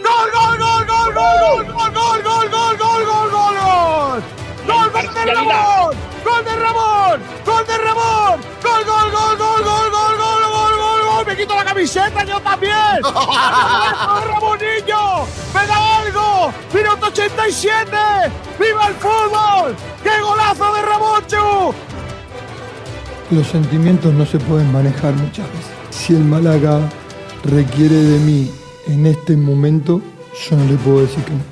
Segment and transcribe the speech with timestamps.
[0.03, 4.21] ¡Gol, gol, gol, gol, gol, gol, gol, gol, gol, gol, gol, gol, gol!
[4.67, 5.01] ¡Gol de
[5.33, 5.95] Ramón!
[6.23, 7.21] ¡Gol de Ramón!
[7.45, 8.41] ¡Gol de Ramón!
[8.63, 11.25] ¡Gol, gol, gol, gol, gol, gol, gol, gol, gol, gol!
[11.25, 13.01] ¡Me quito la camiseta yo también!
[14.27, 15.25] ¡Ramonillo!
[15.53, 16.53] ¡Me da algo!
[16.73, 17.91] ¡Minuto 87!
[18.59, 19.75] ¡Viva el fútbol!
[20.03, 21.73] ¡Qué golazo de Ramón, Chu!
[23.31, 25.71] Los sentimientos no se pueden manejar muchas veces.
[25.89, 26.79] Si el Málaga
[27.43, 28.51] requiere de mí
[28.87, 30.01] en este momento,
[30.49, 31.51] yo no le puedo decir que no.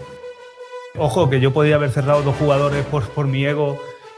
[0.97, 3.79] Ojo, que yo podía haber cerrado dos jugadores por, por mi ego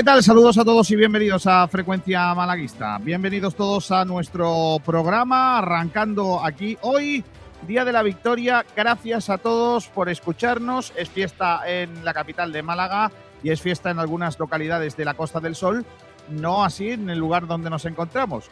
[0.00, 0.22] ¿Qué tal?
[0.22, 2.96] Saludos a todos y bienvenidos a Frecuencia Malaguista.
[3.02, 7.22] Bienvenidos todos a nuestro programa, arrancando aquí hoy,
[7.68, 8.64] Día de la Victoria.
[8.74, 10.94] Gracias a todos por escucharnos.
[10.96, 15.12] Es fiesta en la capital de Málaga y es fiesta en algunas localidades de la
[15.12, 15.84] Costa del Sol,
[16.30, 18.46] no así en el lugar donde nos encontramos,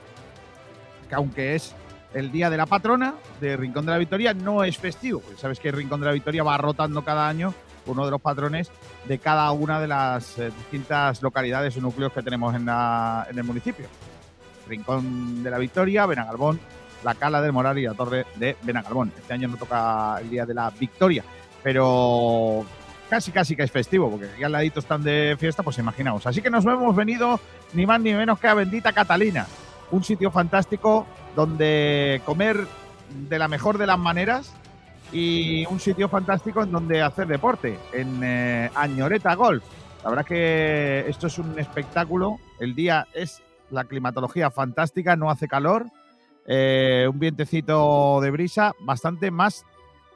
[1.09, 1.75] que aunque es
[2.12, 5.22] el Día de la Patrona de Rincón de la Victoria, no es festivo.
[5.39, 7.55] Sabes que Rincón de la Victoria va rotando cada año
[7.88, 8.71] uno de los patrones
[9.06, 13.87] de cada una de las eh, distintas localidades o núcleos que tenemos en, el municipio.
[14.69, 16.60] Rincón de la Victoria, Benagalbón,
[17.03, 19.12] la Cala del Moral y la Torre de Benagalbón.
[19.19, 21.25] Este año no toca el Día de la Victoria,
[21.62, 22.65] pero
[23.09, 26.27] casi casi que es festivo, porque aquí al ladito están de fiesta, pues imaginaos.
[26.27, 27.41] Así que nos hemos venido
[27.72, 29.47] ni más ni menos que a Bendita Catalina,
[29.91, 32.66] un sitio fantástico donde comer
[33.28, 34.53] de la mejor de las maneras
[35.13, 39.65] y un sitio fantástico en donde hacer deporte, en eh, Añoreta Golf.
[40.03, 42.39] La verdad que esto es un espectáculo.
[42.61, 45.87] El día es la climatología fantástica, no hace calor,
[46.47, 49.65] eh, un vientecito de brisa, bastante más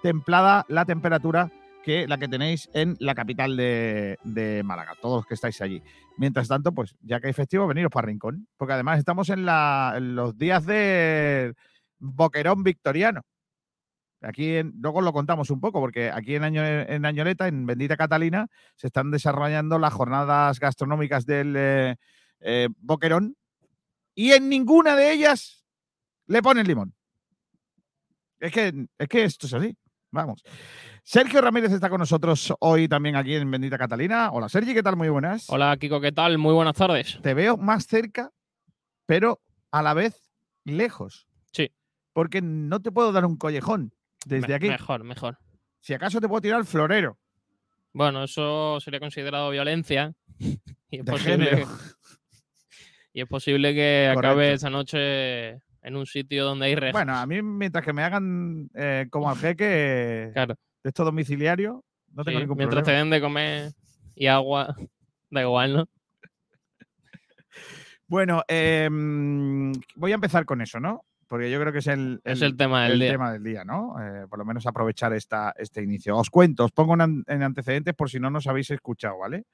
[0.02, 1.50] templada la temperatura
[1.84, 5.82] que la que tenéis en la capital de, Málaga, todos los que estáis allí.
[6.16, 10.14] Mientras tanto, pues ya que hay festivo, veniros para Rincón, porque además estamos en, en
[10.14, 11.54] los días de
[11.98, 13.22] Boquerón Victoriano.
[14.22, 17.96] Aquí en- luego lo contamos un poco, porque aquí en, Año, en Añoleta, en Bendita
[17.96, 18.46] Catalina,
[18.76, 21.96] se están desarrollando las jornadas gastronómicas del eh,
[22.40, 23.36] eh, Boquerón
[24.14, 25.64] y en ninguna de ellas
[26.26, 26.94] le ponen limón.
[28.38, 29.76] Es que, es que esto es así.
[30.10, 30.42] Vamos.
[31.04, 34.30] Sergio Ramírez está con nosotros hoy también aquí en Bendita Catalina.
[34.30, 34.94] Hola Sergi, ¿qué tal?
[34.96, 35.48] Muy buenas.
[35.48, 36.38] Hola Kiko, ¿qué tal?
[36.38, 37.18] Muy buenas tardes.
[37.22, 38.30] Te veo más cerca,
[39.06, 39.40] pero
[39.70, 40.30] a la vez
[40.64, 41.26] lejos.
[41.52, 41.72] Sí.
[42.12, 43.94] Porque no te puedo dar un collejón
[44.26, 44.68] desde Me- aquí.
[44.68, 45.38] Mejor, mejor.
[45.80, 47.18] Si acaso te puedo tirar el florero.
[47.92, 50.12] Bueno, eso sería considerado violencia.
[50.90, 51.68] Y es De posible, género.
[53.14, 54.28] y es posible que Correcto.
[54.28, 55.50] acabe esa noche
[55.82, 56.92] en un sitio donde hay rejas.
[56.92, 60.54] Bueno, a mí mientras que me hagan eh, como al jeque claro.
[60.84, 61.82] de esto domiciliario,
[62.12, 63.04] no tengo sí, ningún mientras te problema.
[63.04, 63.72] den de comer
[64.14, 64.76] y agua,
[65.30, 65.88] da igual, ¿no?
[68.06, 71.04] Bueno, em, voy a empezar con eso, ¿no?
[71.32, 73.10] Porque yo creo que es el, Es el tema del el día.
[73.12, 73.94] tema del día, ¿no?
[73.98, 76.14] Eh, por lo menos aprovechar esta, este inicio.
[76.18, 79.44] Os cuento, os pongo en, an- en antecedentes por si no nos habéis escuchado, ¿vale?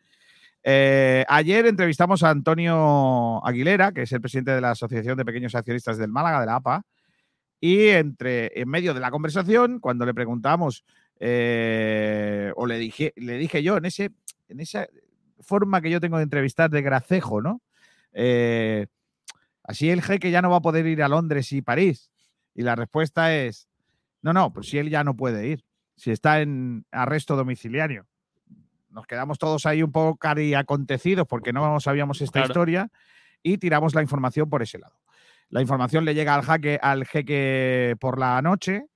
[0.65, 5.55] Eh, ayer entrevistamos a Antonio Aguilera, que es el presidente de la Asociación de Pequeños
[5.55, 6.83] Accionistas del Málaga, de la APA,
[7.61, 10.85] y entre, en medio de la conversación, cuando le preguntamos,
[11.21, 14.11] eh, o le dije, le dije yo, en, ese,
[14.49, 14.89] en esa
[15.39, 17.61] forma que yo tengo de entrevistar de gracejo, ¿no?
[18.13, 18.89] Eh,
[19.69, 22.11] así el jeque ya no va a poder ir a Londres y París.
[22.55, 23.69] Y la respuesta es,
[24.21, 28.07] no, no, pues si él ya no puede ir, si está en arresto domiciliario.
[28.91, 32.49] Nos quedamos todos ahí un poco cari acontecidos porque no sabíamos esta Claro.
[32.49, 32.91] historia
[33.45, 34.99] y tiramos la información por ese lado.
[35.51, 38.87] La información le llega al, jaque, al jeque por la noche,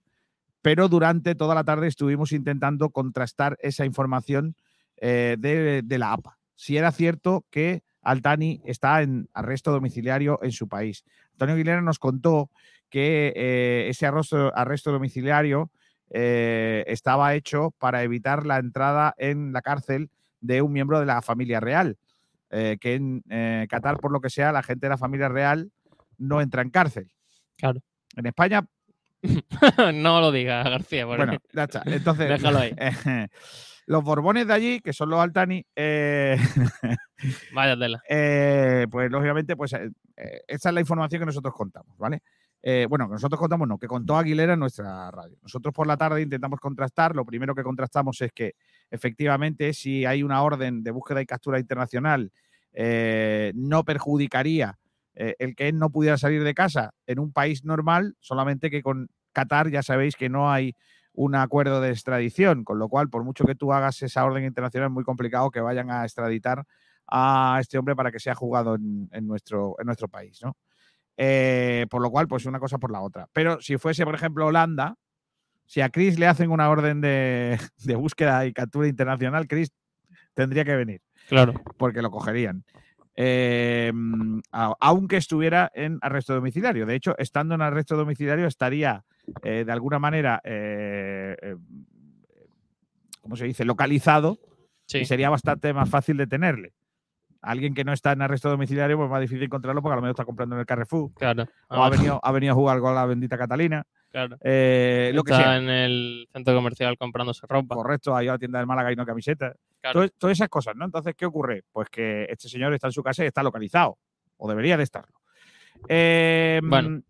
[0.61, 4.57] pero durante toda la tarde estuvimos intentando contrastar esa información
[4.97, 6.39] eh, de, la APA.
[6.55, 11.05] Si era cierto que Altani está en arresto domiciliario en su país.
[11.33, 12.51] Antonio Aguilera nos contó
[12.91, 15.71] que eh, ese arresto, arresto domiciliario
[16.11, 20.11] eh, estaba hecho para evitar la entrada en la cárcel
[20.41, 21.97] de un miembro de la familia real.
[22.51, 23.23] que en
[23.69, 25.71] Qatar, por lo que sea, la gente de la familia real
[26.19, 27.11] no entra en cárcel.
[27.57, 27.81] Claro.
[28.17, 28.67] En España.
[29.95, 31.07] no lo diga, García.
[31.07, 31.83] Bueno, ya está.
[31.87, 32.29] Entonces.
[32.29, 32.75] Déjalo ahí.
[33.87, 35.65] los Borbones de allí, que son los Altani.
[35.75, 36.37] Eh,
[37.55, 38.03] Vaya tela.
[38.09, 39.91] Eh, pues lógicamente, pues eh,
[40.47, 42.23] esa es la información que nosotros contamos, ¿vale?
[42.89, 45.37] bueno, que nosotros contamos, no, que contó Aguilera en nuestra radio.
[45.43, 47.17] Nosotros por la tarde intentamos contrastar.
[47.17, 48.55] Lo primero que contrastamos es que
[48.89, 52.31] efectivamente, si hay una orden de búsqueda y captura internacional,
[52.73, 54.79] no perjudicaría
[55.15, 58.83] eh, el que él no pudiera salir de casa en un país normal, solamente que
[58.83, 60.75] con Qatar ya sabéis que no hay
[61.15, 64.89] un acuerdo de extradición, con lo cual, por mucho que tú hagas esa orden internacional,
[64.89, 66.65] es muy complicado que vayan a extraditar
[67.07, 70.57] a este hombre para que sea jugado en, nuestro, en nuestro país, ¿no?
[71.17, 73.29] Eh, por lo cual, pues una cosa por la otra.
[73.33, 74.97] Pero si fuese, por ejemplo, Holanda,
[75.67, 79.71] si a Chris le hacen una orden de, de búsqueda y captura internacional, Chris
[80.35, 81.03] tendría que venir.
[81.29, 81.55] Claro.
[81.77, 82.65] Porque lo cogerían.
[83.15, 86.87] Em, aunque estuviera en arresto domiciliario.
[86.87, 89.05] De hecho, estando en arresto domiciliario estaría
[89.43, 91.57] eh, de alguna manera, eh, eh,
[93.21, 94.39] ¿cómo se dice?, localizado
[94.93, 96.75] y sería bastante más fácil detenerle.
[97.41, 100.13] Alguien que no está en arresto domiciliario, pues más difícil encontrarlo porque a lo mejor
[100.13, 101.13] está comprando en el Carrefour.
[101.15, 101.49] Claro.
[101.69, 103.85] O ha venido, ha venido a jugar con la bendita Catalina.
[104.11, 104.37] Claro.
[104.37, 105.57] lo que sea.
[105.57, 107.75] en el centro comercial comprándose ropa.
[107.75, 109.57] Correcto, ahí a la tienda del Málaga y no camisetas.
[109.93, 110.85] Todas, esas cosas, ¿no?
[110.85, 111.65] Entonces, ¿qué ocurre?
[111.73, 113.99] Pues que este señor está en su casa y está localizado,
[114.37, 115.23] o debería de estarlo.
[115.89, 117.03] Em, bueno,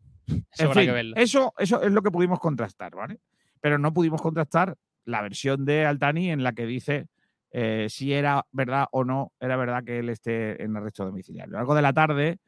[1.17, 3.21] Eso, eso es lo que pudimos contrastar, ¿vale?
[3.61, 7.07] Pero no pudimos contrastar la versión de Altani en la que dice
[7.51, 11.51] eh, si era verdad o no era verdad que él esté en arresto domiciliario.
[11.51, 12.39] A lo largo de la tarde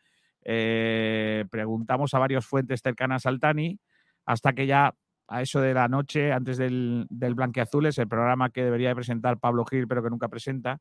[0.45, 3.79] eh, preguntamos a varias fuentes cercanas a Altani
[4.27, 4.95] hasta que ya
[5.27, 9.39] a eso de la noche, antes del, del Blanqueazules, el programa que debería de presentar
[9.39, 10.81] Pablo Gil, pero que nunca presenta,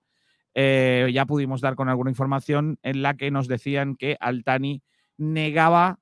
[0.54, 4.84] eh, ya pudimos dar con alguna información en la que nos decían que Altani
[5.18, 6.00] negaba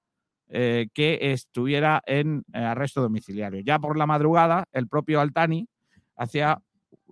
[0.52, 3.62] eh, que estuviera en eh, arresto domiciliario.
[3.62, 5.68] Ya por la madrugada, el propio Altani
[6.16, 6.62] hacía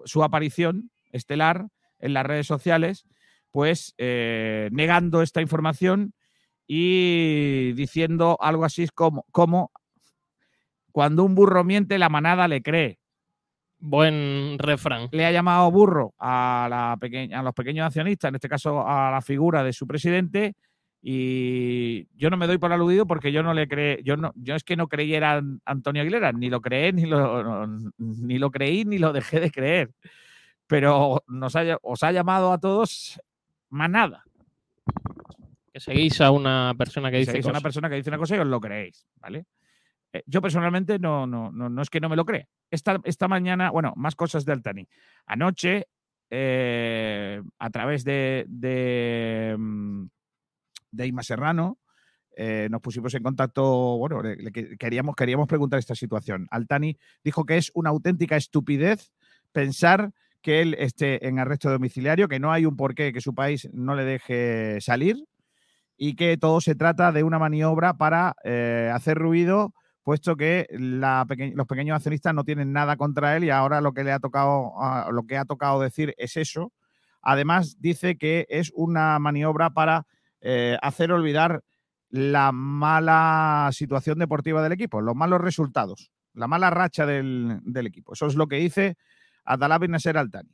[0.05, 1.67] su aparición estelar
[1.99, 3.05] en las redes sociales,
[3.51, 6.13] pues negando esta información
[6.67, 9.71] y diciendo algo así como, como
[10.91, 12.99] cuando un burro miente, la manada le cree.
[13.79, 15.07] Buen refrán.
[15.11, 19.09] Le ha llamado burro a, la pequeña, a los pequeños accionistas, en este caso a
[19.11, 20.55] la figura de su presidente,
[21.01, 24.55] y yo no me doy por aludido porque yo no le creé, yo no, yo
[24.55, 27.67] es que no creyera en Antonio Aguilera, ni lo creé, ni lo,
[27.97, 29.91] ni lo creí, ni lo dejé de creer.
[30.67, 33.19] Pero nos os ha llamado a todos
[33.69, 34.23] manada.
[35.73, 38.35] Que seguís a una persona que dice seguís a una persona que dice una cosa
[38.35, 39.45] y os lo creéis, ¿vale?
[40.11, 42.47] Eh, yo personalmente no, no, no, no, es que no me lo cree.
[42.69, 44.87] Esta, esta mañana, bueno, más cosas de Altani.
[45.27, 45.87] Anoche,
[46.29, 49.55] eh, a través de, de,
[50.91, 51.79] mm, de Ima Serrano,
[52.35, 54.21] eh, nos pusimos en contacto, bueno,
[54.79, 56.47] queríamos, queríamos preguntar esta situación.
[56.51, 59.11] Altani dijo que es una auténtica estupidez
[59.51, 60.11] pensar
[60.41, 63.95] que él esté en arresto domiciliario, que no hay un porqué que su país no
[63.95, 65.25] le deje salir
[65.97, 68.35] y que todo se trata de una maniobra para
[68.93, 69.73] hacer ruido
[70.09, 74.11] puesto que los pequeños accionistas no tienen nada contra él y ahora lo que le
[74.11, 76.73] ha tocado, ah, lo que ha tocado decir es eso.
[77.21, 80.07] Además, dice que es una maniobra para
[80.41, 81.61] eh, hacer olvidar
[82.09, 88.13] la mala situación deportiva del equipo, los malos resultados, la mala racha del, equipo.
[88.13, 88.95] Eso es lo que dice
[89.45, 90.49] Adalab Nasser Altani.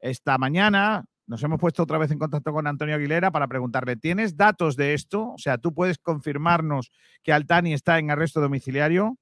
[0.00, 4.36] Esta mañana nos hemos puesto otra vez en contacto con Antonio Aguilera para preguntarle, ¿tienes
[4.36, 5.32] datos de esto?
[5.32, 6.90] O sea, tú puedes confirmarnos
[7.22, 9.18] que Altani está en arresto domiciliario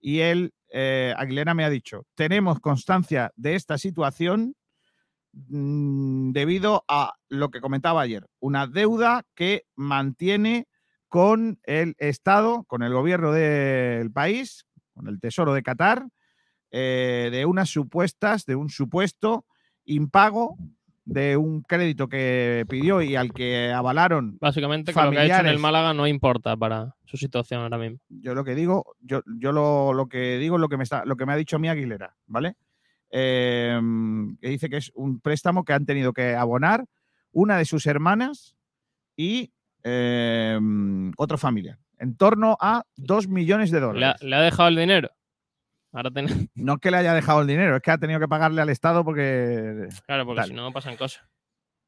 [0.00, 4.54] y él, eh, Aguilera me ha dicho, tenemos constancia de esta situación
[5.34, 10.68] debido a lo que comentaba ayer, una deuda que mantiene
[11.08, 16.06] con el Estado, con el gobierno del país, con el Tesoro de Qatar,
[16.70, 19.44] eh, de unas supuestas, de un supuesto
[19.84, 20.56] impago
[21.04, 24.38] de un crédito que pidió y al que avalaron.
[24.40, 27.78] Básicamente, que lo que ha hecho en el Málaga no importa para su situación ahora
[27.78, 27.98] mismo.
[28.08, 31.04] Yo lo que digo, yo, yo lo, lo, que digo es lo que me está,
[31.04, 32.56] lo que me ha dicho mi Aguilera, ¿vale?
[33.16, 36.84] Em, que dice que es un préstamo que han tenido que abonar
[37.30, 38.56] una de sus hermanas
[39.16, 39.52] y
[39.84, 41.78] em, otro familiar.
[41.98, 44.20] en torno a 2 millones de dólares.
[44.20, 45.10] le ha dejado el dinero.
[45.92, 48.26] Ahora ten- No es que le haya dejado el dinero, es que ha tenido que
[48.26, 51.22] pagarle al Estado porque Claro, porque si no pasan cosas.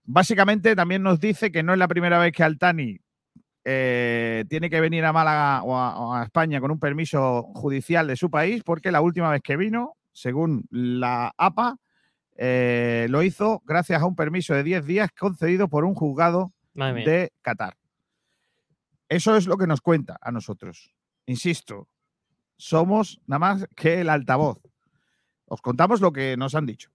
[0.04, 2.98] básicamente también nos dice que no es la primera vez que Altani
[3.64, 8.06] eh, tiene que venir a Málaga o a, o a España con un permiso judicial
[8.06, 11.76] de su país, porque la última vez que vino, según la APA,
[12.36, 17.32] eh, lo hizo gracias a un permiso de 10 días concedido por un juzgado de
[17.42, 17.76] Qatar.
[19.10, 20.94] Eso es lo que nos cuenta a nosotros.
[21.26, 21.88] Insisto,
[22.56, 24.58] somos nada más que el altavoz.
[25.44, 26.90] Os contamos lo que nos han dicho.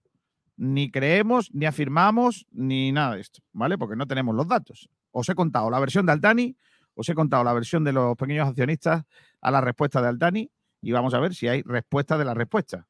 [0.56, 3.78] Ni creemos, ni afirmamos, ni nada de esto, ¿vale?
[3.78, 4.90] Porque no tenemos los datos.
[5.12, 6.56] Os he contado la versión de Altani,
[6.94, 9.04] os he contado la versión de los pequeños accionistas
[9.40, 10.50] a la respuesta de Altani
[10.80, 12.88] y vamos a ver si hay respuesta de la respuesta.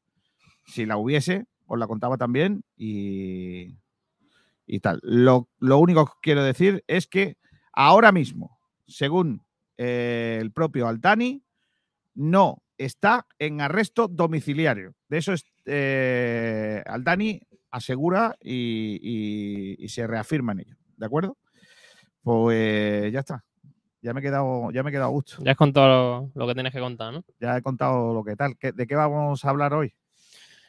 [0.66, 3.76] Si la hubiese, os la contaba también y,
[4.66, 5.00] y tal.
[5.02, 7.36] Lo, lo único que quiero decir es que
[7.72, 9.42] ahora mismo, según
[9.78, 11.42] eh, el propio Altani,
[12.14, 14.94] no está en arresto domiciliario.
[15.08, 17.40] De eso es, eh, Altani
[17.70, 20.76] asegura y, y- y se reafirma en ello.
[20.96, 21.38] ¿De acuerdo?
[22.22, 23.44] Pues ya está.
[24.02, 25.36] Ya me he quedado, ya me he quedado a gusto.
[25.44, 27.24] Ya has contado lo, lo que tienes que contar, ¿no?
[27.40, 28.56] Ya he contado lo que tal.
[28.58, 29.94] ¿Qué- ¿De qué vamos a hablar hoy?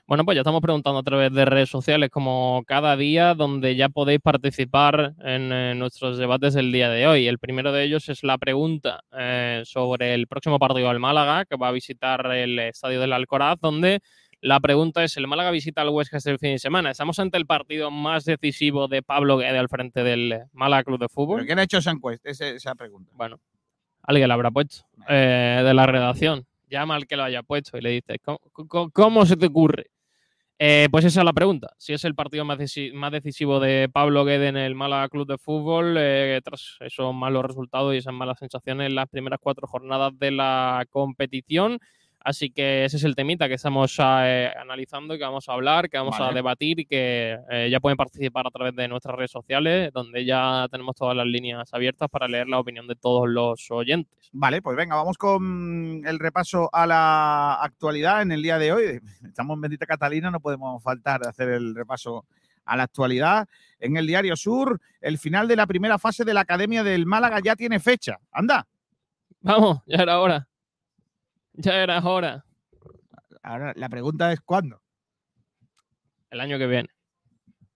[0.05, 3.87] Bueno, pues ya estamos preguntando a través de redes sociales como cada día, donde ya
[3.87, 7.25] podéis participar en eh, nuestros debates del día de hoy.
[7.27, 11.55] El primero de ellos es la pregunta eh, sobre el próximo partido del Málaga, que
[11.55, 14.01] va a visitar el estadio del Alcoraz, donde
[14.41, 16.91] la pregunta es, ¿el Málaga visita al Huesca este fin de semana?
[16.91, 21.07] ¿Estamos ante el partido más decisivo de Pablo Guede al frente del Málaga Club de
[21.07, 21.37] Fútbol?
[21.37, 22.29] ¿Pero ¿Quién ha hecho esa encuesta?
[22.29, 23.09] Ese- esa pregunta.
[23.15, 23.39] Bueno,
[24.01, 26.45] alguien la habrá puesto eh, de la redacción.
[26.69, 29.85] Llama al que lo haya puesto y le dice, ¿cómo, cómo- cómo se te ocurre?
[30.59, 31.73] Eh, pues esa es la pregunta.
[31.77, 32.57] Si es el partido más,
[32.93, 37.43] más decisivo de Pablo Guede en el Málaga Club de Fútbol, eh, tras esos malos
[37.45, 41.79] resultados y esas malas sensaciones en las primeras cuatro jornadas de la competición.
[42.23, 45.97] Así que ese es el temita que estamos eh, analizando que vamos a hablar, que
[45.97, 49.91] vamos a debatir y que eh, ya pueden participar a través de nuestras redes sociales,
[49.91, 54.29] donde ya tenemos todas las líneas abiertas para leer la opinión de todos los oyentes.
[54.31, 59.01] Vale, pues venga, vamos con el repaso a la actualidad en el día de hoy.
[59.25, 62.25] Estamos en Bendita Catalina, no podemos faltar de hacer el repaso
[62.65, 63.47] a la actualidad.
[63.79, 67.41] En el Diario Sur, el final de la primera fase de la Academia del Málaga
[67.43, 68.17] ya tiene fecha.
[68.31, 68.65] Anda,
[69.43, 70.47] Vamos, ya era hora.
[71.53, 72.45] Ya era hora.
[73.43, 74.81] ahora la pregunta es ¿cuándo?
[76.29, 76.89] El año que viene.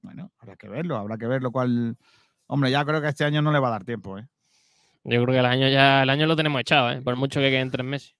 [0.01, 1.97] Bueno, habrá que verlo, habrá que verlo cuál...
[2.47, 4.27] Hombre, ya creo que este año no le va a dar tiempo, ¿eh?
[5.03, 7.01] Yo creo que el año ya, el año lo tenemos echado, ¿eh?
[7.01, 8.15] por mucho que queden tres meses.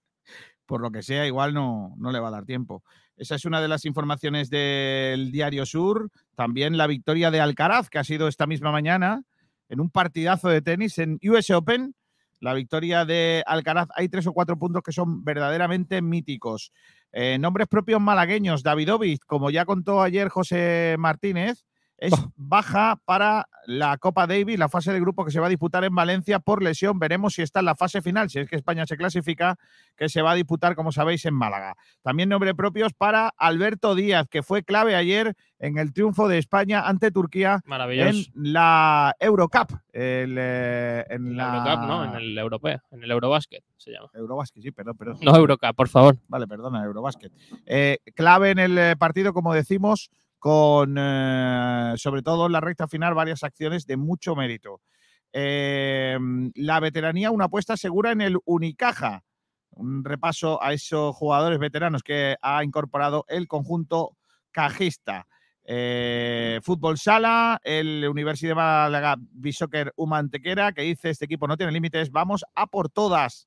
[0.66, 2.84] por lo que sea, igual no, no le va a dar tiempo.
[3.16, 6.10] Esa es una de las informaciones del Diario Sur.
[6.36, 9.24] También la victoria de Alcaraz, que ha sido esta misma mañana
[9.70, 11.96] en un partidazo de tenis en US Open.
[12.40, 16.72] La victoria de Alcaraz, hay tres o cuatro puntos que son verdaderamente míticos.
[17.12, 21.66] Eh, nombres propios malagueños, Davidovich, como ya contó ayer José Martínez,
[21.98, 25.84] es baja para la Copa Davis, la fase de grupo que se va a disputar
[25.84, 27.00] en Valencia por lesión.
[27.00, 29.58] Veremos si está en la fase final, si es que España se clasifica
[29.96, 31.76] que se va a disputar, como sabéis, en Málaga.
[32.02, 36.88] También nombres propios para Alberto Díaz, que fue clave ayer en el triunfo de España
[36.88, 39.72] ante Turquía en la Eurocup.
[39.92, 42.04] el, eh, en la Eurocup, ¿no?
[42.06, 44.10] En el Europeo, en el Eurobasket se llama.
[44.14, 45.18] Eurobasket, sí, perdón, perdón.
[45.22, 46.18] No Eurocup, por favor.
[46.28, 47.32] Vale, perdona, Eurobasket.
[47.66, 52.88] Eh, clave en el eh, partido, como decimos, con eh, sobre todo en la recta
[52.88, 54.82] final varias acciones de mucho mérito.
[55.34, 56.18] Eh,
[56.56, 59.24] la veteranía, una apuesta segura en el Unicaja.
[59.72, 64.18] Un repaso a esos jugadores veteranos que ha incorporado el conjunto
[64.52, 65.28] cajista.
[65.70, 71.74] Eh, Fútbol Sala, el Universidad de Málaga Bishoker Humantequera, que dice este equipo no tiene
[71.74, 73.46] límites, vamos a por todas.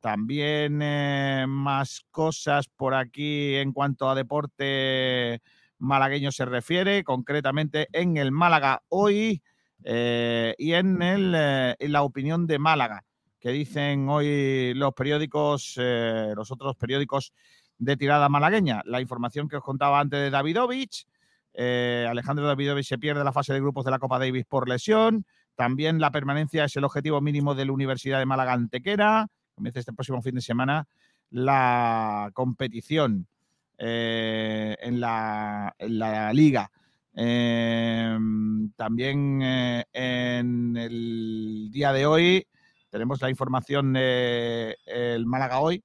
[0.00, 5.42] También eh, más cosas por aquí en cuanto a deporte
[5.78, 9.42] malagueño se refiere, concretamente en el Málaga hoy
[9.84, 13.04] eh, y en, el, eh, en la opinión de Málaga,
[13.40, 17.32] que dicen hoy los periódicos, eh, los otros periódicos
[17.78, 18.82] de tirada malagueña.
[18.84, 21.06] La información que os contaba antes de Davidovich,
[21.58, 25.24] Alejandro Davidovich se pierde la fase de grupos de la Copa Davis por lesión.
[25.54, 29.26] También la permanencia es el objetivo mínimo de la Universidad de Málaga Antequera.
[29.54, 30.86] Comienza este próximo fin de semana
[31.30, 33.26] la competición
[33.78, 35.74] eh, en, la,
[36.32, 36.70] liga.
[37.14, 38.18] Eh,
[38.76, 42.46] también eh, en el día de hoy
[42.90, 45.82] tenemos la información del de Málaga hoy.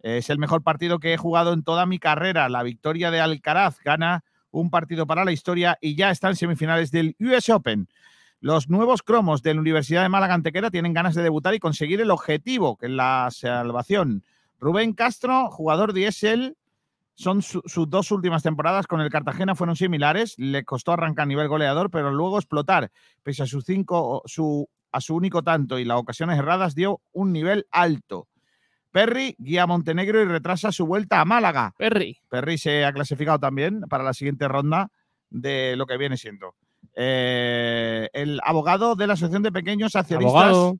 [0.00, 2.48] Es el mejor partido que he jugado en toda mi carrera.
[2.48, 6.90] La victoria de Alcaraz gana un partido para la historia y ya está en semifinales
[6.90, 7.88] del US Open.
[8.40, 12.00] Los nuevos cromos de la Universidad de Málaga Antequera tienen ganas de debutar y conseguir
[12.00, 14.24] el objetivo, que es la salvación.
[14.58, 16.56] Rubén Castro, jugador diésel,
[17.20, 20.34] son sus dos últimas temporadas con el Cartagena fueron similares.
[20.38, 22.90] Le costó arrancar a nivel goleador, pero luego explotar.
[23.22, 27.30] Pese a sus cinco, su, a su único tanto y las ocasiones erradas, dio un
[27.30, 28.26] nivel alto.
[28.90, 31.74] Perry guía a Montenegro y retrasa su vuelta a Málaga.
[31.76, 32.18] Perry.
[32.30, 34.90] Perry se ha clasificado también para la siguiente ronda
[35.28, 36.54] de lo que viene siendo.
[36.96, 40.72] Eh, el abogado de la Asociación de Pequeños Accionistas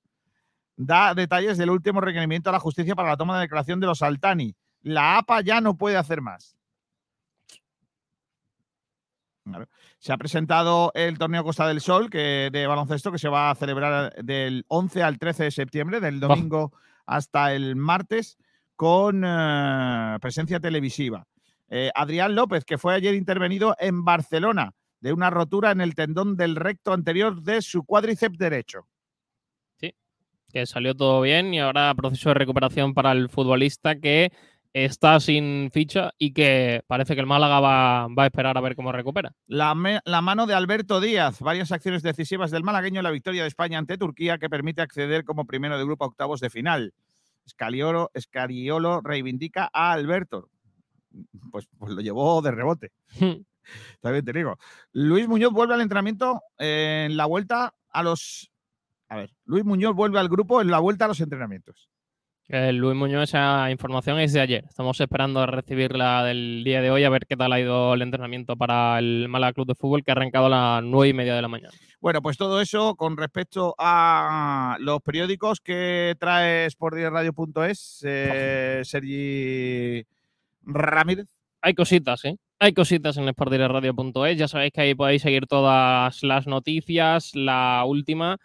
[0.75, 4.01] da detalles del último requerimiento a la justicia para la toma de declaración de los
[4.01, 4.57] Altani.
[4.83, 6.57] La APA ya no puede hacer más.
[9.99, 13.55] Se ha presentado el torneo Costa del Sol que, de baloncesto que se va a
[13.55, 16.73] celebrar del 11 al 13 de septiembre, del domingo
[17.07, 18.39] hasta el martes,
[18.77, 21.27] con eh, presencia televisiva.
[21.69, 26.37] Eh, Adrián López, que fue ayer intervenido en Barcelona de una rotura en el tendón
[26.37, 28.87] del recto anterior de su cuádriceps derecho.
[29.77, 29.95] Sí,
[30.53, 34.33] que salió todo bien y ahora proceso de recuperación para el futbolista que
[34.73, 38.93] está sin ficha y que parece que el Málaga va, a esperar a ver cómo
[38.93, 39.35] recupera.
[39.47, 39.75] La,
[40.05, 43.79] la, mano de Alberto Díaz, varias acciones decisivas del malagueño en la victoria de España
[43.79, 46.95] ante Turquía que permite acceder como primero de grupo a octavos de final.
[47.49, 50.49] Scaliolo, Scariolo reivindica a Alberto.
[51.51, 52.93] Pues, pues lo llevó de rebote.
[54.01, 54.59] También te digo.
[54.93, 58.51] Luis Muñoz vuelve al entrenamiento en la vuelta a los...
[59.09, 61.91] A ver, Luis Muñoz vuelve al grupo en la vuelta a los entrenamientos.
[62.73, 64.65] Luis Muñoz, esa información es de ayer.
[64.69, 68.03] Estamos esperando a recibirla del día de hoy, a ver qué tal ha ido el
[68.03, 71.37] entrenamiento para el Málaga Club de Fútbol, que ha arrancado a las nueve y media
[71.37, 71.73] de la mañana.
[72.01, 80.05] Bueno, pues todo eso con respecto a los periódicos que trae sportdirectradio.es, eh, Sergi
[80.63, 81.29] Ramírez.
[81.63, 82.37] Hay cositas, ¿eh?
[82.59, 84.37] Hay cositas en sportdirectradio.es.
[84.37, 87.31] Ya sabéis que ahí podéis seguir todas las noticias.
[87.35, 88.39] La última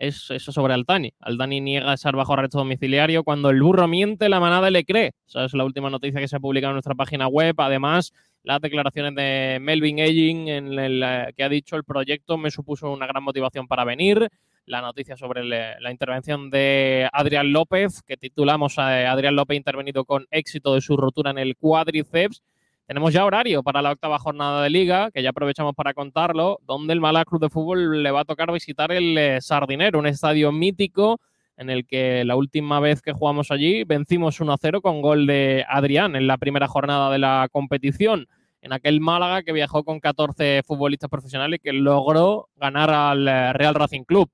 [0.00, 1.12] es eso sobre Altani.
[1.20, 5.12] Altani niega estar bajo arresto domiciliario cuando el burro miente, la manada le cree.
[5.28, 7.54] Esa es la última noticia que se ha publicado en nuestra página web.
[7.58, 12.50] Además, las declaraciones de Melvin Eging en el eh, que ha dicho el proyecto me
[12.50, 14.28] supuso una gran motivación para venir.
[14.64, 20.04] La noticia sobre la intervención de Adrián López, que titulamos a eh, Adrián López intervenido
[20.04, 22.42] con éxito de su rotura en el cuádriceps
[22.90, 26.92] tenemos ya horario para la octava jornada de liga, que ya aprovechamos para contarlo, donde
[26.92, 30.50] el Málaga Club de Fútbol le va a tocar visitar el eh, Sardinero, un estadio
[30.50, 31.20] mítico
[31.56, 36.16] en el que la última vez que jugamos allí vencimos 1-0 con gol de Adrián
[36.16, 38.26] en la primera jornada de la competición.
[38.60, 43.76] En aquel Málaga que viajó con 14 futbolistas profesionales que logró ganar al eh, Real
[43.76, 44.28] Racing Club.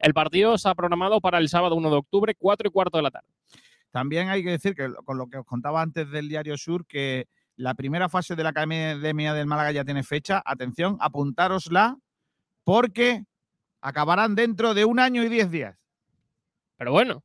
[0.00, 3.04] El partido se ha programado para el sábado 1 de octubre, 4 y cuarto de
[3.04, 3.28] la tarde.
[3.92, 7.28] También hay que decir que con lo que os contaba antes del Diario Sur, que
[7.60, 10.42] la primera fase de la Academia del Málaga ya tiene fecha.
[10.44, 11.96] Atención, apuntárosla
[12.64, 13.24] porque
[13.82, 15.76] acabarán dentro de un año y diez días.
[16.76, 17.22] Pero bueno.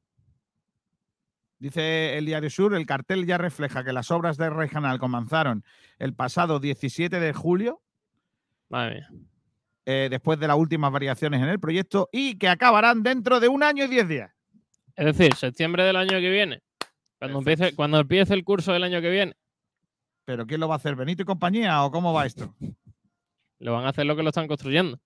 [1.58, 5.64] Dice el Diario Sur, el cartel ya refleja que las obras de regional comenzaron
[6.00, 7.82] el pasado 17 de julio.
[8.68, 9.10] Madre mía.
[9.86, 13.64] Eh, después de las últimas variaciones en el proyecto y que acabarán dentro de un
[13.64, 14.32] año y diez días.
[14.96, 16.62] Es decir, septiembre del año que viene.
[17.20, 19.36] Cuando empiece, cuando empiece el curso del año que viene.
[20.26, 20.96] ¿Pero quién lo va a hacer?
[20.96, 22.54] ¿Benito y compañía o cómo va esto?
[23.60, 25.00] Lo van a hacer lo que lo están construyendo.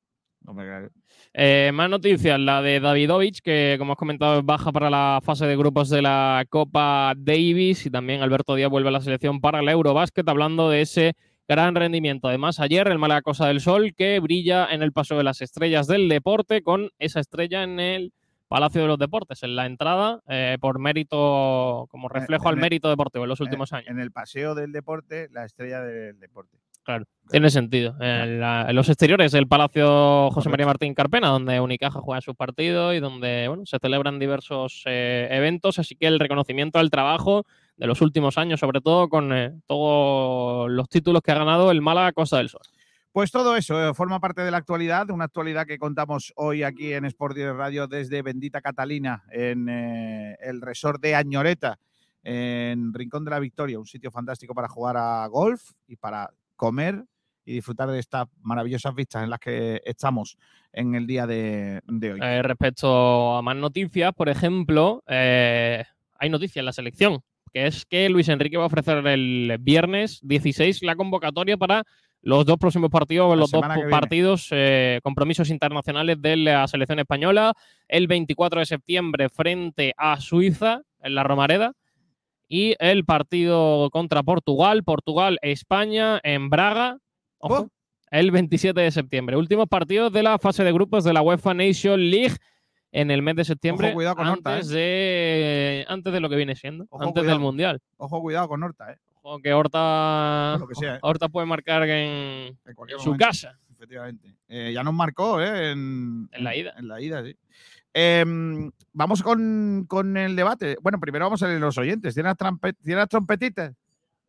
[1.34, 5.46] Eh, más noticias, la de Davidovich, que como has comentado es baja para la fase
[5.46, 9.60] de grupos de la Copa Davis y también Alberto Díaz vuelve a la selección para
[9.60, 11.16] el Eurobásquet, hablando de ese
[11.48, 12.28] gran rendimiento.
[12.28, 15.88] Además, ayer el Mala Cosa del Sol, que brilla en el paso de las estrellas
[15.88, 18.14] del deporte con esa estrella en el
[18.50, 22.90] Palacio de los Deportes, en la entrada, eh, por mérito, como eh, reflejo al mérito
[22.90, 23.88] deportivo en los últimos años.
[23.88, 26.58] En el Paseo del Deporte, la estrella del deporte.
[26.84, 27.96] Claro, tiene sentido.
[28.02, 28.40] En,
[28.76, 33.48] los exteriores del Palacio José María Martín Carpena, donde Unicaja juega sus partidos y donde
[33.48, 37.46] bueno, se celebran diversos eh, eventos, así que el reconocimiento al trabajo
[37.78, 42.14] de los últimos años, sobre todo con todos los títulos que ha ganado el Málaga
[42.14, 42.62] Costa del Sol.
[43.12, 46.94] Pues todo eso eh, forma parte de la actualidad, una actualidad que contamos hoy aquí
[46.94, 51.80] en Sport Radio desde Bendita Catalina, en eh, el resort de Añoreta,
[52.24, 57.04] en Rincón de la Victoria, un sitio fantástico para jugar a golf y para comer
[57.46, 60.38] y disfrutar de estas maravillosas vistas en las que estamos
[60.72, 62.20] en el día de, hoy.
[62.22, 68.08] Eh, respecto a más noticias, por ejemplo, hay noticias en la selección, que es que
[68.08, 71.86] Luis Enrique va a ofrecer el viernes 16 la convocatoria para
[72.22, 77.54] los dos próximos partidos, los dos partidos, eh, compromisos internacionales de la selección española,
[77.88, 81.74] el 24 de septiembre frente a Suiza en la Romareda
[82.48, 86.98] y el partido contra Portugal, Portugal-España en Braga.
[87.38, 87.70] Ojo,
[88.12, 89.38] el 27 de septiembre.
[89.38, 92.36] Últimos partidos de la fase de grupos de la UEFA Nation League
[92.92, 96.36] en el mes de septiembre, Ojo, cuidado con Horta, antes, de, antes de lo que
[96.36, 97.38] viene siendo, Ojo, antes cuidado.
[97.38, 97.80] del Mundial.
[97.98, 98.98] Ojo, cuidado con Horta, ¿eh?
[99.22, 101.00] Ojo, que Horta, Lo que sea, ¿eh?
[101.02, 103.60] Horta puede marcar en, En cualquier en su momento, casa.
[103.72, 104.36] Efectivamente.
[104.48, 105.72] Eh, ya nos marcó, ¿eh?
[105.72, 106.74] En, En la ida.
[106.78, 107.36] En la ida, sí.
[107.94, 110.78] Em, vamos con, con el debate.
[110.82, 112.14] Bueno, primero vamos a leer los oyentes.
[112.14, 113.74] ¿Tienes, trampe- ¿tienes trompetitas?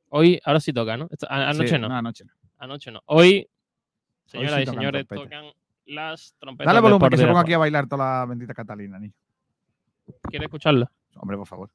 [0.09, 1.09] Hoy, ahora sí toca, ¿no?
[1.29, 2.33] Anoche Sí, no, anoche no.
[2.59, 3.01] anoche no.
[3.07, 3.49] Hoy,
[4.27, 5.41] señoras sí y señores, trompetas.
[5.41, 5.53] tocan
[5.87, 6.67] las trompetas.
[6.75, 9.15] Dale volumen, que se ponga aquí a bailar toda la bendita Catalina, niño.
[10.23, 10.89] ¿Quieres escucharlo?
[11.17, 11.71] Hombre, por favor.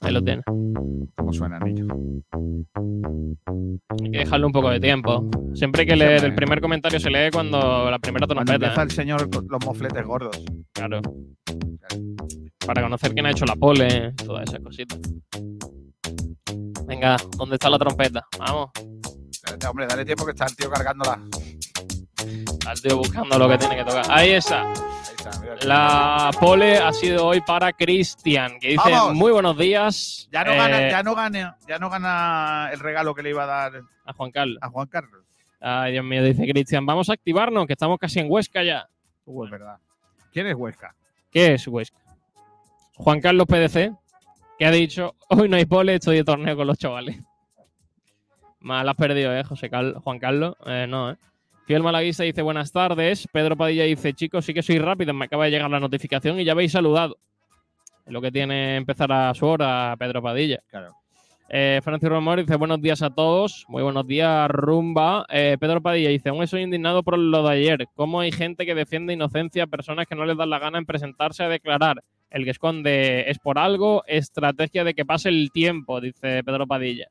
[0.00, 0.44] Ahí lo tienes.
[0.46, 1.86] ¿Cómo suena, niño?
[4.02, 5.28] Hay que dejarle un poco de tiempo.
[5.54, 8.66] Siempre hay que leer, el primer comentario se lee cuando la primera Cuando trompeta.
[8.66, 10.42] empieza el señor con los mofletes gordos.
[10.72, 11.00] Claro.
[12.66, 14.98] Para conocer quién ha hecho la pole, todas esas cositas.
[16.86, 18.26] Venga, ¿dónde está la trompeta?
[18.38, 18.70] Vamos.
[19.30, 21.20] Espérate, Hombre, dale tiempo que está el tío cargándola.
[22.66, 24.04] Al tío buscando lo que tiene que tocar.
[24.08, 24.62] Ahí está.
[24.62, 24.74] Ahí
[25.16, 25.56] está, mira.
[25.64, 29.14] La pole ha sido hoy para Cristian, que dice ¡Vamos!
[29.14, 30.28] muy buenos días.
[30.32, 33.44] Ya no, eh, gana, ya, no gana, ya no gana el regalo que le iba
[33.44, 34.58] a dar A Juan Carlos.
[34.62, 35.24] a Juan Carlos.
[35.60, 36.86] Ay, Dios mío, dice Cristian.
[36.86, 38.88] Vamos a activarnos, que estamos casi en Huesca ya.
[39.26, 39.76] Uh, es verdad.
[40.32, 40.94] ¿Quién es Huesca?
[41.30, 41.98] ¿Qué es Huesca?
[42.96, 43.92] Juan Carlos PDC,
[44.58, 47.18] que ha dicho, hoy no hay pole, estoy de torneo con los chavales.
[48.60, 50.54] Mal has perdido, ¿eh, José Cal- Juan Carlos?
[50.66, 51.16] Eh, no, ¿eh?
[51.66, 53.28] Fiel Malaguista dice, buenas tardes.
[53.32, 56.44] Pedro Padilla dice, chicos, sí que soy rápido, me acaba de llegar la notificación y
[56.44, 57.18] ya habéis saludado.
[58.04, 60.60] Es lo que tiene empezar a su hora, Pedro Padilla.
[60.68, 60.94] Claro.
[61.52, 63.64] Eh, Francis Romor dice, buenos días a todos.
[63.68, 65.26] Muy buenos días, Rumba.
[65.28, 67.86] Eh, Pedro Padilla dice, aún estoy indignado por lo de ayer.
[67.96, 70.86] ¿Cómo hay gente que defiende inocencia a personas que no les dan la gana en
[70.86, 72.02] presentarse a declarar?
[72.30, 77.08] El que esconde es por algo, estrategia de que pase el tiempo, dice Pedro Padilla.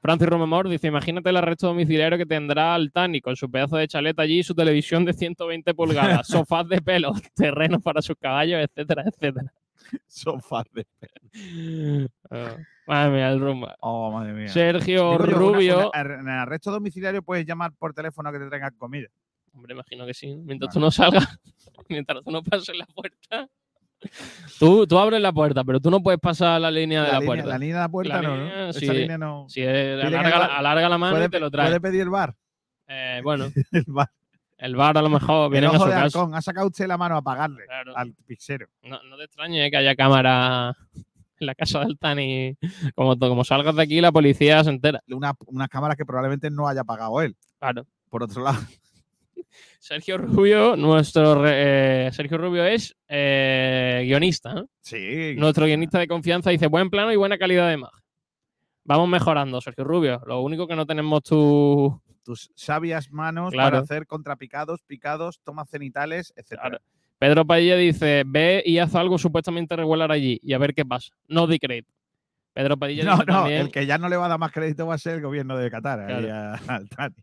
[0.00, 4.22] Francis Romemor dice, imagínate el arresto domiciliario que tendrá Altani con su pedazo de chaleta
[4.22, 9.04] allí y su televisión de 120 pulgadas, sofás de pelo, terrenos para sus caballos, etcétera,
[9.06, 9.52] etcétera.
[10.06, 10.86] Sofá de.
[12.30, 13.76] Ah, madre mía, el rumba.
[13.80, 14.48] Oh, madre mía.
[14.48, 15.90] Sergio Digo Rubio.
[15.94, 19.08] en el arresto domiciliario puedes llamar por teléfono a que te traigan comida.
[19.52, 20.34] Hombre, imagino que sí.
[20.36, 20.74] Mientras Vale.
[20.74, 21.38] tú no salgas,
[21.88, 23.48] mientras tú no pases la puerta.
[24.58, 27.26] Tú, tú abres la puerta, pero tú no puedes pasar la línea de la, línea,
[27.26, 27.46] puerta.
[27.46, 28.68] la línea de la puerta La no, línea, ¿no?
[28.70, 29.46] Esa línea no.
[29.48, 31.66] Si es- alarga, el la- bar- alarga la mano puede, y te lo trae.
[31.68, 32.34] puede pedir bar.
[32.88, 34.10] Eh, bueno, El bar.
[34.58, 36.04] el bar a lo mejor El viene a ojo su de casa.
[36.04, 36.34] halcón.
[36.34, 37.96] Ha sacado usted la mano a pagarle Claro.
[37.96, 38.66] al pixero.
[38.82, 40.76] No, no te extrañe que haya cámara
[41.38, 42.56] en la casa del Tani.
[42.94, 45.00] Como, como salgas de aquí, la policía se entera.
[45.08, 47.36] Una- unas cámaras que probablemente no haya pagado él.
[47.58, 47.86] Claro.
[48.10, 48.58] Por otro lado,
[49.82, 54.68] Sergio Rubio, nuestro eh, Sergio Rubio es eh, guionista, ¿no?
[54.82, 55.34] sí.
[55.38, 57.98] Nuestro guionista de confianza dice buen plano y buena calidad de imagen.
[58.84, 60.20] Vamos mejorando, Sergio Rubio.
[60.26, 61.98] Lo único que no tenemos tu.
[62.22, 63.70] Tus sabias manos Claro.
[63.70, 66.48] para hacer contrapicados, picados, tomas cenitales, etc.
[66.60, 66.78] Claro.
[67.18, 71.10] Pedro Padilla dice ve y haz algo supuestamente regular allí y a ver qué pasa.
[71.26, 71.92] No di crédito.
[72.52, 73.60] Pedro Padilla No, dice no, también.
[73.62, 75.56] el que ya no le va a dar más crédito va a ser el gobierno
[75.56, 76.00] de Qatar.
[76.00, 77.14] ahí a- al Tani.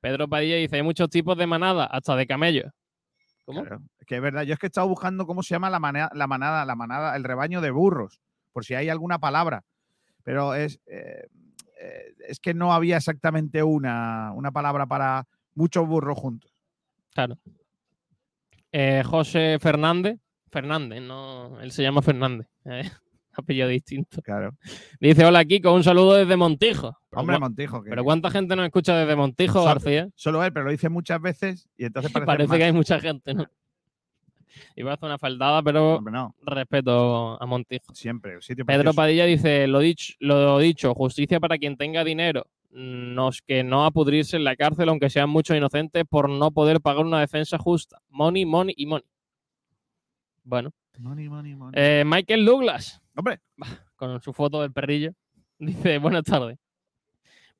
[0.00, 2.72] Pedro Padilla dice hay muchos tipos de manada, hasta de camellos.
[3.44, 3.60] ¿Cómo?
[3.60, 4.42] Claro, es que es verdad.
[4.42, 7.16] Yo es que he estado buscando cómo se llama la, manada, la manada, la manada,
[7.16, 8.20] el rebaño de burros,
[8.52, 9.64] por si hay alguna palabra.
[10.24, 11.28] Pero es, eh,
[11.80, 16.52] eh, es que no había exactamente una, una palabra para muchos burros juntos.
[17.14, 17.38] Claro.
[18.72, 20.18] Eh, José Fernández.
[20.50, 21.60] Fernández, no.
[21.60, 22.48] Él se llama Fernández.
[23.42, 24.22] Apellido distinto.
[24.22, 24.56] Claro.
[25.00, 26.98] Dice: Hola, Kiko, un saludo desde Montijo.
[27.10, 27.82] Pero Hombre, Montijo.
[27.82, 30.08] que- Pero ¿cuánta gente nos escucha desde Montijo, Solo- García?
[30.14, 32.58] Solo él, pero lo dice muchas veces y entonces parece, Parece más.
[32.58, 33.44] que hay mucha gente, ¿no?
[34.76, 37.94] Iba a hacer una faldada, pero Hombre, no, respeto a Montijo.
[37.94, 38.40] siempre.
[38.40, 38.94] Sitio Pedro.
[38.94, 42.46] Padilla dice, lo dicho, lo dicho, justicia para quien tenga dinero.
[42.70, 46.80] Nos que no a pudrirse en la cárcel, aunque sean muchos inocentes, por no poder
[46.80, 47.98] pagar una defensa justa.
[48.10, 49.04] Money, money y money.
[50.46, 50.70] Bueno.
[50.98, 51.72] Money, money, money.
[51.76, 53.40] Eh, Michael Douglas, Hombre,
[53.96, 55.10] con su foto del perrillo,
[55.58, 56.56] dice, buenas tardes.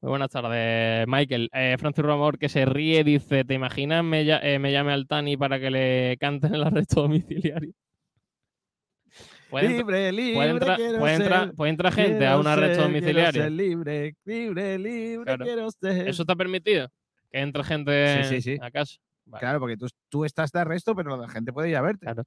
[0.00, 1.48] Muy buenas tardes, Michael.
[1.52, 5.36] Eh, Francis Ramor, que se ríe, dice, ¿te imaginas me, eh, me llame al Tani
[5.36, 7.72] para que le canten el arresto domiciliario?
[9.50, 10.34] Puede libre, libre.
[10.34, 13.42] puede entrar, quiero puede entrar- puede entrar gente a un arresto ser, domiciliario.
[13.42, 15.44] ser libre, libre, libre, Claro.
[15.44, 16.08] quiero ser.
[16.08, 16.88] ¿Eso está permitido?
[17.30, 18.58] Que entre gente Sí, sí, sí.
[18.60, 18.96] a casa.
[19.24, 19.40] Vale.
[19.40, 22.06] Claro, porque tú, tú estás de arresto, pero la gente puede ir a verte.
[22.06, 22.24] Claro.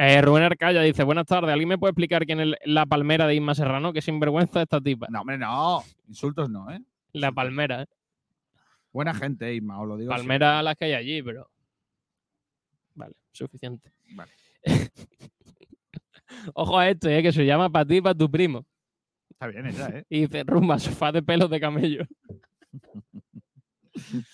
[0.00, 3.34] Eh, Rubén Arcaya dice, buenas tardes, ¿alguien me puede explicar quién es la palmera de
[3.34, 3.92] Isma Serrano?
[3.92, 5.08] Que sinvergüenza esta tipa.
[5.10, 5.82] No, hombre, no.
[6.06, 6.80] Insultos no, ¿eh?
[7.12, 7.86] La palmera, ¿eh?
[8.92, 10.10] Buena gente, Isma, os lo digo.
[10.10, 11.50] Palmera las que hay allí, pero...
[12.94, 13.90] Vale, suficiente.
[14.14, 14.30] Vale.
[16.54, 17.20] Ojo a esto, ¿eh?
[17.20, 18.64] que se llama para ti y para tu primo.
[19.30, 20.04] Está bien esa, ¿eh?
[20.08, 22.04] Y dice, rumba, sofá de pelos de camello.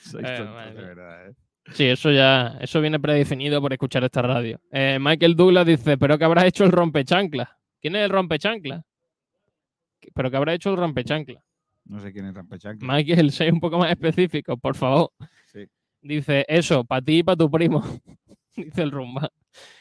[0.03, 1.35] Sois Eh, tontos, de verdad, ¿eh?
[1.73, 4.61] Sí, eso ya, eso viene predefinido por escuchar esta radio.
[4.71, 7.59] Eh, Michael Douglas dice, pero que habrá hecho el rompechancla.
[7.81, 8.85] ¿Quién es el rompechancla?
[10.15, 11.43] Pero que habrá hecho el rompechancla.
[11.87, 12.95] No sé quién es Rampechancla.
[12.95, 15.11] Michael, sé un poco más específico, por favor.
[15.47, 15.67] Sí.
[16.01, 17.83] Dice, eso, para ti y para tu primo.
[18.57, 19.31] dice el rumba.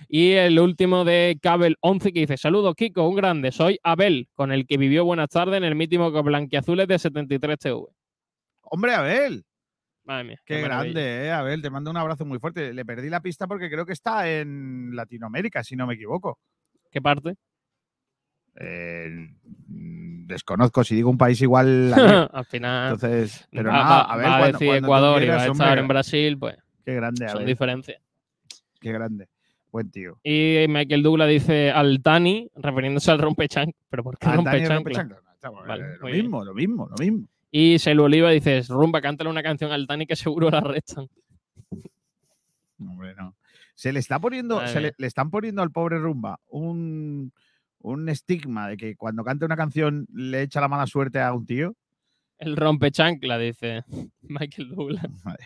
[0.08, 4.52] Y el último de Cabel 11 que dice, saludos Kiko, un grande, soy Abel, con
[4.52, 7.82] el que vivió buenas tardes en el mítico Blanquiazules de 73 TV.
[8.62, 9.46] Hombre, Abel.
[10.06, 10.40] Madre mía.
[10.46, 11.62] Qué grande, eh, Abel.
[11.62, 12.74] Te mando un abrazo muy fuerte.
[12.74, 16.40] Le perdí la pista porque creo que está en Latinoamérica, si no me equivoco.
[16.92, 17.36] ¿Qué parte?
[18.56, 19.10] Eh,
[19.68, 21.94] mm, desconozco si digo un país igual.
[21.94, 22.24] a.
[22.34, 25.38] Al final Entonces, pero va, nada, a ver, va a decir cuando Ecuador y quieras,
[25.38, 28.02] va a estar hombre, en Brasil, pues Qué grande, son diferencias.
[28.80, 29.30] Qué grande.
[29.72, 30.20] Buen tío.
[30.24, 33.74] Y Michael Douglas dice al Tani, refiriéndose al rompechanc.
[33.90, 34.28] ¿Pero por qué.
[34.28, 34.36] No,
[35.34, 37.28] estamos- Vale, eh, lo mismo, lo mismo, lo mismo.
[37.56, 41.08] Y Selu Oliva dice, rumba, cántale una canción al Tani que seguro la restan.
[42.80, 43.36] Hombre, no.
[43.76, 47.32] Se le está poniendo, se le, están poniendo al pobre Rumba un,
[47.78, 51.46] un estigma de que cuando canta una canción le echa la mala suerte a un
[51.46, 51.76] tío.
[52.40, 53.84] El rompechancla, dice
[54.24, 55.06] Michael Douglas.
[55.24, 55.46] Madre,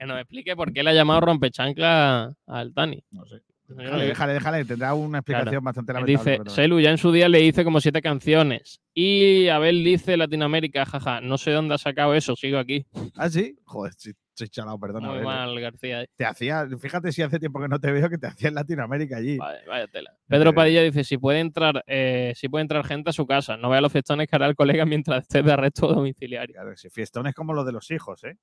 [0.00, 3.04] Que nos explique por qué le ha llamado rompechancla al Tani.
[3.12, 3.40] no sé.
[3.68, 6.38] Déjale, déjale, déjale, tendrá una explicación bastante lamentable.
[6.44, 6.54] Dice.
[6.54, 8.80] Selu ya en su día le hice como siete canciones.
[8.94, 12.86] Y Abel dice Latinoamérica, jaja, no sé dónde ha sacado eso, sigo aquí.
[13.16, 13.58] ¿Ah, sí?
[13.64, 15.08] Joder, sí, soy chalado, perdona.
[15.08, 15.22] Muy eh.
[15.22, 16.04] mal, García.
[16.14, 19.16] Te hacía, fíjate si hace tiempo que no te veo que te hacía en Latinoamérica
[19.16, 19.36] allí.
[19.36, 20.16] Vaya, vaya tela.
[20.28, 23.68] Pedro Padilla dice, si puede entrar, eh, si puede entrar gente a su casa, no
[23.70, 26.54] vea los festones que hará el colega mientras esté de arresto domiciliario.
[26.54, 28.36] Claro, ese fiestón es como lo de los hijos, ¿eh?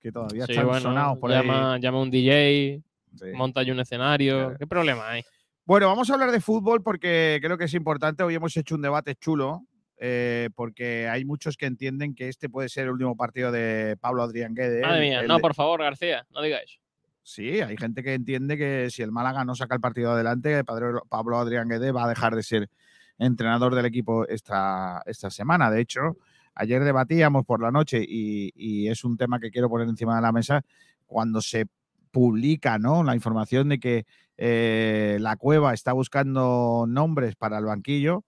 [0.00, 1.38] Que todavía Sí, están bueno, sonados por ahí.
[1.38, 2.82] llama, llama a un DJ,
[3.16, 3.70] Sí.
[3.70, 4.38] un escenario.
[4.38, 4.58] Claro.
[4.58, 5.22] ¿Qué problema hay?
[5.64, 8.22] Bueno, vamos a hablar de fútbol porque creo que es importante.
[8.22, 9.62] Hoy hemos hecho un debate chulo
[9.98, 14.22] eh, porque hay muchos que entienden que este puede ser el último partido de Pablo
[14.22, 14.80] Adrián Guede.
[14.80, 16.80] Madre mía, el no, por favor, García, no diga eso.
[17.22, 21.38] Sí, hay gente que entiende que si el Málaga no saca el partido adelante, Pablo
[21.38, 22.70] Adrián Guede va a dejar de ser
[23.18, 25.70] entrenador del equipo esta, esta semana.
[25.70, 26.16] De hecho,
[26.54, 30.22] ayer debatíamos por la noche y, y es un tema que quiero poner encima de
[30.22, 30.64] la mesa
[31.06, 31.66] cuando se
[32.10, 33.02] publica ¿no?
[33.04, 38.24] la información de que eh, la cueva está buscando nombres para el banquillo.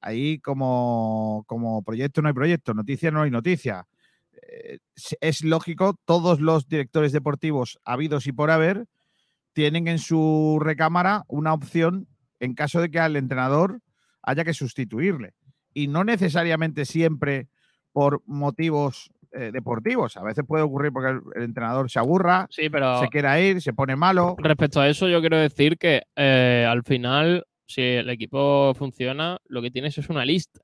[0.00, 3.86] Ahí como, como proyecto no hay proyecto, noticia no hay noticia.
[4.32, 8.86] Eh, es- es lógico, todos los directores deportivos habidos y por haber
[9.52, 12.08] tienen en su recámara una opción
[12.40, 13.80] en caso de que al entrenador
[14.22, 15.34] haya que sustituirle.
[15.74, 17.48] Y no necesariamente siempre
[17.92, 20.16] por motivos eh, deportivos.
[20.16, 23.60] A veces puede ocurrir porque el, el entrenador se aburra, Sí, pero se quiera ir,
[23.62, 24.36] se pone malo.
[24.38, 29.62] respecto a eso, yo quiero decir que eh, al final, si el equipo funciona, lo
[29.62, 30.60] que tienes es una lista.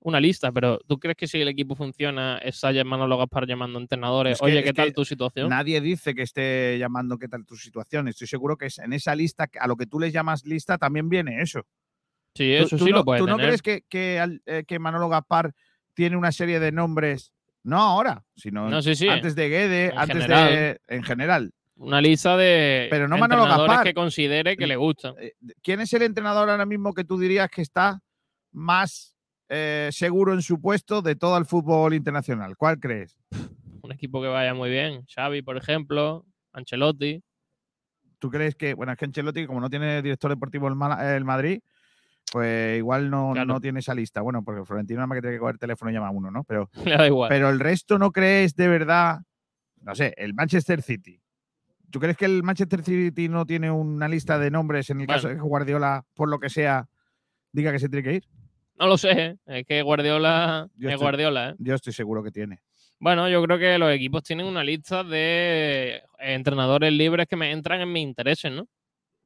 [0.00, 3.82] Una lista, pero ¿tú crees que si el equipo funciona, está Manolo Gaspar llamando a
[3.82, 4.34] entrenadores?
[4.34, 5.48] Es que- Oye, ¿qué tal tu situación?
[5.48, 8.08] Nadie dice que esté llamando qué tal tu situación.
[8.08, 11.08] Estoy seguro que es en esa lista, a lo que tú les llamas lista, también
[11.08, 11.62] viene eso.
[12.36, 13.82] Sí, ¿Tú- eso tú sí lo puede ¿Tú no crees que,
[14.44, 15.54] eh, que Manolo Gaspar
[15.94, 17.32] tiene una serie de nombres,
[17.64, 19.08] no ahora, sino No, sí, sí.
[19.08, 20.80] antes de Guede, En antes de.
[20.88, 21.52] En general.
[21.76, 23.84] Una lista de Pero no Manolo entrenadores Gaspar.
[23.84, 25.14] que considere que le gustan.
[25.18, 28.00] Eh, ¿Quién es el entrenador ahora mismo que tú dirías que está
[28.52, 29.16] más
[29.48, 32.56] eh, seguro en su puesto de todo el fútbol internacional?
[32.56, 33.16] ¿Cuál crees?
[33.82, 35.04] Un equipo que vaya muy bien.
[35.12, 37.22] Xavi, por ejemplo, Ancelotti.
[38.20, 41.60] ¿Tú crees que, bueno, es que Ancelotti, como no tiene director deportivo el Madrid,
[42.32, 43.46] pues igual no, Claro.
[43.46, 44.20] no tiene esa lista?
[44.20, 46.30] Bueno, porque Florentino nada más que tiene que coger el teléfono y llama a uno,
[46.30, 46.44] ¿no?
[46.44, 47.28] Pero Le da igual.
[47.28, 49.20] Pero el resto no crees de verdad,
[49.82, 51.20] no sé, el Manchester City.
[51.90, 55.28] ¿Tú crees que el Manchester City no tiene una lista de nombres en el caso
[55.28, 56.88] de que Guardiola, por lo que sea,
[57.52, 58.24] diga que se tiene que ir?
[58.76, 59.10] No lo sé.
[59.12, 59.36] ¿eh?
[59.46, 61.50] Es que Guardiola Yo es estoy- Guardiola.
[61.50, 61.54] ¿eh?
[61.58, 62.58] Yo estoy seguro que tiene.
[62.98, 67.80] Bueno, yo creo que los equipos tienen una lista de entrenadores libres que me entran
[67.80, 68.66] en mis intereses, ¿no?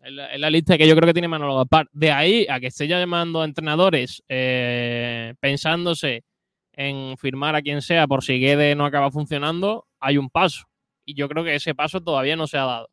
[0.00, 1.88] Es la, es la lista que yo creo que tiene Manolo Gaspar.
[1.92, 6.24] De ahí a que esté ya llamando a entrenadores eh, pensándose
[6.72, 10.64] en firmar a quien sea por si Guede no acaba funcionando, hay un paso.
[11.04, 12.88] Y yo creo que ese paso todavía no se ha dado.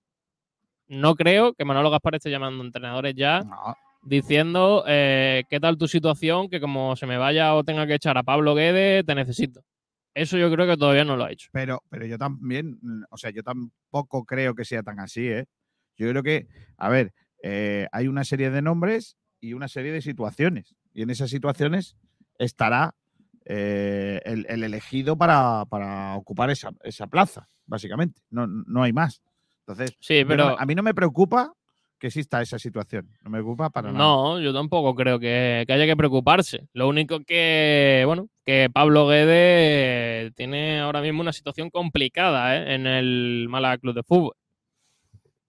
[0.88, 5.78] No creo que Manolo Gaspar esté llamando a entrenadores ya No, diciendo eh, qué tal
[5.78, 9.14] tu situación, que como se me vaya o tenga que echar a Pablo Guede, te
[9.14, 9.62] necesito.
[10.16, 11.50] Eso yo creo que todavía no lo ha hecho.
[11.52, 15.46] pero, pero yo también, o sea, yo tampoco creo que sea tan así, ¿eh?
[15.98, 20.02] Yo creo que, a ver, eh, hay una serie de nombres y una serie de
[20.02, 20.76] situaciones.
[20.94, 21.98] Y en esas situaciones
[22.38, 22.96] estará
[23.46, 28.22] eh, el, el elegido para, para ocupar esa, esa plaza, básicamente.
[28.30, 29.22] No, no hay más.
[29.68, 31.54] Entonces, Sí, no pero a mí no me preocupa
[32.00, 33.10] que exista esa situación.
[33.24, 34.04] No me preocupa para nada.
[34.04, 36.68] No, yo tampoco creo que, que haya que preocuparse.
[36.74, 42.76] Lo único que, bueno, que Pablo Guede tiene ahora mismo una situación complicada ¿eh?
[42.76, 44.34] en el Málaga Club de Fútbol.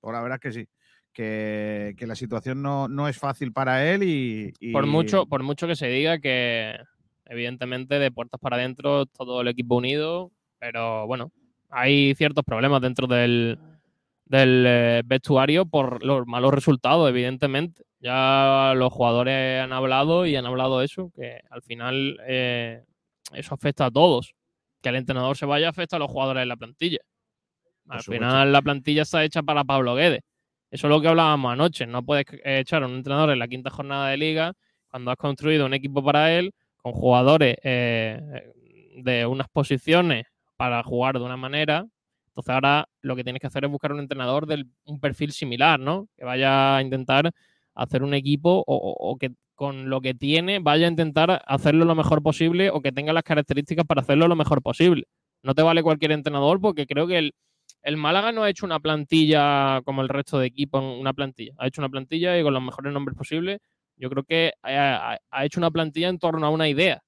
[0.07, 0.69] Por la verdad es que sí.
[1.13, 5.43] Que, que la situación no, no es fácil para él y, y- Por mucho, por
[5.43, 6.77] mucho que se diga que,
[7.25, 11.33] evidentemente, de puertas para adentro, todo el equipo unido, pero bueno,
[11.71, 13.59] hay ciertos problemas dentro del,
[14.27, 17.83] del eh, vestuario por los malos resultados, evidentemente.
[17.99, 22.85] Ya los jugadores han hablado y han hablado eso, que al final eh,
[23.33, 24.35] eso afecta a todos.
[24.83, 27.01] Que el entrenador se vaya afecta a los jugadores de la plantilla.
[27.89, 28.13] Al supuesto.
[28.25, 30.21] final la plantilla está hecha para Pablo Guedes.
[30.71, 31.87] Eso es lo que hablábamos anoche.
[31.87, 34.53] No puedes eh, echar a un entrenador en la quinta jornada de liga
[34.89, 38.53] cuando has construido un equipo para él con jugadores eh,
[38.97, 41.87] de unas posiciones para jugar de una manera.
[42.29, 45.79] Entonces ahora lo que tienes que hacer es buscar un entrenador de un perfil similar,
[45.81, 46.09] ¿no?
[46.17, 47.31] Que vaya a intentar
[47.75, 51.85] hacer un equipo o, o- o que con lo que tiene vaya a intentar hacerlo
[51.87, 55.05] lo mejor posible o que tenga las características para hacerlo lo mejor posible.
[55.43, 57.35] No te vale cualquier entrenador porque creo que el,
[57.83, 61.53] el Málaga no ha hecho una plantilla como el resto de equipos, una plantilla.
[61.59, 63.61] Ha hecho una plantilla y con los mejores nombres posibles.
[63.97, 67.03] Yo creo que ha, hecho una plantilla en torno a una idea.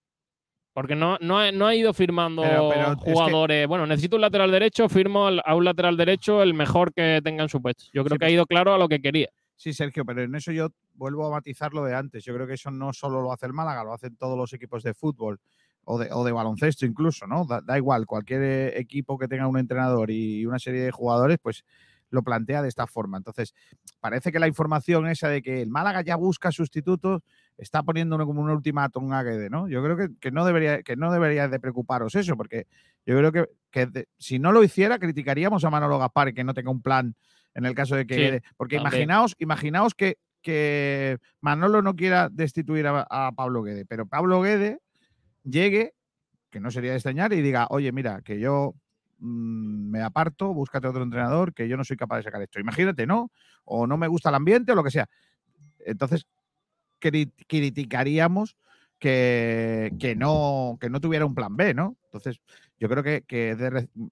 [0.72, 3.66] Porque no, no, ha, no ha ido firmando Pero- pero es que- jugadores.
[3.66, 7.48] Bueno, necesito un lateral derecho, firmo a un lateral derecho el mejor que tenga en
[7.48, 7.86] su puesto.
[7.92, 9.28] Yo creo Sí, que ha ido claro a lo que quería.
[9.56, 12.24] Sí, Sergio, pero en eso yo vuelvo a matizar lo de antes.
[12.24, 14.84] Yo creo que eso no solo lo hace el Málaga, lo hacen todos los equipos
[14.84, 15.40] de fútbol
[15.90, 17.46] o de, o de baloncesto incluso, ¿no?
[17.46, 21.38] Da, da igual, cualquier eh, equipo que tenga un entrenador y una serie de jugadores,
[21.42, 21.64] pues
[22.10, 23.16] lo plantea de esta forma.
[23.16, 23.54] Entonces,
[24.00, 27.22] parece que la información esa de que el Málaga ya busca sustitutos
[27.56, 29.66] está poniendo como un ultimátum a Guede, ¿no?
[29.68, 32.66] Yo creo que, que no debería que no debería de preocuparos eso, porque
[33.06, 36.52] yo creo que, que de- si no lo hiciera, criticaríamos a Manolo Gaspar que no
[36.54, 37.14] tenga un plan
[37.54, 38.92] en el caso de que Sí, Guede- Porque también.
[39.02, 44.78] imaginaos, imaginaos que, que Manolo no quiera destituir a, a Pablo Guede, pero Pablo Guede
[45.50, 45.94] llegue,
[46.50, 48.74] que no sería de extrañar, y diga, oye, mira, que yo
[49.18, 52.60] mm, me aparto, búscate otro entrenador, que yo no soy capaz de sacar esto.
[52.60, 53.30] Imagínate, ¿no?
[53.64, 55.08] O no me gusta el ambiente o lo que sea.
[55.80, 56.26] Entonces,
[57.00, 58.56] cri- criticaríamos
[58.98, 61.96] que, que, no, que no tuviera un plan B, ¿no?
[62.04, 62.40] Entonces,
[62.78, 63.24] yo creo que,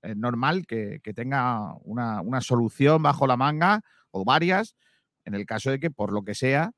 [0.03, 4.77] es normal que, que tenga una, una solución bajo la manga o varias,
[5.25, 6.71] en el caso de que, por lo que sea,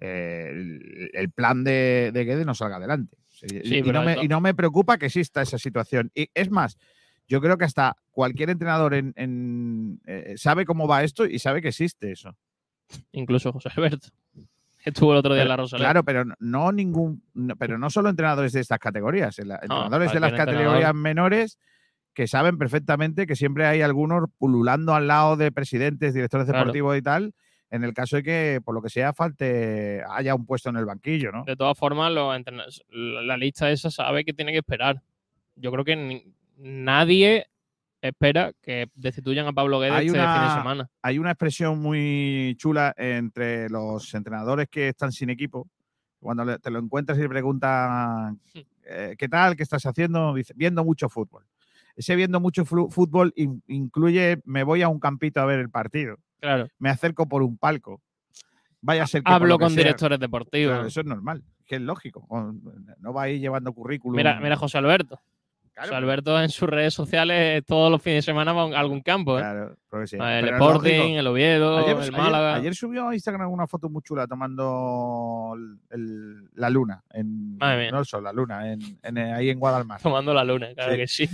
[0.00, 3.16] eh, el, el plan de, de Guedes no salga adelante.
[3.38, 3.46] Sí,
[3.78, 6.10] y, no me, esto- y no me preocupa que exista esa situación.
[6.14, 6.78] Y es más,
[7.28, 11.60] yo creo que hasta cualquier entrenador en, en, eh, sabe cómo va esto y sabe
[11.62, 12.36] que existe eso.
[13.12, 14.08] Incluso José Alberto.
[14.84, 15.86] Estuvo el otro día en la Rosaleda.
[15.88, 20.12] Claro, pero no- ningún, no- pero no solo entrenadores de estas categorías, en la- entrenadores
[20.12, 21.58] de las categorías menores
[22.14, 26.60] que saben perfectamente que siempre hay algunos pululando al lado de presidentes, directores Claro.
[26.60, 27.34] deportivos y tal,
[27.70, 30.84] en el caso de que, por lo que sea, falte, haya un puesto en el
[30.84, 31.44] banquillo, ¿no?
[31.44, 35.02] De todas formas, los la lista esa sabe que tiene que esperar.
[35.56, 36.24] Yo creo que ni-
[36.58, 37.46] nadie
[38.00, 40.90] espera que destituyan a Pablo Guedes Hay este fin de semana.
[41.02, 45.68] Hay una expresión muy chula entre los entrenadores que están sin equipo.
[46.20, 48.40] Cuando te lo encuentras y le preguntan,
[48.84, 49.56] eh, ¿qué tal?
[49.56, 50.34] ¿Qué estás haciendo?
[50.34, 51.44] Dice, viendo mucho fútbol.
[51.96, 56.18] Ese viendo mucho fútbol in- incluye, me voy a un campito a ver el partido,
[56.40, 56.68] Claro.
[56.78, 58.00] me acerco por un palco.
[58.80, 60.74] Vaya a ser que por Hablo que con sea- directores deportivos.
[60.74, 62.26] Claro, eso es normal, que es lógico.
[63.00, 64.16] No va a ir llevando currículum.
[64.16, 65.18] Mira, mira José Alberto.
[65.72, 69.02] Claro, José Alberto en sus redes sociales todos los fines de semana va a algún
[69.02, 69.38] campo.
[69.38, 69.42] ¿eh?
[69.42, 72.54] claro, sí, el pero Sporting, el Oviedo, Ayer, el Málaga.
[72.54, 75.54] ayer subió a Instagram una foto muy chula tomando
[75.90, 80.00] el- la luna, en, no el sol, la luna, en, en- ahí en Guadalmar.
[80.00, 80.98] Tomando la luna, claro Sí.
[80.98, 81.28] que sí.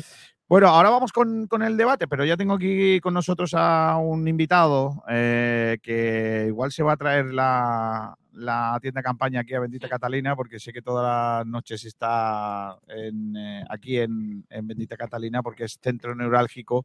[0.53, 4.29] Bueno, ahora vamos con, con el debate, pero ya tengo aquí con nosotros a un
[4.29, 9.89] invitado eh, que igual se va a traer la, la tienda campaña aquí a Bendita
[9.89, 15.43] Catalina, porque sé que todas las noches está en, eh, aquí en, en Bendita Catalina,
[15.43, 16.85] porque es centro neurálgico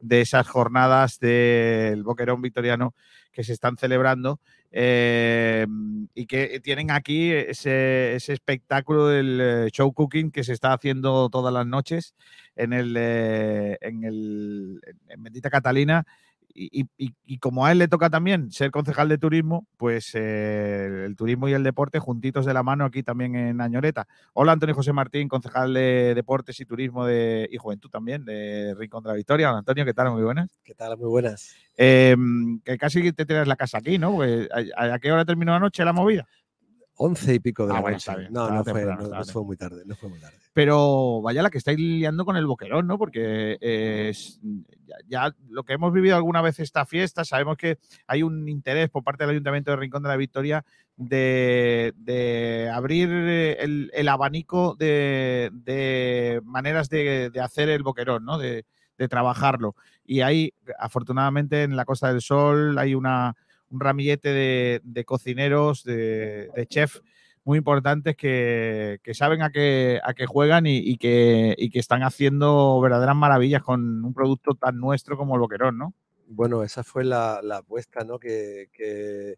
[0.00, 2.94] de esas jornadas del Boquerón Victoriano
[3.32, 4.40] que se están celebrando
[4.72, 5.66] eh,
[6.14, 11.52] y que tienen aquí ese, espectáculo del eh, show cooking que se está haciendo todas
[11.52, 12.14] las noches
[12.56, 16.06] en el eh, en el en Bendita Catalina
[16.54, 20.10] y, y- y- y como a él le toca también ser concejal de turismo, pues
[20.14, 24.06] eh, el turismo y el deporte juntitos de la mano aquí también en Añoreta.
[24.32, 29.02] Hola Antonio José Martín, concejal de deportes y turismo de, y juventud también de Rincón
[29.02, 29.50] de la Victoria.
[29.50, 30.10] Hola Antonio, ¿qué tal?
[30.10, 30.48] Muy buenas.
[30.64, 30.96] ¿Qué tal?
[30.96, 31.54] Muy buenas.
[31.76, 32.16] Eh,
[32.64, 34.14] que casi te tiras la casa aquí, ¿no?
[34.16, 36.26] Pues, ¿a, a qué hora terminó anoche la movida?
[37.02, 38.14] Once y pico de Ah, la bueno, noche.
[38.16, 40.36] bien, no, no fue, temprano, no- estaba no fue muy tarde, no fue muy tarde.
[40.52, 42.98] Pero vaya la que estáis liando con el boquerón, ¿no?
[42.98, 44.38] Porque eh, es-
[44.86, 48.90] ya, ya lo que hemos vivido alguna vez esta fiesta, sabemos que hay un interés
[48.90, 50.64] por parte del Ayuntamiento de Rincón de la Victoria
[50.96, 58.24] de, de abrir eh, el, el abanico de, de maneras de, de hacer el boquerón,
[58.26, 58.36] ¿no?
[58.36, 58.66] De,
[58.98, 59.74] de trabajarlo.
[60.04, 63.34] Y ahí, afortunadamente, en la Costa del Sol hay una,
[63.70, 67.02] un ramillete de, de cocineros, de, de chefs
[67.44, 72.02] muy importantes que, que saben a qué, a qué juegan y, que, y que están
[72.02, 75.94] haciendo verdaderas maravillas con un producto tan nuestro como el boquerón, ¿no?
[76.28, 78.18] Bueno, esa fue la, la apuesta ¿no?
[78.18, 79.36] que, que-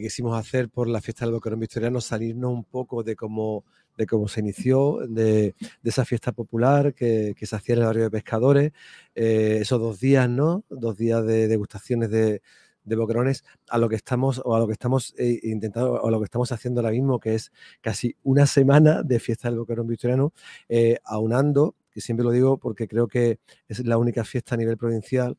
[0.00, 3.64] quisimos hacer por la fiesta del Boquerón Victoriano, salirnos un poco de cómo,
[3.96, 7.86] de cómo se inició, de, de esa fiesta popular que, que se hacía en el
[7.86, 8.72] barrio de pescadores,
[9.14, 10.64] eh, esos dos días, ¿no?
[10.68, 12.42] Dos días de degustaciones de,
[12.86, 16.10] de boquerones, a lo que estamos, o a lo que estamos eh, intentando, o a
[16.10, 19.86] lo que estamos haciendo ahora mismo, que es casi una semana de fiesta del Boquerón
[19.86, 20.32] Victoriano,
[20.68, 24.76] eh, aunando, que siempre lo digo porque creo que es la única fiesta a nivel
[24.76, 25.36] provincial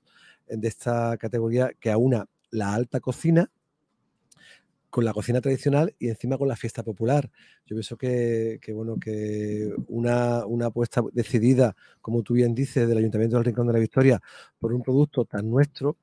[0.48, 3.50] de esta categoría que aúna la alta cocina
[4.90, 7.30] con la cocina tradicional y encima con la fiesta popular.
[7.66, 12.98] Yo pienso que, que, bueno, que una, una apuesta decidida, como tú bien dices, del
[12.98, 14.22] Ayuntamiento del Rincón de la Victoria
[14.58, 15.98] por un producto tan nuestro,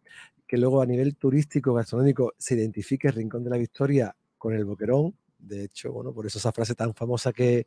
[0.47, 4.64] que luego a nivel turístico, gastronómico, se identifique el Rincón de la Victoria con el
[4.64, 5.14] Boquerón.
[5.38, 7.66] De hecho, bueno, por eso esa frase tan famosa que,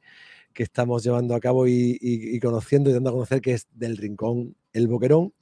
[0.53, 3.67] que estamos llevando a cabo y, y- y conociendo y dando a conocer que es
[3.73, 5.33] del Rincón el Boquerón.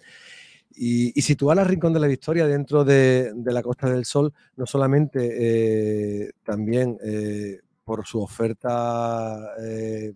[0.77, 4.33] Y, y situar al Rincón de la Victoria dentro de, de la Costa del Sol,
[4.57, 5.29] no solamente
[6.27, 10.13] eh, también eh, por su oferta eh,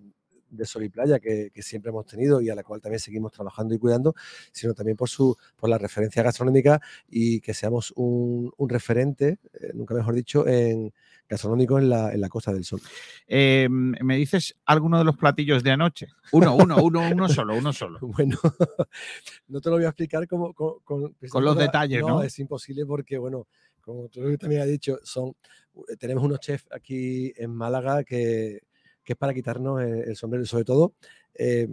[0.49, 3.31] de sol y playa que, que siempre hemos tenido y a la cual también seguimos
[3.31, 4.15] trabajando y cuidando,
[4.51, 9.71] sino también por, su, por la referencia gastronómica y que seamos un, un referente, eh,
[9.73, 10.93] nunca mejor dicho, en
[11.27, 12.81] gastronómico en la, en la Costa del Sol.
[13.27, 16.07] Eh, ¿Me dices alguno de los platillos de anoche?
[16.31, 17.99] Uno, uno, uno, uno solo, uno solo.
[18.19, 18.37] Bueno,
[19.47, 22.23] no te lo voy a explicar como, con, con- Con los detalles, ¿no?
[22.23, 23.47] es imposible porque, bueno,
[23.81, 25.29] como tú también has dicho, son,
[25.87, 28.61] eh, tenemos unos chefs aquí en Málaga que,
[29.09, 30.45] que es para quitarnos el, sombrero.
[30.45, 30.93] Sobre todo,
[31.33, 31.67] eh,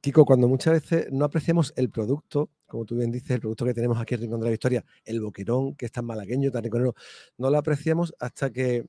[0.00, 3.74] Kiko, cuando muchas veces no apreciamos el producto, como tú bien dices, el producto que
[3.74, 6.94] tenemos aquí en Rincón de la Victoria, el boquerón, que es tan malagueño, tan riconero,
[7.38, 8.86] no lo apreciamos hasta que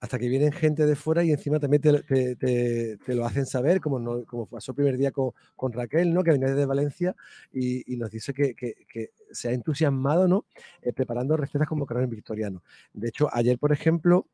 [0.00, 4.24] hasta que vienen gente de fuera y encima también te, lo hacen saber, como, no-
[4.24, 6.24] como pasó el primer día con, con Raquel, ¿no?
[6.24, 7.14] que venía desde Valencia
[7.52, 10.46] y, nos dice que, que- se ha entusiasmado ¿no?
[10.80, 12.62] Eh, preparando recetas como boquerón victoriano.
[12.94, 14.26] De hecho, ayer, por ejemplo,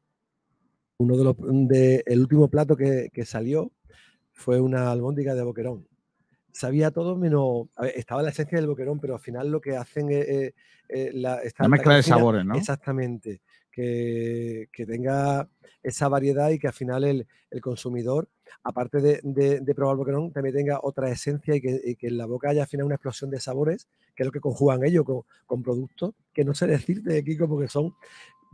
[0.99, 3.70] uno de los de, el último plato que, que salió
[4.32, 5.86] fue una albóndiga de boquerón.
[6.53, 7.68] Sabía todo menos.
[7.80, 10.28] ver, estaba la esencia del boquerón, pero al final lo que hacen es.
[10.28, 10.55] eh,
[10.88, 12.55] eh, la, esta La alta mezcla de cocina, sabores, ¿no?
[12.57, 13.40] Exactamente.
[13.70, 15.49] Que, que tenga
[15.82, 18.28] esa variedad y que al final el, el consumidor,
[18.64, 22.07] aparte de, de- de probar el boquerón, también tenga otra esencia y que, y que
[22.09, 24.82] en la boca haya al final una explosión de sabores, que es lo que conjugan
[24.84, 27.92] ellos con, con productos que no sé decirte, Kiko, porque son.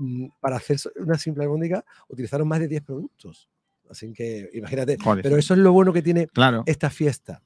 [0.03, 3.49] Mm, Para hacer una simple albóndiga utilizaron más de 10 productos.
[3.91, 4.97] Así que imagínate.
[5.03, 6.63] Joder, Pero eso es lo bueno que tiene Claro.
[6.67, 7.43] esta fiesta,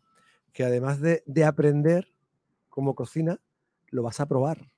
[0.52, 2.08] que además de, de aprender
[2.68, 3.38] cómo cocina,
[3.90, 4.68] lo vas a probar.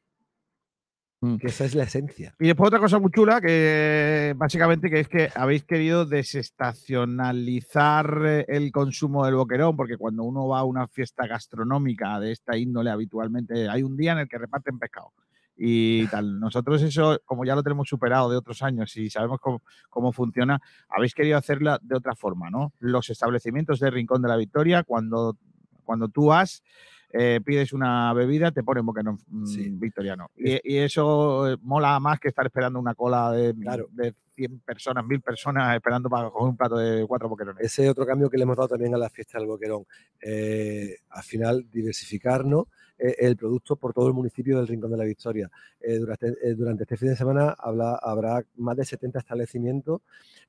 [1.21, 1.39] Mm.
[1.39, 2.37] Que esa es la esencia.
[2.39, 8.71] Y después otra cosa muy chula, que básicamente que es que habéis querido desestacionalizar el
[8.71, 13.69] consumo del boquerón, porque cuando uno va a una fiesta gastronómica de esta índole habitualmente,
[13.69, 15.13] hay un día en el que reparten pescado
[15.61, 16.39] y tal.
[16.39, 20.61] Nosotros eso, como ya lo tenemos superado de otros años y sabemos cómo, cómo funciona,
[20.89, 22.73] habéis querido hacerla de otra forma, ¿no?
[22.79, 25.37] Los establecimientos de Rincón de la Victoria, cuando,
[25.83, 26.63] cuando tú vas,
[27.11, 29.69] eh, pides una bebida, te ponen boquerón Sí.
[29.71, 30.31] victoriano.
[30.37, 33.89] Y, y eso eh, mola más que estar esperando una cola de, Claro.
[33.91, 37.65] de 100 personas, 1000 personas esperando para coger un plato de cuatro boquerones.
[37.65, 39.85] Ese es otro cambio que le hemos dado también a la fiesta del Boquerón.
[40.21, 42.67] Eh, al final, diversificarnos
[42.99, 45.51] el producto por todo el municipio del Rincón de la Victoria.
[45.81, 50.01] Eh, durante, eh, durante este fin de semana habla- habrá más de 70 establecimientos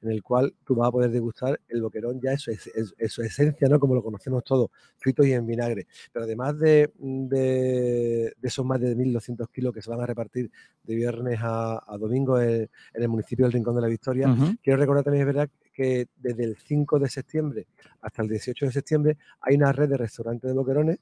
[0.02, 2.72] en el cual tú vas a poder degustar el Boquerón ya en su, es-
[3.10, 3.80] su esencia, ¿no?
[3.80, 5.88] como lo conocemos todos, frito y en vinagre.
[6.12, 10.50] Pero además de, de- de esos más de 1.200 kilos que se van a repartir
[10.84, 14.28] de viernes a, a domingo en, en el municipio del Rincón de la Victoria.
[14.64, 17.68] Quiero recordar también, es verdad, que desde el 5 de septiembre
[18.02, 21.00] hasta el 18 de septiembre hay una red de restaurantes de boquerones,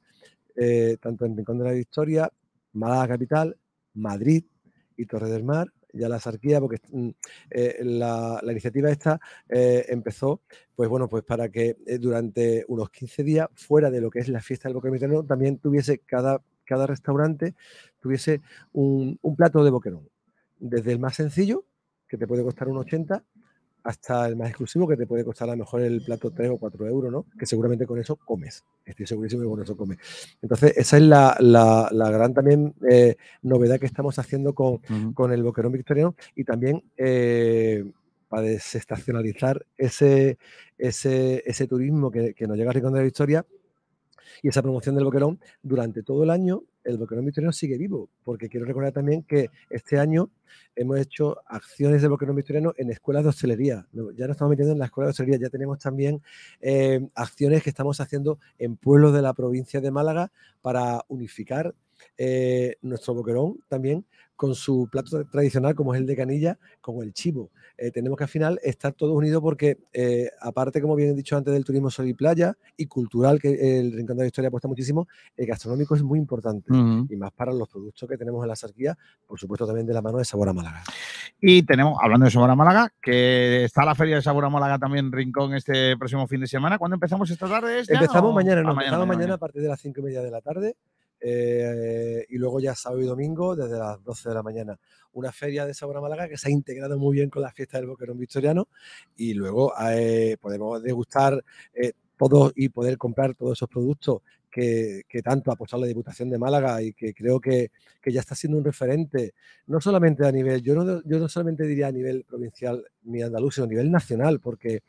[0.58, 2.32] eh, tanto en Rincón de la Victoria,
[2.74, 3.58] Málaga Capital,
[3.93, 4.43] Madrid
[4.97, 7.10] y Torre del Mar, ya la sarquía, porque mm,
[7.51, 10.41] eh, la, la iniciativa esta eh, empezó,
[10.76, 14.41] pues bueno, pues para que durante unos 15 días, fuera de lo que es la
[14.41, 17.55] fiesta del boquerón también tuviese cada, cada restaurante,
[17.99, 18.41] tuviese
[18.74, 20.10] un, un plato de boquerón.
[20.60, 21.66] Desde el más sencillo,
[22.08, 23.24] que te puede costar un 80,
[23.88, 26.58] hasta el más exclusivo que te puede costar a lo mejor el plato 3 o
[26.58, 27.26] 4 euros, ¿no?
[27.40, 28.66] Que seguramente con eso comes.
[28.86, 29.98] Estoy segurísimo que con eso comes.
[30.42, 34.80] Entonces, esa es la, la, gran también eh, novedad que estamos haciendo con,
[35.14, 37.90] con, el boquerón victoriano y también eh,
[38.28, 40.38] para desestacionalizar ese,
[40.78, 43.46] ese, ese turismo que, que, nos llega a Rincón de la Victoria
[44.42, 48.48] y esa promoción del boquerón durante todo el año el boquerón victoriano sigue vivo, porque
[48.48, 50.30] quiero recordar también que este año
[50.74, 53.86] hemos hecho acciones de boquerón victoriano en escuelas de hostelería.
[53.92, 56.22] Ya nos estamos metiendo en la escuela de hostelería, ya tenemos también
[56.62, 61.76] eh, acciones que estamos haciendo en pueblos de la provincia de Málaga para unificar
[62.18, 64.06] eh, nuestro boquerón también
[64.38, 67.50] con su plato tradicional como es el de canilla, con el chivo.
[67.76, 71.36] Eh, tenemos que al final estar todos unidos porque eh, aparte, como bien he dicho
[71.36, 74.68] antes, del turismo sol y playa y cultural, que el Rincón de la Historia apuesta
[74.68, 78.56] muchísimo, el gastronómico es muy importante y más para los productos que tenemos en la
[78.56, 80.84] sarquía, por supuesto también de la mano de Sabor a Málaga.
[81.41, 84.78] Y tenemos, hablando de Sabor a Málaga, que está la Feria de Sabor a Málaga
[84.78, 86.78] también Rincón este próximo fin de semana.
[86.78, 87.80] ¿Cuándo empezamos esta tarde?
[87.88, 90.41] empezamos mañana, no, ah, empezamos mañana, a partir de las cinco y media de la
[90.41, 90.76] tarde.
[91.20, 94.80] Eh, y luego ya sábado y domingo desde las 12 de la mañana.
[95.13, 97.88] Una feria de sabor Málaga que se ha integrado muy bien con la fiesta del
[97.88, 98.68] Boquerón Victoriano
[99.15, 101.43] y luego eh, podemos degustar
[101.74, 106.30] eh, todos y poder comprar todos esos productos que, que, tanto ha apostado la Diputación
[106.30, 109.34] de Málaga y que creo que, que, ya está siendo un referente,
[109.68, 113.55] no solamente a nivel, yo no, yo no solamente diría a nivel provincial ni andaluz,
[113.55, 114.82] sino a nivel nacional, porque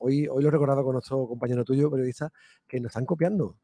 [0.00, 2.32] hoy, hoy lo recordaba con nuestro compañero tuyo, periodista,
[2.66, 3.56] que nos están copiando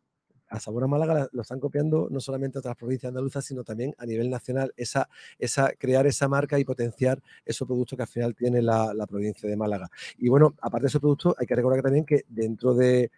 [0.53, 4.05] a Sabor a Málaga lo están copiando no solamente otras provincias andaluzas, sino también a
[4.05, 8.61] nivel nacional, esa, esa, crear esa marca y potenciar esos productos que al final tiene
[8.61, 9.90] la, provincia de Málaga.
[10.18, 13.11] Y bueno, aparte de esos productos, hay que recordar también que dentro de,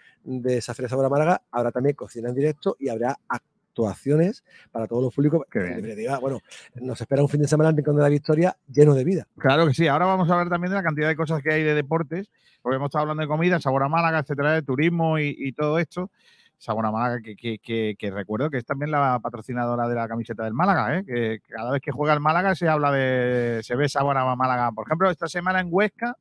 [0.45, 5.03] esa Feria Sabor a Málaga habrá también cocina en directo y habrá actuaciones para todos
[5.03, 5.45] los públicos.
[5.51, 6.41] Que bueno,
[6.77, 9.27] nos espera un fin de semana en Rincón de la Victoria lleno de vida.
[9.37, 9.89] Claro que sí.
[9.89, 12.31] Ahora vamos a ver también de la cantidad de cosas que hay de deportes,
[12.63, 16.11] porque hemos estado hablando de comida, sabor a Málaga, etcétera, de turismo y todo esto.
[16.59, 21.05] Sabona Málaga, que, recuerdo que es también la patrocinadora de la camiseta del Málaga, ¿eh?
[21.05, 24.73] que cada vez que juega el Málaga se habla de, se ve Sabona Málaga.
[24.73, 26.17] Por ejemplo, esta semana en Huesca,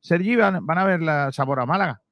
[0.00, 2.02] Sergi, van, van a ver la Sabora Málaga.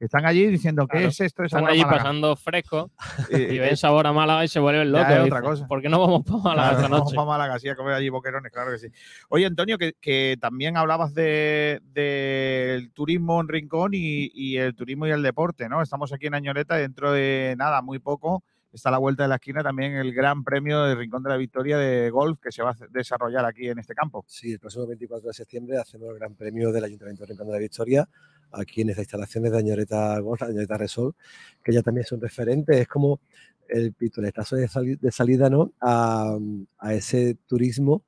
[0.00, 1.44] Están allí diciendo, ¿qué es esto?
[1.44, 2.90] Están allí pasando fresco
[3.30, 5.18] y, ven sabor a Málaga y se vuelven locos.
[5.24, 5.66] otra cosa.
[5.66, 6.98] ¿Por qué no vamos para Málaga esta noche?
[6.98, 8.88] Vamos para Málaga, sí, a comer allí boquerones, claro que sí.
[9.28, 15.22] Oye, Antonio, que, también hablabas del de, turismo en Rincón y, el turismo y el
[15.22, 15.80] deporte, ¿no?
[15.80, 18.42] Estamos aquí en Añoreta, dentro de nada, muy poco,
[18.72, 21.36] está a la vuelta de la esquina también el Gran Premio de Rincón de la
[21.36, 24.24] Victoria de golf que se va a desarrollar aquí en este campo.
[24.26, 27.52] Sí, el próximo 24 de septiembre hacemos el Gran Premio del Ayuntamiento de Rincón de
[27.52, 28.08] la Victoria
[28.54, 31.14] aquí en estas instalaciones de Añoreta Golf, Añoreta Resol,
[31.62, 33.20] que ya también es un referente, es como
[33.68, 35.72] el pistoletazo de, de salida ¿no?
[35.80, 36.36] a,
[36.78, 38.04] a ese turismo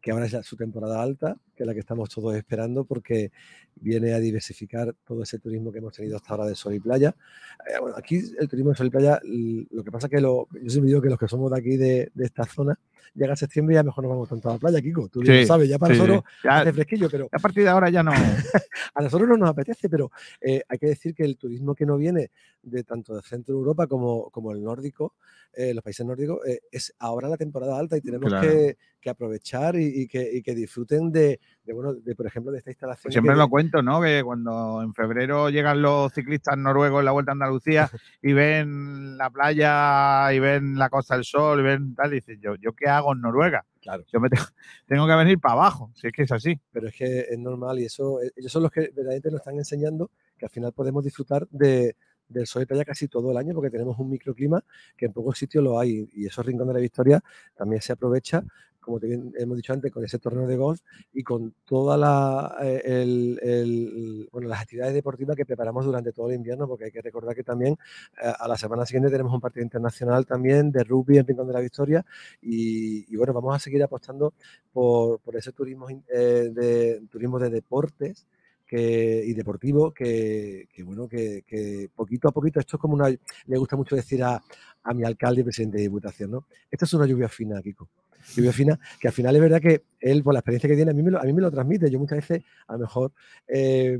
[0.00, 3.32] que ahora es su temporada alta, que la que estamos todos esperando, porque
[3.74, 7.14] viene a diversificar todo ese turismo que hemos tenido hasta ahora de sol y playa.
[7.68, 9.20] Eh, bueno, aquí el turismo de sol y playa,
[9.70, 11.76] lo que pasa es que lo, yo siempre digo que los que somos de aquí,
[11.76, 12.78] de, de esta zona,
[13.14, 15.08] llega septiembre y ya mejor no vamos tanto a la playa, Kiko.
[15.08, 17.28] Tú lo sabes, ya para nosotros hace fresquillo, pero.
[17.32, 18.12] A partir de ahora ya no.
[18.94, 21.96] a nosotros no nos apetece, pero eh, hay que decir que el turismo que no
[21.96, 22.30] viene
[22.62, 25.14] de tanto de centro de Europa como, como el nórdico,
[25.52, 26.40] eh, los países nórdicos,
[26.70, 31.10] es ahora la temporada alta y tenemos que, que, aprovechar y, que, y, que, disfruten
[31.10, 33.12] de, de, bueno, de, por ejemplo, de esta instalación.
[33.12, 34.00] siempre lo cuento, ¿no?
[34.00, 37.90] Que cuando en febrero llegan los ciclistas noruegos en la Vuelta a Andalucía
[38.22, 42.40] y ven la playa y ven la Costa del Sol y ven tal, y dicen,
[42.40, 43.66] yo, ¿yo qué hago en Noruega?
[43.82, 44.04] Claro.
[44.12, 44.44] Yo me tengo,
[45.06, 46.58] que venir para abajo, si es que es así.
[46.72, 49.56] Pero es que es normal y eso, eh, ellos son los que verdaderamente nos están
[49.56, 51.96] enseñando que al final podemos disfrutar de,
[52.28, 54.62] del sol y playa casi todo el año porque tenemos un microclima
[54.96, 57.20] que en pocos sitios lo hay y esos rincones de la Victoria
[57.56, 58.44] también se aprovecha
[58.88, 60.80] como te hemos dicho antes, con ese torneo de golf
[61.12, 61.98] y con todas
[62.62, 63.86] eh,
[64.32, 67.74] las actividades deportivas que preparamos durante todo el invierno, porque hay que recordar que también
[67.74, 71.52] eh, a la semana siguiente tenemos un partido internacional también de rugby en Rincón de
[71.52, 72.04] la Victoria
[72.40, 74.32] y, bueno, vamos a seguir apostando
[74.72, 78.26] por, ese turismo, eh, de, turismo de deportes.
[78.70, 83.96] Y deportivo que, bueno que, poquito a poquito esto es como una le gusta mucho
[83.96, 84.42] decir a,
[84.94, 87.88] mi alcalde y presidente de diputación no esto es una lluvia fina Kiko
[88.52, 91.02] fina, que al final es verdad que él, por la experiencia que tiene, a mí
[91.02, 91.90] me lo, a mí me lo transmite.
[91.90, 93.12] Yo muchas veces, a lo mejor,
[93.46, 93.98] eh,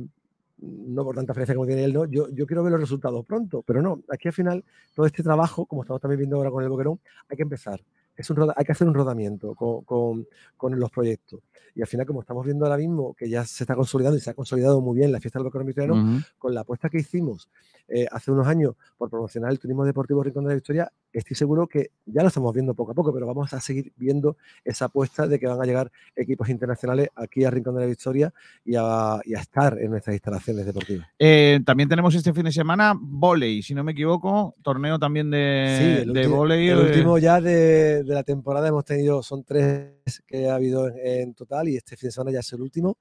[0.60, 3.62] no por tanta experiencia como tiene él, no, yo, yo quiero ver los resultados pronto,
[3.62, 4.64] pero no, aquí al final
[4.94, 7.80] todo este trabajo, como estamos también viendo ahora con el Boquerón, hay que empezar.
[8.18, 11.40] Es un hay que hacer un rodamiento con, con, los proyectos.
[11.74, 14.30] Y al final, como estamos viendo ahora mismo, que ya se está consolidando y se
[14.30, 17.48] ha consolidado muy bien la fiesta del Bocorón con la apuesta que hicimos
[17.90, 21.66] eh, hace unos años por promocionar el turismo deportivo Rincón de la Victoria, estoy seguro
[21.66, 25.26] que ya lo estamos viendo poco a poco, pero vamos a seguir viendo esa apuesta
[25.26, 29.20] de que van a llegar equipos internacionales aquí a Rincón de la Victoria y a,
[29.24, 31.08] estar en nuestras instalaciones deportivas.
[31.18, 36.02] Eh, también tenemos este fin de semana volei, si no me equivoco, torneo también de,
[36.04, 36.68] sí, el volei.
[36.68, 41.68] El último ya de, la temporada hemos tenido, son tres que ha habido en total
[41.68, 42.98] y este fin de semana ya es el último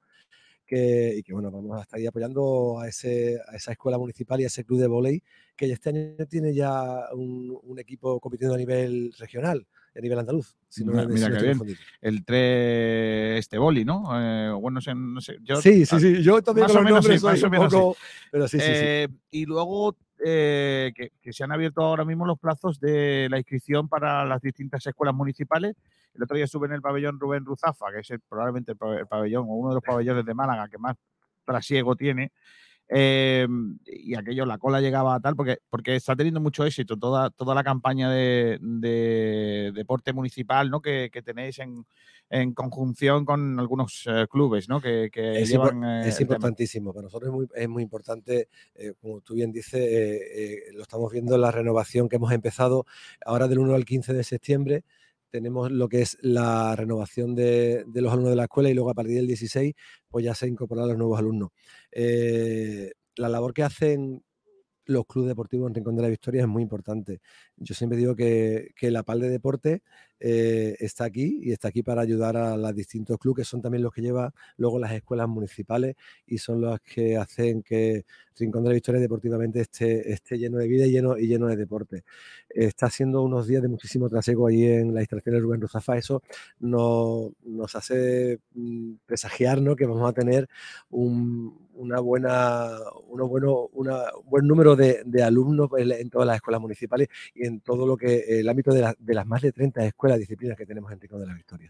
[0.70, 4.44] y que bueno, vamos a estar ahí apoyando a, ese, a esa escuela municipal y
[4.44, 5.24] a ese club de volei
[5.56, 10.56] que este año tiene ya un, un equipo compitiendo a nivel regional, a nivel andaluz.
[10.68, 11.78] Si no, mira, que bien.
[12.02, 14.04] El 3 este boli, ¿no?
[14.14, 16.22] Eh, bueno, no sé, yo, sí, sí, sí.
[16.22, 17.74] Yo también más o menos, sí, más o menos
[18.32, 22.40] Pero sí, sí, eh, Y luego eh, que, que, se han abierto ahora mismo los
[22.40, 25.76] plazos de la inscripción para las distintas escuelas municipales.
[26.14, 29.54] El otro día estuve en el pabellón Rubén Ruzafa, que es probablemente el pabellón o
[29.54, 30.96] uno de los pabellones de Málaga que más
[31.46, 32.32] trasiego tiene.
[32.90, 37.30] Em, y aquello, la cola llegaba a tal, porque, porque está teniendo mucho éxito toda,
[37.32, 40.82] toda la campaña de, deporte municipal ¿no?
[40.82, 41.86] que, tenéis en,
[42.30, 44.80] en, conjunción con algunos eh, clubes ¿no?
[44.80, 45.84] que, es, llevan.
[45.84, 50.74] Eh, es importantísimo, para nosotros es muy, es muy importante, eh, como tú bien dices,
[50.74, 52.86] lo estamos viendo en la renovación que hemos empezado
[53.26, 54.84] ahora del 1 al 15 de septiembre
[55.30, 58.94] tenemos lo que es la renovación de, los alumnos de la escuela y luego a
[58.94, 59.74] partir del 16
[60.10, 61.50] pues ya se incorporan los nuevos alumnos.
[61.92, 64.24] Eh, la labor que hacen
[64.86, 67.20] los clubes deportivos en Rincón de la Victoria es muy importante.
[67.58, 69.82] Yo siempre digo que, la PAL de Deporte
[70.20, 73.84] eh, está aquí y está aquí para ayudar a los distintos clubes, que son también
[73.84, 75.96] los que llevan luego las escuelas municipales
[76.28, 78.06] y son los que hacen que
[78.38, 81.56] Rincón de la Victoria deportivamente esté, esté lleno de vida y lleno, y lleno de
[81.56, 82.04] deporte.
[82.50, 85.98] Está haciendo unos días de muchísimo trasiego ahí en la instalación de Rubén Ruzafa.
[85.98, 86.22] Eso
[86.60, 89.76] nos, nos hace mm, presagiar ¿no?
[89.76, 90.48] que vamos a tener
[90.92, 92.70] un, una buena,
[93.08, 93.90] uno un
[94.26, 97.08] buen número de, alumnos en todas las escuelas municipales
[97.48, 100.92] en todo lo que el ámbito de, las más de 30 escuelas, disciplinas que tenemos
[100.92, 101.70] en Rincón de la Victoria.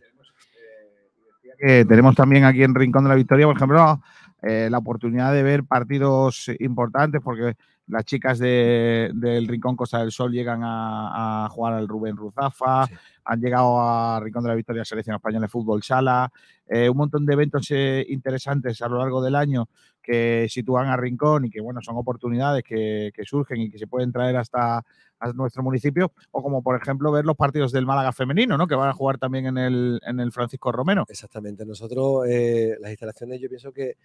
[1.59, 4.01] tenemos también aquí en Rincón de la Victoria, por ejemplo,
[4.41, 7.55] eh, la oportunidad de ver partidos importantes porque
[7.87, 12.85] las chicas del Rincón Costa del Sol llegan a, jugar al Rubén Ruzafa,
[13.23, 16.31] han llegado a Rincón de la Victoria Selección Española de Fútbol Sala,
[16.67, 19.69] eh, un montón de eventos eh, interesantes a lo largo del año
[20.01, 24.11] que sitúan a Rincón y que, bueno, son oportunidades que, surgen y que se pueden
[24.11, 24.83] traer hasta
[25.19, 28.67] a nuestro municipio, o como por ejemplo ver los partidos del Málaga femenino, ¿no?
[28.67, 31.05] Que van a jugar también en el, en el Francisco Romero.
[31.09, 31.65] Exactamente.
[31.65, 33.95] Nosotros, eh, las instalaciones, yo pienso que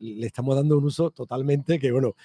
[0.00, 2.16] le estamos dando un uso totalmente que, bueno,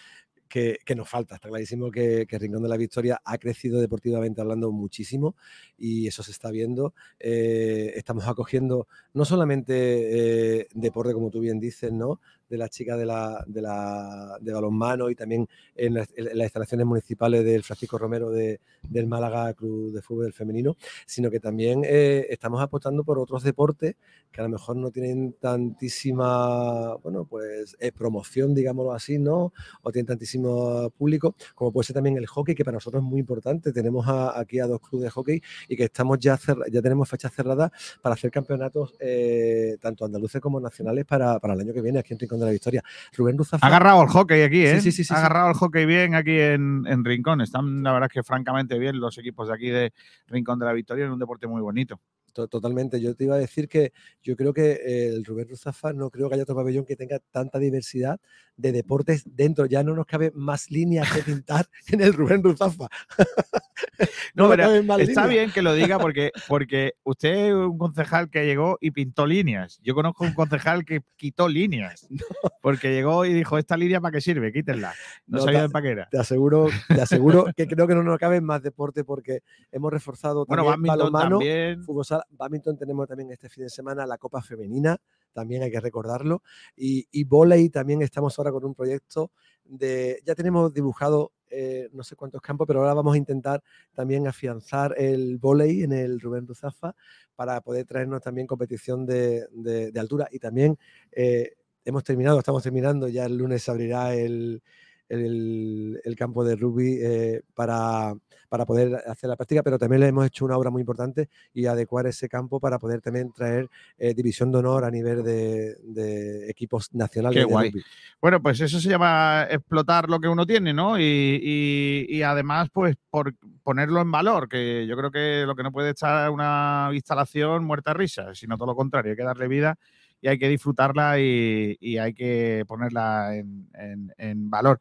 [0.47, 1.35] que, nos falta.
[1.35, 5.35] Está clarísimo que, que, Rincón de la Victoria ha crecido deportivamente hablando muchísimo
[5.77, 6.93] y eso se está viendo.
[7.19, 12.21] Eh, estamos acogiendo no solamente eh, deporte, como tú bien dices, ¿no?
[12.55, 17.43] De las chicas de, la, de, la, de balonmano y también en las, instalaciones municipales
[17.43, 22.61] del Francisco Romero de, del Málaga Club de Fútbol Femenino, sino que también eh, estamos
[22.61, 23.95] apostando por otros deportes
[24.31, 29.53] que a lo mejor no tienen tantísima, bueno, pues eh, promoción, digámoslo así, ¿no?
[29.81, 33.21] O tienen tantísimo público, como puede ser también el hockey, que para nosotros es muy
[33.21, 33.71] importante.
[33.71, 36.37] Tenemos aquí a dos clubes de hockey y que estamos ya,
[36.69, 41.61] ya tenemos fechas cerradas para hacer campeonatos eh, tanto andaluces como nacionales para, para el
[41.61, 42.83] año que viene aquí en Rincón la Victoria.
[43.15, 43.65] Rubén Ruzafa.
[43.65, 44.81] Ha agarrado el hockey aquí, ¿eh?
[44.81, 45.13] Sí, sí, sí.
[45.13, 47.41] ha agarrado el hockey bien aquí en, en, Rincón.
[47.41, 49.93] Están, la verdad, que francamente bien los equipos de aquí de
[50.27, 51.99] Rincón de la Victoria en un deporte muy bonito.
[52.35, 52.99] Totalmente.
[52.99, 56.35] Yo te iba a decir que yo creo que el Rubén Ruzafa no creo que
[56.35, 58.19] haya otro pabellón que tenga tanta diversidad
[58.57, 59.65] de deportes dentro.
[59.65, 62.87] Ya no nos cabe más líneas que pintar en el Rubén Ruzafa.
[64.35, 68.77] no, pero está bien que lo diga porque, porque usted es un concejal que llegó
[68.81, 69.79] y pintó líneas.
[69.81, 72.07] Yo conozco un concejal que quitó líneas.
[72.61, 74.51] Porque llegó y dijo, ¿esta línea para qué sirve?
[74.51, 74.91] Quítenla.
[75.27, 76.09] No, sabía para qué era.
[76.09, 80.47] Te aseguro, te aseguro que creo que no nos cabe más deporte porque hemos reforzado
[80.47, 81.83] bueno, también balonmano, también.
[81.83, 84.97] fútbol badminton tenemos también este fin de semana la Copa Femenina,
[85.33, 86.43] también hay que recordarlo.
[86.75, 89.31] Y, y volei también estamos ahora con un proyecto
[89.63, 93.63] de, ya tenemos dibujado eh, no sé cuántos campos, pero ahora vamos a intentar
[93.93, 96.95] también afianzar el volei en el Rubén Ruzafa
[97.35, 100.27] para poder traernos también competición de, altura.
[100.31, 100.77] Y también
[101.11, 101.53] eh,
[101.85, 104.61] hemos terminado, estamos terminando, ya el lunes se abrirá el,
[105.09, 108.13] el, el campo de rugby eh, para,
[108.49, 111.65] para poder hacer la práctica, pero también le hemos hecho una obra muy importante y
[111.65, 116.49] adecuar ese campo para poder también traer eh, división de honor a nivel de, de
[116.49, 117.35] equipos nacionales.
[117.35, 117.69] Qué de guay.
[117.69, 117.83] rugby.
[118.21, 120.97] Bueno, pues eso se llama explotar lo que uno tiene, ¿no?
[120.99, 125.63] Y, y- y además, pues, por ponerlo en valor, que yo creo que lo que
[125.63, 129.47] no puede estar una instalación muerta a risa, sino todo lo contrario, hay que darle
[129.47, 129.77] vida
[130.21, 134.79] y hay que disfrutarla y, hay que ponerla en, valor.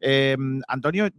[0.00, 0.36] Eh,
[0.68, 1.12] Antonio, eh,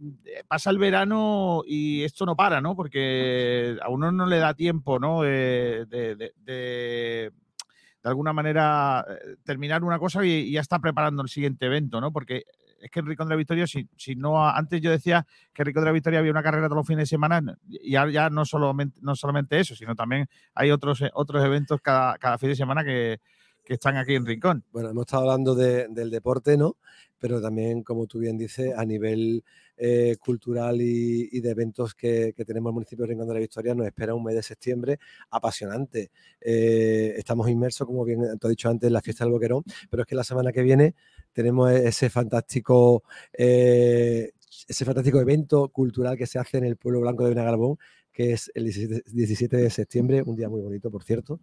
[0.48, 2.74] pasa el verano y esto no para, ¿no?
[2.76, 5.24] Porque a uno no le da tiempo, ¿no?
[5.24, 7.32] Eh, de- de-
[8.06, 12.12] de alguna manera eh, terminar una cosa y, ya está preparando el siguiente evento, ¿no?
[12.12, 12.44] Porque
[12.80, 15.66] es que en Rincón de la Victoria, si, si no, antes yo decía que en
[15.66, 18.44] Rincón de la Victoria había una carrera todos los fines de semana, y ya no
[18.44, 22.54] solamente, no solamente eso, sino también hay otros, eh, otros eventos cada, cada fin de
[22.54, 23.18] semana que,
[23.66, 24.64] que están aquí en Rincón.
[24.72, 26.76] Bueno, hemos estado hablando de- del deporte, ¿no?
[27.18, 29.42] Pero también, como tú bien dices, a nivel
[29.78, 33.74] eh, cultural y, de eventos que, tenemos en el municipio de Rincón de la Victoria,
[33.74, 34.98] nos espera un mes de septiembre
[35.30, 36.10] apasionante.
[36.40, 40.02] Eh, estamos inmersos, como bien te he dicho antes, en la fiesta del Boquerón, pero
[40.02, 40.94] es que la semana que viene
[41.32, 43.02] tenemos e- ese fantástico,
[43.34, 44.30] eh,
[44.66, 47.76] ese fantástico evento cultural que se hace en el pueblo blanco de Benagarbón,
[48.12, 51.40] que es el 17, 17 de septiembre, un día muy bonito, por cierto.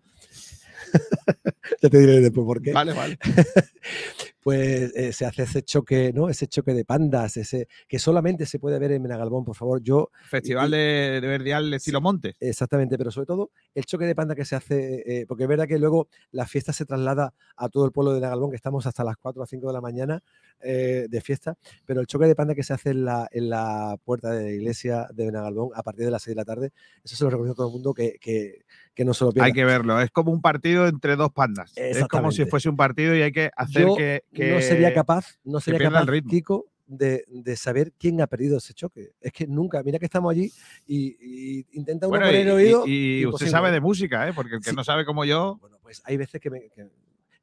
[1.81, 3.17] ya te diré después por qué Vale, vale.
[4.43, 6.29] pues eh, se hace ese choque, ¿no?
[6.29, 9.81] Ese choque de pandas, ese que solamente se puede ver en Menagalbón, por favor.
[9.81, 12.35] Yo, Festival de, de Verdial estilo Monte.
[12.39, 15.67] exactamente, pero sobre todo el choque de panda que se hace, eh, porque es verdad
[15.67, 19.03] que luego la fiesta se traslada a todo el pueblo de Menagalbón, que estamos hasta
[19.03, 20.21] las 4 o 5 de la mañana
[20.59, 23.97] eh, de fiesta, pero el choque de panda que se hace en la, en la
[24.03, 26.71] puerta de la iglesia de Benagalbón a partir de las 6 de la tarde,
[27.03, 29.45] eso se lo recomiendo a todo el mundo que, que, que no se lo pierda.
[29.47, 29.99] Hay que verlo.
[30.01, 31.71] Es como un partido entre dos pandas.
[31.75, 34.93] Es como si fuese un partido y hay que hacer Yo que, que- no sería
[34.93, 36.05] capaz, no sería capaz.
[36.29, 39.11] Kiko, de, de saber quién ha perdido ese choque.
[39.21, 40.51] Es que nunca, mira que estamos allí
[40.85, 41.15] y,
[41.59, 42.83] y intenta uno Bueno, poner y, el oído.
[42.85, 44.33] y- y usted sabe de música, ¿eh?
[44.35, 44.75] Porque el que Sí.
[44.75, 45.57] no sabe como yo.
[45.61, 46.87] Bueno, pues hay veces que, me, que-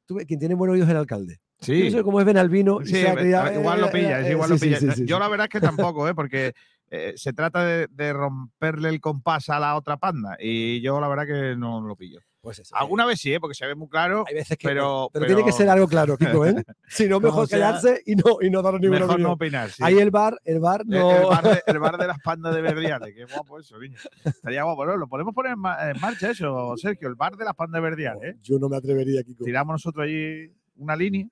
[0.05, 1.39] tú ves, quien tiene buen oído es el alcalde.
[1.59, 1.83] Yo Sí.
[1.85, 2.81] no sé cómo es Benalbino.
[2.81, 4.79] y Sí, se ha criado- igual lo eh, pilla, eh, igual lo sí, pilla.
[4.93, 6.15] sí, Yo la verdad es que tampoco, ¿eh?
[6.15, 6.53] porque
[6.91, 11.07] eh, se trata de, de romperle el compás a la otra panda y yo la
[11.07, 12.19] verdad que no lo pillo.
[12.41, 13.39] Pues eso, Alguna vez sí, ¿eh?
[13.39, 14.23] porque se ve muy claro.
[14.27, 14.67] Hay veces que.
[14.67, 16.55] pero- pero, tiene que ser algo claro, Kiko, ¿eh?
[16.89, 19.61] Si no, mejor sea, callarse y no, y no dar ninguna Mejor no opinión.
[19.61, 19.69] opinar.
[19.69, 19.83] sí.
[19.85, 21.11] Ahí el bar, el bar El- no.
[21.11, 23.99] El, bar de, el bar de las pandas de Verdiales, qué guapo eso, niño.
[24.25, 24.97] Estaría guapo, ¿no?
[24.97, 28.39] Lo podemos poner en marcha eso, Sergio, el bar de las pandas de Verdiales, ¿eh?
[28.41, 29.43] Yo no me atrevería, Kiko.
[29.43, 31.27] Tiramos nosotros allí una línea.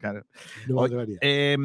[0.00, 0.24] Claro.
[0.66, 1.18] No Oye.
[1.20, 1.56] Eh,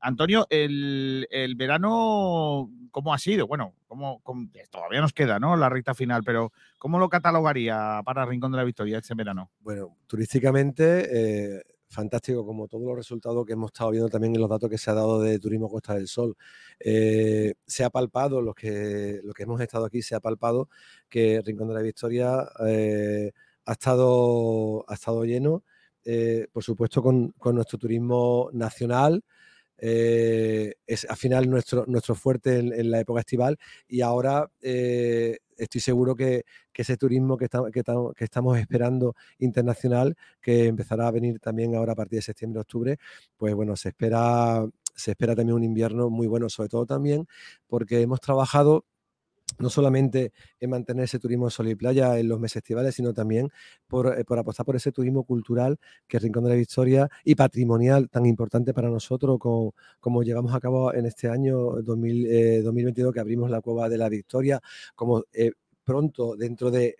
[0.00, 3.46] Antonio, el, el verano, ¿cómo ha sido?
[3.46, 5.54] Bueno, ¿cómo, cómo- todavía nos queda, ¿no?
[5.54, 9.50] La recta final, pero ¿cómo lo catalogaría para Rincón de la Victoria este verano?
[9.60, 14.48] Bueno, turísticamente, eh, fantástico, como todos los resultados que hemos estado viendo también en los
[14.48, 16.34] datos que se ha dado de Turismo Costa del Sol.
[16.80, 20.70] Eh, se ha palpado, los que, los que hemos estado aquí, se ha palpado
[21.10, 23.30] que Rincón de la Victoria eh,
[23.66, 25.62] ha, estado, ha estado lleno,
[26.04, 29.22] eh, por supuesto, con, con nuestro turismo nacional.
[29.78, 35.80] eh, es al final nuestro, nuestro fuerte en, la época estival y ahora eh, estoy
[35.80, 37.70] seguro que, que ese turismo que, tam-
[38.14, 42.98] que estamos esperando internacional, que empezará a venir también ahora a partir de septiembre, octubre,
[43.36, 47.26] pues bueno, se espera, se espera también un invierno muy bueno, sobre todo también
[47.66, 48.84] porque hemos trabajado
[49.58, 53.50] no solamente en mantener ese turismo sol y playa en los meses estivales, sino también
[53.86, 57.34] por, eh, por apostar por ese turismo cultural que es Rincón de la Victoria y
[57.34, 62.62] patrimonial tan importante para nosotros como, como llevamos a cabo en este año 2000, eh,
[62.62, 64.60] 2022 que abrimos la Cueva de la Victoria,
[64.94, 65.52] como eh,
[65.84, 66.96] pronto, dentro de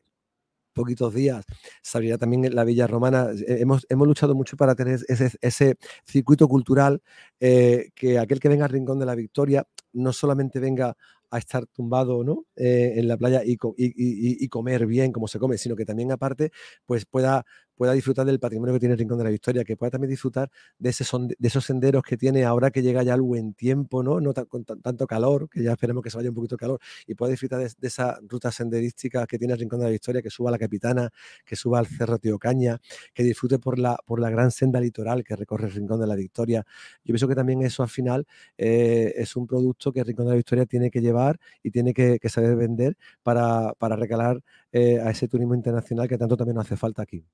[0.72, 1.44] poquitos días,
[1.82, 3.28] se también la Villa Romana.
[3.46, 7.00] Hemos, hemos luchado mucho para tener ese, ese circuito cultural,
[7.38, 10.96] que aquel que venga al Rincón de la Victoria no solamente venga
[11.30, 12.44] a estar tumbado ¿no?
[12.56, 16.50] Eh, en la playa y, y comer bien como se come, sino que también aparte
[16.86, 17.44] pues pueda,
[17.74, 20.50] pueda disfrutar del patrimonio que tiene el Rincón de la Victoria, que pueda también disfrutar
[20.78, 24.20] de, esos senderos que tiene ahora que llega ya el buen tiempo, ¿no?
[24.20, 26.80] no con tan- tanto calor, que ya esperemos que se vaya un poquito de calor,
[27.06, 30.30] y pueda disfrutar de, esa ruta senderística que tiene el Rincón de la Victoria, que
[30.30, 31.10] suba a la Capitana,
[31.44, 32.80] que suba al Cerro Tío Caña,
[33.12, 33.98] que disfrute por la,
[34.30, 36.64] gran senda litoral que recorre el Rincón de la Victoria.
[37.04, 38.26] Yo pienso que también eso al final
[38.58, 41.92] eh, es un producto que el Rincón de la Victoria tiene que llevar y tiene
[41.94, 46.66] que, saber vender para, para recalar eh, a ese turismo internacional que tanto también nos
[46.66, 47.24] hace falta aquí.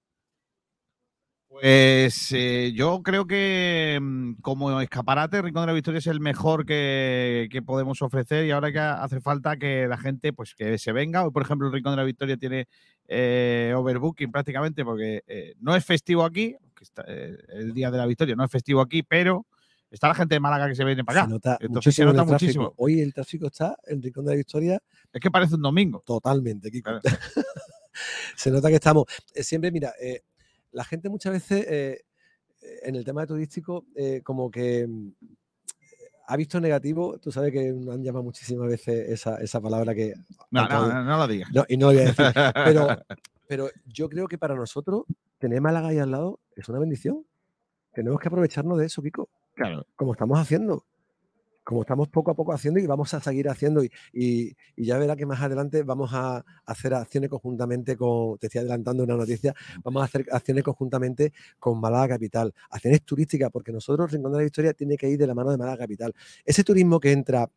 [1.50, 6.64] Pues eh, yo creo que mm, como escaparate, Rincón de la Victoria es el mejor
[6.64, 10.92] que, que podemos ofrecer y ahora que hace falta que la gente pues que se
[10.92, 11.24] venga.
[11.24, 12.68] Hoy, por ejemplo, el Rincón de la Victoria tiene
[13.08, 18.06] eh, overbooking prácticamente porque eh, no es festivo aquí, que está, el Día de la
[18.06, 19.44] Victoria no es festivo aquí, pero
[19.90, 21.28] está la gente de Málaga que se viene para Se acá.
[21.30, 22.74] nota Entonces se nota el muchísimo.
[22.76, 24.80] Hoy el tráfico está en Rincón de la Victoria
[25.12, 26.04] Es que parece un domingo.
[26.06, 26.70] totalmente.
[26.70, 26.90] Kiko.
[27.00, 27.00] Claro.
[28.36, 29.04] Se nota que estamos.
[29.34, 30.22] siempre, mira, eh,
[30.72, 32.00] la gente muchas veces eh,
[32.82, 35.10] en el tema de turístico, eh, como que mm,
[36.28, 37.18] ha visto negativo.
[37.18, 40.14] Tú sabes que han llamado muchísimas veces esa, esa palabra que.
[40.50, 41.50] No, no, de- no, no lo digas.
[41.52, 42.24] No, y no lo voy a decir.
[42.64, 42.86] Pero,
[43.48, 45.04] pero yo creo que para nosotros,
[45.38, 47.24] tener Málaga ahí al lado es una bendición.
[47.92, 49.84] Tenemos que aprovecharnos de eso, Kiko, Claro.
[49.96, 50.84] como estamos haciendo.
[51.70, 53.80] Como estamos poco a poco haciendo y vamos a seguir haciendo.
[54.12, 58.38] Y, ya verá que más adelante vamos a hacer acciones conjuntamente con.
[58.38, 59.54] Te estoy adelantando una noticia.
[59.84, 62.52] Vamos a hacer acciones conjuntamente con Málaga Capital.
[62.70, 65.58] Acciones turísticas, porque nosotros, Rincón de la Victoria, tiene que ir de la mano de
[65.58, 66.12] Málaga Capital.
[66.44, 67.48] Ese turismo que entra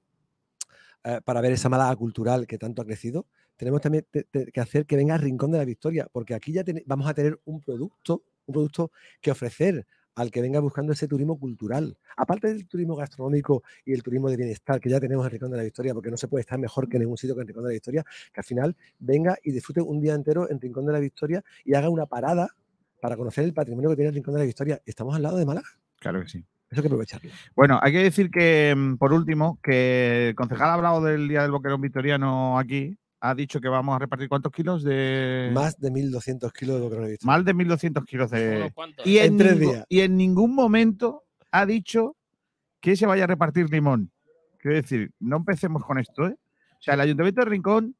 [1.03, 3.25] eh, para ver esa Málaga cultural que tanto ha crecido,
[3.57, 7.15] tenemos también que hacer que venga Rincón de la Victoria, porque aquí ya vamos a
[7.15, 8.91] tener un producto, un producto
[9.21, 11.97] que ofrecer al que venga buscando ese turismo cultural.
[12.17, 15.57] Aparte del turismo gastronómico y el turismo de bienestar que ya tenemos en Rincón de
[15.57, 17.63] la Victoria, porque no se puede estar mejor que en ningún sitio que en Rincón
[17.63, 18.03] de la Victoria,
[18.33, 21.73] que al final venga y disfrute un día entero en Rincón de la Victoria y
[21.73, 22.49] haga una parada
[23.01, 24.81] para conocer el patrimonio que tiene el Rincón de la Victoria.
[24.85, 25.67] Estamos al lado de Málaga,
[25.99, 26.37] Claro que sí.
[26.69, 27.29] eso hay que aprovecharlo.
[27.55, 31.41] Bueno, hay que decir que, mm, por último, que el concejal ha hablado del Día
[31.41, 32.97] del Boquerón Victoriano aquí.
[33.25, 35.49] Ha dicho que vamos a repartir cuántos kilos de.
[35.53, 37.33] Más de 1.200 kilos de Boquerón de Victoria.
[37.37, 38.73] Más de 1.200 kilos de.
[39.05, 39.85] Y en, En tres ningún- días.
[39.87, 42.17] y en ningún momento ha dicho
[42.81, 44.11] que se vaya a repartir limón.
[44.59, 46.35] Quiero decir, no empecemos con esto, ¿eh?
[46.35, 47.95] O sea, el Ayuntamiento de Rincón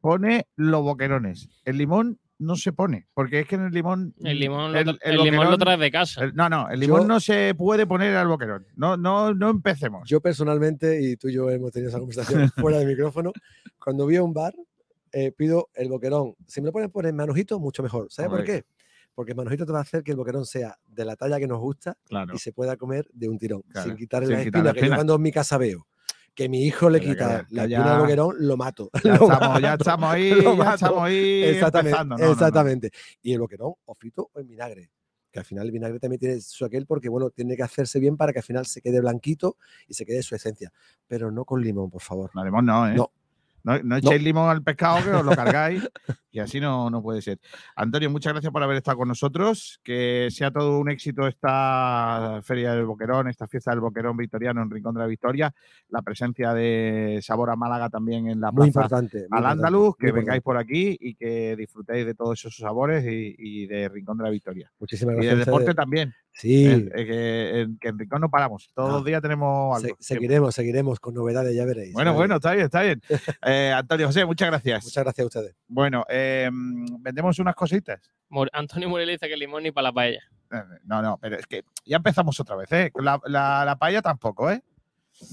[0.00, 1.48] pone los boquerones.
[1.64, 4.14] El limón no se pone, porque es que en el limón.
[4.22, 6.24] El limón, lo, el- tra- el el limón lo traes de casa.
[6.24, 8.66] el- no, no, el limón Yo- no se puede poner al boquerón.
[8.76, 10.08] No, no, no empecemos.
[10.08, 13.32] Yo personalmente, y tú y yo hemos tenido esa conversación fuera de micrófono,
[13.78, 14.54] cuando voy a un bar,
[15.12, 16.34] eh, pido el boquerón.
[16.46, 18.08] Si me lo ponen por el manojito, mucho mejor.
[18.10, 18.64] ¿Sabes por qué?
[19.14, 21.46] Porque el manojito te va a hacer que el boquerón sea de la talla que
[21.46, 22.34] nos gusta claro.
[22.34, 24.62] y se pueda comer de un tirón, Claro, sin quitarle sin la espina.
[24.74, 24.96] Que yo espina.
[24.96, 25.86] cuando en mi casa veo
[26.36, 28.90] que mi hijo le quita la espina al boquerón, lo mato.
[29.02, 30.28] Ya Lo estamos, ya estamos ahí,
[30.58, 32.04] ya estamos ahí Exactamente.
[32.04, 32.32] No, no.
[32.32, 32.90] exactamente.
[33.22, 34.90] Y el boquerón o frito o en vinagre.
[35.32, 38.16] Que al final el vinagre también tiene su aquel porque, bueno, tiene que hacerse bien
[38.16, 39.56] para que al final se quede blanquito
[39.88, 40.70] y se quede su esencia.
[41.06, 42.30] Pero no con limón, por favor.
[42.34, 42.94] No, limón no, ¿eh?
[42.94, 43.10] No.
[43.64, 45.82] No, no echéis limón al pescado, que os lo cargáis
[46.36, 47.38] y así no, no puede ser.
[47.74, 49.80] Antonio, muchas gracias por haber estado con nosotros.
[49.82, 54.70] Que sea todo un éxito esta Feria del Boquerón, esta fiesta del Boquerón victoriano en
[54.70, 55.52] Rincón de la Victoria.
[55.88, 59.26] La presencia de Sabor a Málaga también en la Muy plaza importante.
[59.30, 59.96] al Andaluz.
[59.96, 60.42] Que vengáis importante.
[60.42, 64.30] por aquí y que disfrutéis de todos esos sabores y, y de Rincón de la
[64.30, 64.70] Victoria.
[64.78, 65.32] Muchísimas Y gracias.
[65.32, 65.76] del a deporte ustedes.
[65.76, 66.14] también.
[66.32, 68.70] Sí, eh, eh, que, en, que en Rincón no paramos.
[68.74, 68.96] Todos No.
[68.96, 69.96] los días tenemos algo.
[69.98, 71.94] seguiremos, seguiremos con novedades, ya veréis.
[71.94, 73.00] Bueno, ya bueno, está bien, está bien.
[73.46, 74.84] Eh, Antonio José, muchas gracias.
[74.84, 75.54] Muchas gracias a ustedes.
[75.68, 78.00] Bueno, eh, vendemos unas cositas.
[78.52, 80.20] Antonio Muriel dice que el limón ni para la paella.
[80.52, 82.90] Eh, No, no, pero es que ya empezamos otra vez, ¿eh?
[83.00, 84.62] La, la, la paella tampoco, ¿eh?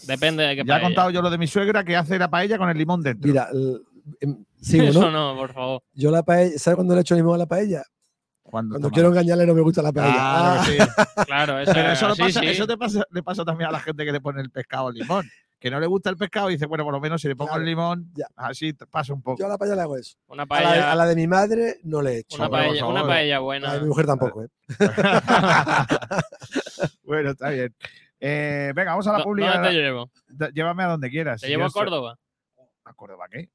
[0.08, 0.82] Depende de qué Ya he paella.
[0.84, 3.28] contado yo lo de mi suegra que hace la paella con el limón dentro.
[3.28, 3.50] Mira,
[4.22, 5.34] em, sigo, Eso ¿no?
[5.34, 5.82] no, por favor.
[5.94, 7.84] Yo la paella, ¿sabes cuándo le echo limón a la paella?
[8.44, 10.14] Cuando, Cuando quiero engañarle no me gusta la paella.
[11.26, 11.72] Claro Ah, sí.
[11.72, 12.46] Eso, Pero eso, lo sí, pasa- sí.
[12.48, 14.94] eso te pasa, le pasa también a la gente que le pone el pescado al
[14.94, 15.26] limón.
[15.64, 17.51] Que no le gusta el pescado y dice, bueno, por lo menos si le pongo
[17.51, 18.26] Claro, el limón, ya.
[18.36, 19.39] así pasa un poco.
[19.39, 20.18] yo a la paella le hago eso.
[20.28, 22.36] Una A la, de, paella, a la de mi madre no le echo.
[22.36, 23.74] una, por favor, paella, una paella A la buena.
[23.76, 24.47] de mi mujer tampoco, ¿eh?
[27.03, 27.74] bueno, está bien.
[28.20, 29.53] Eh, venga, vamos a la ¿Dó- pública.
[29.53, 30.11] ¿Dónde te llevo?
[30.28, 31.39] Da- Llévame a donde quieras.
[31.41, 32.18] ¿Te Si llevo a Córdoba?
[32.86, 33.49] ¿A Córdoba qué?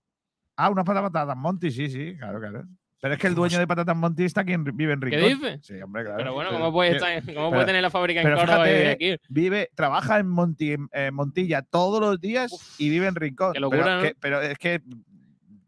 [0.56, 2.64] Ah, unas patatas Monty, sí, sí, claro, claro.
[3.00, 5.28] Pero es que el dueño de patatas Monty está aquí en, vive en ¿Qué Rincón.
[5.40, 5.60] dices?
[5.66, 6.18] Sí, hombre, claro.
[6.18, 8.72] Pero bueno, ¿cómo puede, estar, cómo pero- puede tener la fábrica en Córdoba y fíjate,
[8.74, 9.22] vivir aquí?
[9.28, 13.52] Vive, trabaja en, Monti- en Montilla todos los días y vive en Rincón.
[13.52, 14.02] qué locura, pero, ¿no?
[14.02, 14.82] que- pero es que,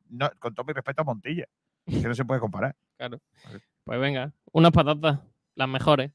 [0.08, 1.44] no, con todo mi respeto a Montilla,
[1.86, 2.74] que no se puede comparar.
[3.84, 5.20] Pues venga, unas patatas,
[5.54, 6.10] las mejores.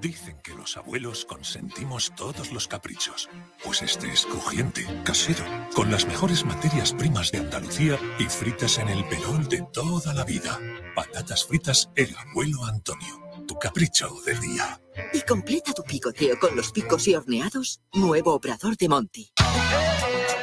[0.00, 3.28] Dicen que los abuelos consentimos todos los caprichos.
[3.64, 8.88] Pues este es crujiente, casero, con las mejores materias primas de Andalucía y fritas en
[8.88, 10.58] el pelón de toda la vida.
[10.94, 13.20] Patatas fritas El Abuelo Antonio.
[13.46, 14.80] Tu capricho del día.
[15.12, 17.80] Y completa tu picoteo con los picos y horneados.
[17.92, 19.32] Nuevo obrador de Monty.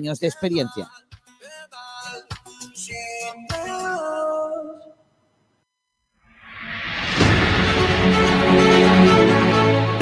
[0.00, 0.88] de experiencia.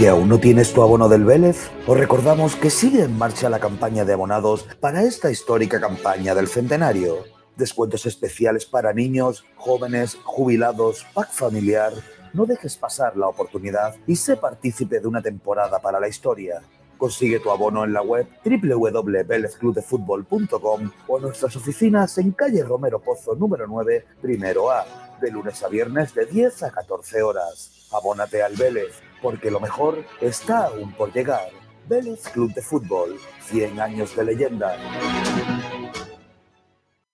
[0.08, 1.70] aún no tienes tu abono del Vélez?
[1.86, 6.48] Os recordamos que sigue en marcha la campaña de abonados para esta histórica campaña del
[6.48, 7.24] centenario.
[7.56, 11.92] Descuentos especiales para niños, jóvenes, jubilados, pack familiar.
[12.32, 16.62] No dejes pasar la oportunidad y sé partícipe de una temporada para la historia.
[16.98, 23.36] Consigue tu abono en la web www.velezclubdefutbol.com o en nuestras oficinas en calle Romero Pozo
[23.36, 24.84] número 9, primero A,
[25.20, 27.88] de lunes a viernes de 10 a 14 horas.
[27.92, 31.48] Abónate al Vélez, porque lo mejor está aún por llegar.
[31.88, 33.18] Vélez Club de Fútbol,
[33.48, 34.76] 100 años de leyenda.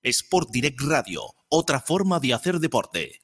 [0.03, 3.24] Sport Direct Radio, otra forma de hacer deporte.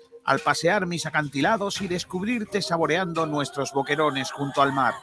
[0.23, 4.93] al pasear mis acantilados y descubrirte saboreando nuestros boquerones junto al mar.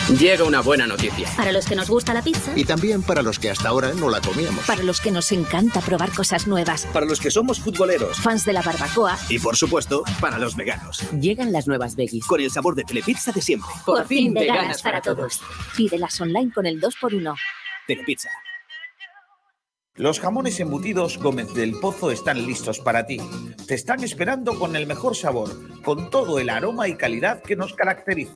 [0.09, 1.29] Llega una buena noticia.
[1.37, 2.51] Para los que nos gusta la pizza.
[2.55, 4.65] Y también para los que hasta ahora no la comíamos.
[4.65, 6.85] Para los que nos encanta probar cosas nuevas.
[6.91, 8.17] Para los que somos futboleros.
[8.17, 9.17] Fans de la barbacoa.
[9.29, 11.01] Y por supuesto, para los veganos.
[11.13, 12.25] Llegan las nuevas veggies.
[12.25, 13.69] Con el sabor de Telepizza de siempre.
[13.85, 15.41] Por, Por fin, veganas, veganas para todos.
[15.77, 17.35] Pídelas online con el 2x1.
[17.87, 18.29] Telepizza.
[19.95, 23.17] Los jamones embutidos Gómez del Pozo están listos para ti.
[23.67, 25.49] Te están esperando con el mejor sabor,
[25.83, 28.35] con todo el aroma y calidad que nos caracteriza.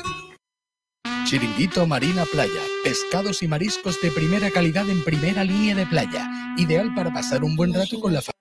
[1.25, 2.61] Chiringuito Marina Playa.
[2.83, 6.29] Pescados y mariscos de primera calidad en primera línea de playa.
[6.57, 8.31] Ideal para pasar un buen rato con la familia.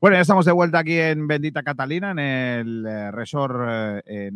[0.00, 4.30] Bueno, ya estamos de vuelta aquí en Bendita Catalina, en el eh, resort eh.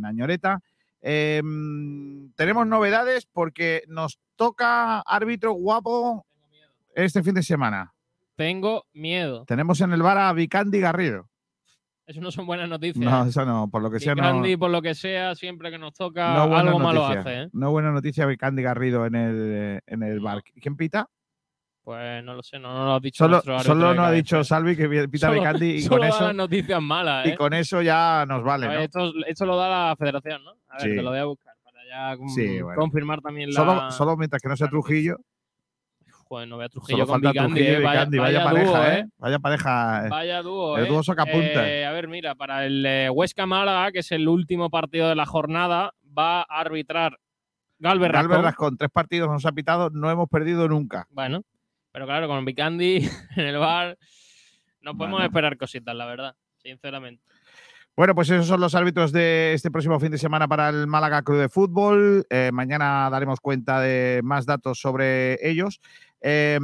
[1.03, 1.43] Eh,
[2.35, 6.25] tenemos novedades porque nos toca árbitro guapo
[6.95, 7.93] este fin de semana.
[8.39, 9.45] Tengo miedo.
[9.47, 11.29] Tenemos en el bar a Vicandi Garrido.
[12.07, 13.05] Eso no son buenas noticias.
[13.05, 14.59] No, eso no, por lo que sea Vicandi, no.
[14.61, 17.43] por lo que sea, siempre que nos toca, algo malo hace.
[17.43, 17.49] ¿eh?
[17.53, 20.43] No buena noticia Vicandi Garrido en el, en el bar.
[20.63, 21.09] ¿Quién pita?
[21.83, 24.77] Pues no lo sé, no, no lo ha dicho Solo, solo nos ha dicho Salvi
[24.77, 26.27] que pita Solo- Vicandi y solo con da eso.
[26.29, 27.31] las noticias malas, ¿eh?
[27.31, 28.85] Y con eso ya nos vale, ver, ¿no?
[28.85, 30.51] esto, esto lo da la federación, ¿no?
[30.69, 30.97] A ver, Sí.
[30.97, 31.79] te lo voy a buscar para
[32.17, 32.79] ya Sí, bueno.
[32.81, 33.57] confirmar también la.
[33.57, 35.17] Solo, solo mientras que no sea Trujillo.
[36.29, 38.19] Joder, no voy a Trujillo Solo con Vicandi, eh, vaya, Vicandi.
[38.19, 38.99] Vaya, vaya pareja, dúo, ¿eh?
[38.99, 39.05] ¿eh?
[39.19, 40.05] Vaya pareja.
[40.05, 40.09] eh.
[40.11, 40.89] Vaya dúo, El ¿eh?
[40.89, 41.67] dúo sacapuntas.
[41.67, 45.15] Eh, a ver, mira, para el eh, Huesca Málaga, que es el último partido de
[45.15, 47.19] la jornada, va a arbitrar
[47.79, 48.45] Galvez Galvez Rascón.
[48.45, 51.07] Rascón, tres partidos nos ha pitado, no hemos perdido nunca.
[51.11, 51.43] Bueno,
[51.93, 52.97] pero claro, con Vicandi
[53.37, 53.97] en el bar,
[54.83, 55.27] no podemos Bueno.
[55.27, 57.23] esperar cositas, la verdad, sinceramente.
[57.97, 61.23] Bueno, pues esos son los árbitros de este próximo fin de semana para el Málaga
[61.23, 62.25] Club de Fútbol.
[62.31, 65.81] Eh, mañana daremos cuenta de más datos sobre ellos.
[66.21, 66.59] Eh,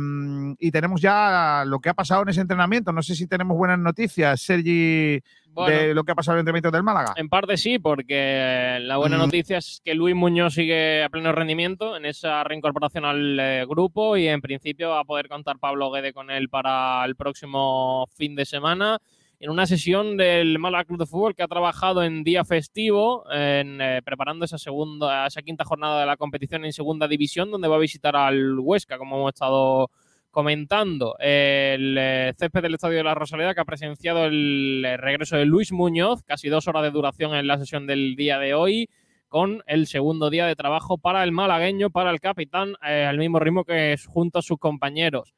[0.58, 2.92] y tenemos ya lo que ha pasado en ese entrenamiento.
[2.92, 5.20] No sé si tenemos buenas noticias, Sergi,
[5.52, 5.76] Bueno.
[5.76, 7.12] de lo que ha pasado en el entrenamiento del Málaga.
[7.16, 9.20] En parte sí, porque la buena Mm.
[9.20, 14.16] noticia es que Luis Muñoz sigue a pleno rendimiento en esa reincorporación al eh, grupo
[14.16, 18.34] y en principio va a poder contar Pablo Guede con él para el próximo fin
[18.34, 18.98] de semana.
[19.44, 23.78] En una sesión del Málaga Club de Fútbol que ha trabajado en día festivo, en,
[23.78, 27.76] eh, preparando esa segunda, esa quinta jornada de la competición en segunda división, donde va
[27.76, 29.90] a visitar al Huesca, como hemos estado
[30.30, 31.16] comentando.
[31.18, 35.44] El eh, césped del Estadio de la Rosaleda que ha presenciado el eh, regreso de
[35.44, 38.88] Luis Muñoz, casi dos horas de duración en la sesión del día de hoy,
[39.28, 43.38] con el segundo día de trabajo para el malagueño, para el capitán, eh, al mismo
[43.40, 45.34] ritmo que junto a sus compañeros.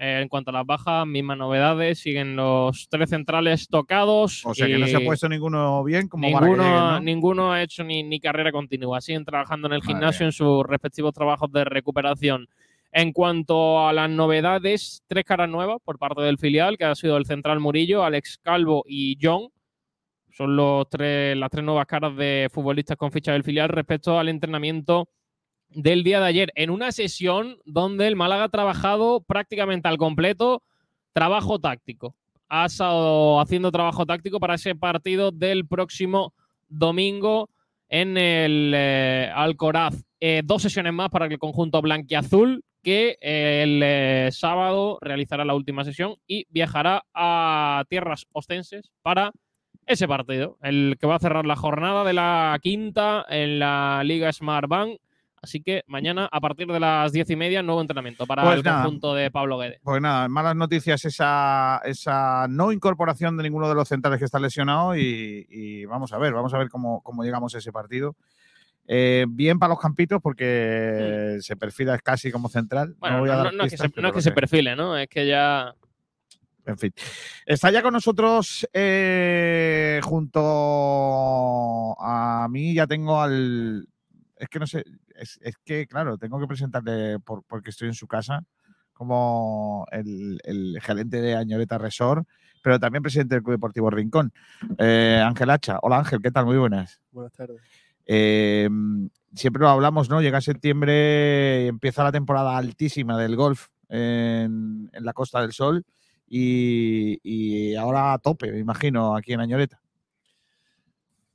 [0.00, 4.46] Eh, en cuanto a las bajas, mismas novedades, siguen los tres centrales tocados.
[4.46, 7.00] O sea que no se ha puesto ninguno bien como para que ninguno, lleguen, ¿no?
[7.00, 9.00] ninguno ha hecho ni, ni carrera continua.
[9.00, 10.28] Siguen trabajando en el Madre gimnasio mía.
[10.28, 12.48] en sus respectivos trabajos de recuperación.
[12.92, 17.16] En cuanto a las novedades, tres caras nuevas por parte del filial, que ha sido
[17.16, 19.48] el central Murillo, Alex Calvo y John.
[20.30, 24.28] Son los tres, las tres nuevas caras de futbolistas con ficha del filial respecto al
[24.28, 25.08] entrenamiento
[25.70, 30.62] del día de ayer, en una sesión donde el Málaga ha trabajado prácticamente al completo
[31.12, 32.14] trabajo táctico.
[32.48, 36.32] Ha estado haciendo trabajo táctico para ese partido del próximo
[36.68, 37.50] domingo
[37.88, 39.94] en el eh, Alcoraz.
[40.20, 45.84] Eh, dos sesiones más para el conjunto blanquiazul que eh, el sábado realizará la última
[45.84, 49.32] sesión y viajará a tierras ostenses para
[49.86, 54.32] ese partido, el que va a cerrar la jornada de la quinta en la Liga
[54.32, 54.98] Smart Bank.
[55.42, 58.64] Así que mañana, a partir de las diez y media, nuevo entrenamiento para Pues el
[58.64, 58.82] nada.
[58.82, 59.80] conjunto de Pablo Guedes.
[59.82, 64.38] Pues nada, malas noticias esa, esa no incorporación de ninguno de los centrales que está
[64.40, 68.16] lesionado y, y vamos a ver, vamos a ver cómo, cómo llegamos a ese partido.
[68.90, 72.96] Eh, bien para los campitos porque se perfila casi como central.
[72.98, 74.30] Bueno, no, voy a no, dar no es que, se, no es pero que se
[74.30, 74.34] sé.
[74.34, 74.96] perfile, ¿no?
[74.96, 75.74] Es que ya.
[76.64, 76.92] En fin.
[77.46, 80.40] Está ya con nosotros eh, junto
[82.00, 83.86] a mí, ya tengo al...
[84.36, 84.84] Es que no sé,
[85.18, 88.44] es, es que claro, tengo que presentarle por- porque estoy en su casa
[88.92, 92.26] como el, el gerente de Añoreta Resort,
[92.62, 94.32] pero también presidente del Club Deportivo Rincón.
[94.78, 95.78] Eh, Ángel Hacha.
[95.82, 96.46] Hola Ángel, ¿qué tal?
[96.46, 97.00] Muy buenas.
[97.12, 97.60] Buenas tardes.
[98.06, 98.68] Eh,
[99.34, 100.20] siempre lo hablamos, ¿no?
[100.20, 105.84] Llega septiembre empieza la temporada altísima del golf en, en la Costa del Sol
[106.26, 109.80] y, y ahora a tope, me imagino, aquí en Añoreta.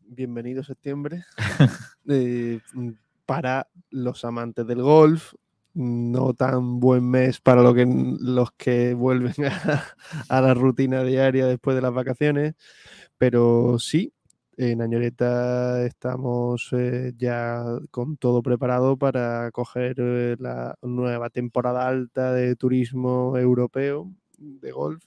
[0.01, 1.23] Bienvenido septiembre.
[2.09, 2.89] Eh, mm,
[3.25, 5.33] para los amantes del golf,
[5.73, 9.33] no tan buen mes para lo que, los que vuelven
[10.29, 12.55] a, la rutina diaria después de las vacaciones,
[13.17, 14.13] pero sí,
[14.57, 22.33] en Añoreta estamos eh, ya con todo preparado para coger eh, la nueva temporada alta
[22.33, 25.03] de turismo europeo de golf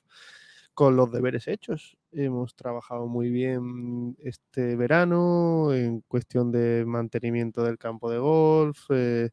[0.74, 1.96] con los deberes hechos.
[2.18, 9.28] Hemos trabajado muy bien este verano en cuestión de mantenimiento del campo de golf, eh,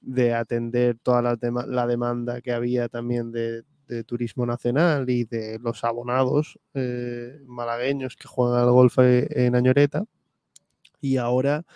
[0.00, 5.24] de atender toda la, dema- la demanda que había también de, de turismo nacional y
[5.24, 10.06] de los abonados eh, malagueños que juegan al golf eh, en Añoreta.
[11.02, 11.66] Y ahora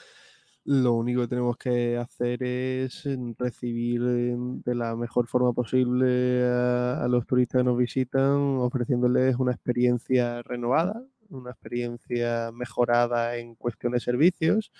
[0.68, 6.44] lo único que tenemos que hacer es mm, recibir eh, de la mejor forma posible
[6.46, 13.54] a, a los turistas que nos visitan, ofreciéndoles una experiencia renovada, una experiencia mejorada en
[13.54, 14.70] cuestión de servicios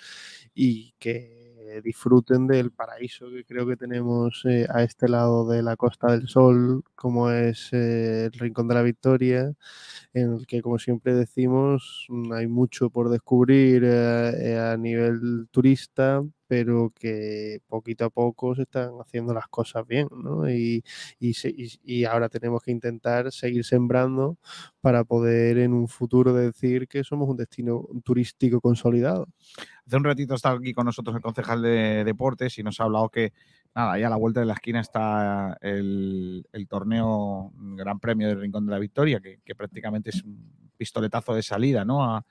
[0.53, 1.38] y que
[1.83, 6.27] disfruten del paraíso que creo que tenemos eh, a este lado de la Costa del
[6.27, 9.53] Sol, como es eh, el Rincón de la Victoria,
[10.13, 16.23] en el que, como siempre decimos, hay mucho por descubrir eh, eh, a nivel turista,
[16.47, 20.49] pero que poquito a poco se están haciendo las cosas bien, ¿no?
[20.49, 20.83] Y,
[21.19, 21.33] y-
[21.83, 24.37] y ahora tenemos que intentar seguir sembrando
[24.81, 29.27] para poder en un futuro decir que somos un destino turístico consolidado.
[29.89, 33.09] Hace un ratito está aquí con nosotros el concejal de deportes y nos ha hablado
[33.09, 33.33] que,
[33.73, 38.67] nada, ahí a la vuelta de la esquina está el, torneo Gran Premio del Rincón
[38.67, 42.05] de la Victoria, que, prácticamente es un pistoletazo de salida, ¿no?
[42.05, 42.23] A,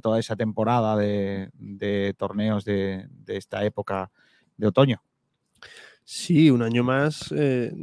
[0.00, 4.10] toda esa temporada de, torneos de, de esta época
[4.56, 5.02] de otoño.
[6.04, 7.30] Sí, un año más.
[7.36, 7.74] eh,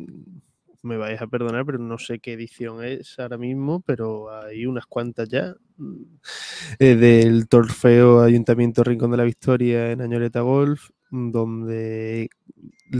[0.82, 4.86] me vais a perdonar, pero no sé qué edición es ahora mismo, pero hay unas
[4.86, 5.56] cuantas ya.
[6.80, 12.30] eh, del Trofeo Ayuntamiento Rincón de la Victoria en Añoreta Golf, donde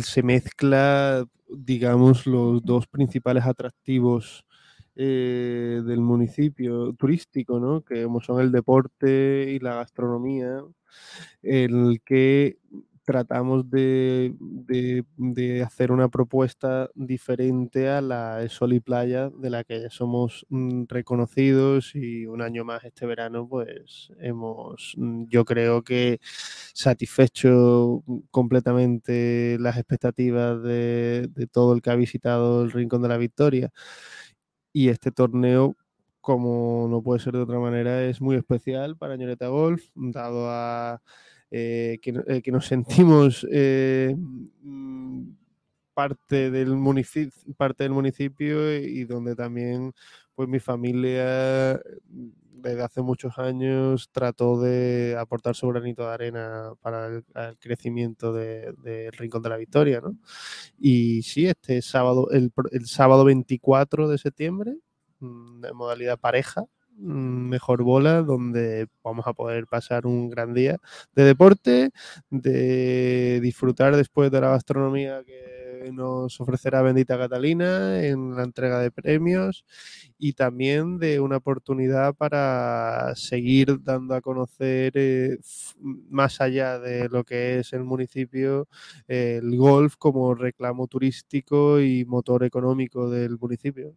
[0.02, 4.46] se mezcla, digamos, los dos principales atractivos
[4.96, 7.82] eh, del municipio turístico, ¿no?
[7.84, 10.62] Que son el deporte y la gastronomía,
[11.42, 12.58] el que
[13.10, 14.36] tratamos de,
[15.18, 20.84] de- hacer una propuesta diferente a la Sol y Playa, de la que somos mm,
[20.88, 29.58] reconocidos y un año más este verano, pues hemos, mm, yo creo que satisfecho completamente
[29.60, 33.72] las expectativas de, de todo el que ha visitado el Rincón de la Victoria.
[34.74, 35.76] Y este torneo
[36.22, 41.02] como no puede ser de otra manera, es muy especial para Ñoreta Golf, dado a
[41.52, 44.16] eh, eh, que nos sentimos eh,
[45.94, 49.94] parte del municipio, parte del municipio y donde también
[50.36, 51.82] pues mi familia
[52.62, 57.24] desde hace muchos años trató de aportar su granito de arena para el,
[57.60, 60.18] crecimiento de- del Rincón de la Victoria, ¿no?
[60.78, 62.52] Y sí, este sábado, el,
[62.86, 64.76] sábado 24 de septiembre,
[65.20, 66.64] mm, en modalidad pareja,
[67.00, 70.78] mejor bola, donde vamos a poder pasar un gran día
[71.16, 71.92] de deporte,
[72.30, 78.92] de disfrutar después de la gastronomía que nos ofrecerá Bendita Catalina en la entrega de
[78.92, 79.66] premios
[80.18, 85.38] y también de una oportunidad para seguir dando a conocer eh,
[86.10, 88.68] más allá de lo que es el municipio
[89.08, 93.96] el golf como reclamo turístico y motor económico del municipio.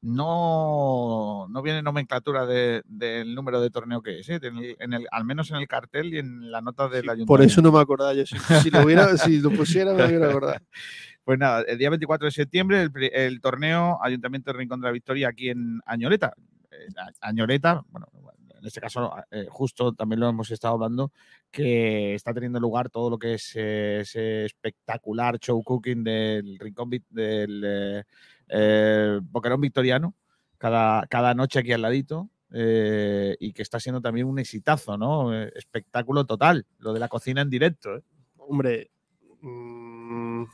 [0.00, 4.38] No, no viene nomenclatura de- del número de torneo que es, ¿eh?
[4.42, 7.26] En el- en el- al menos en el cartel y en la nota del ayuntamiento.
[7.26, 8.24] Por eso no me acordaba yo.
[8.26, 10.58] Si, si lo, hubiera, si lo pusiera, me hubiera acordado.
[11.24, 15.28] Pues nada, el día 24 de septiembre el, torneo Ayuntamiento de Rincón de la Victoria
[15.28, 16.32] aquí en Añoreta.
[16.70, 18.06] Eh, A- Añoreta, bueno,
[18.58, 21.12] en este caso eh, justo también lo hemos estado hablando,
[21.50, 26.88] que está teniendo lugar todo lo que es eh, ese espectacular show cooking del Rincón
[27.10, 28.04] del
[28.48, 29.20] eh,
[29.58, 30.14] Victoriano,
[30.58, 32.30] cada, cada noche aquí al ladito.
[32.52, 35.34] eh, y que está siendo también un exitazo, ¿no?
[35.34, 37.96] Eh, espectáculo total, lo de la cocina en directo.
[37.96, 38.02] ¿eh?
[38.38, 38.90] Hombre,
[39.42, 40.44] mm,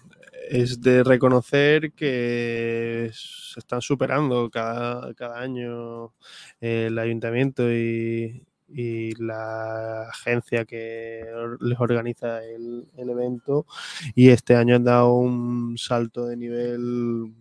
[0.51, 6.13] es de reconocer que se están superando cada, cada año
[6.61, 11.25] el ayuntamiento y, y la agencia que
[11.61, 13.67] les organiza el evento
[14.15, 17.33] y este año han dado un salto de nivel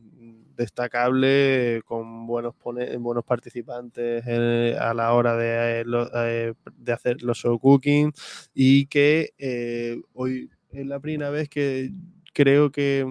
[0.56, 2.56] destacable con buenos
[3.00, 5.86] buenos participantes eh, a la hora de, eh,
[6.16, 8.12] eh, de hacer los show cooking
[8.54, 11.92] y que hoy es la primera vez que
[12.34, 13.06] creo que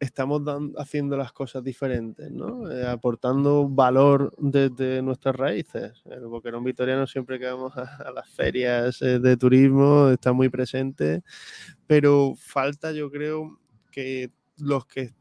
[0.00, 2.64] estamos dan- haciendo las cosas diferentes, ¿no?
[2.88, 6.02] Aportando valor desde nuestras raíces.
[6.06, 11.22] El Boquerón Vitoriano siempre que vamos a, las ferias de turismo está muy presente,
[11.86, 13.60] pero falta yo creo
[13.92, 15.12] que los que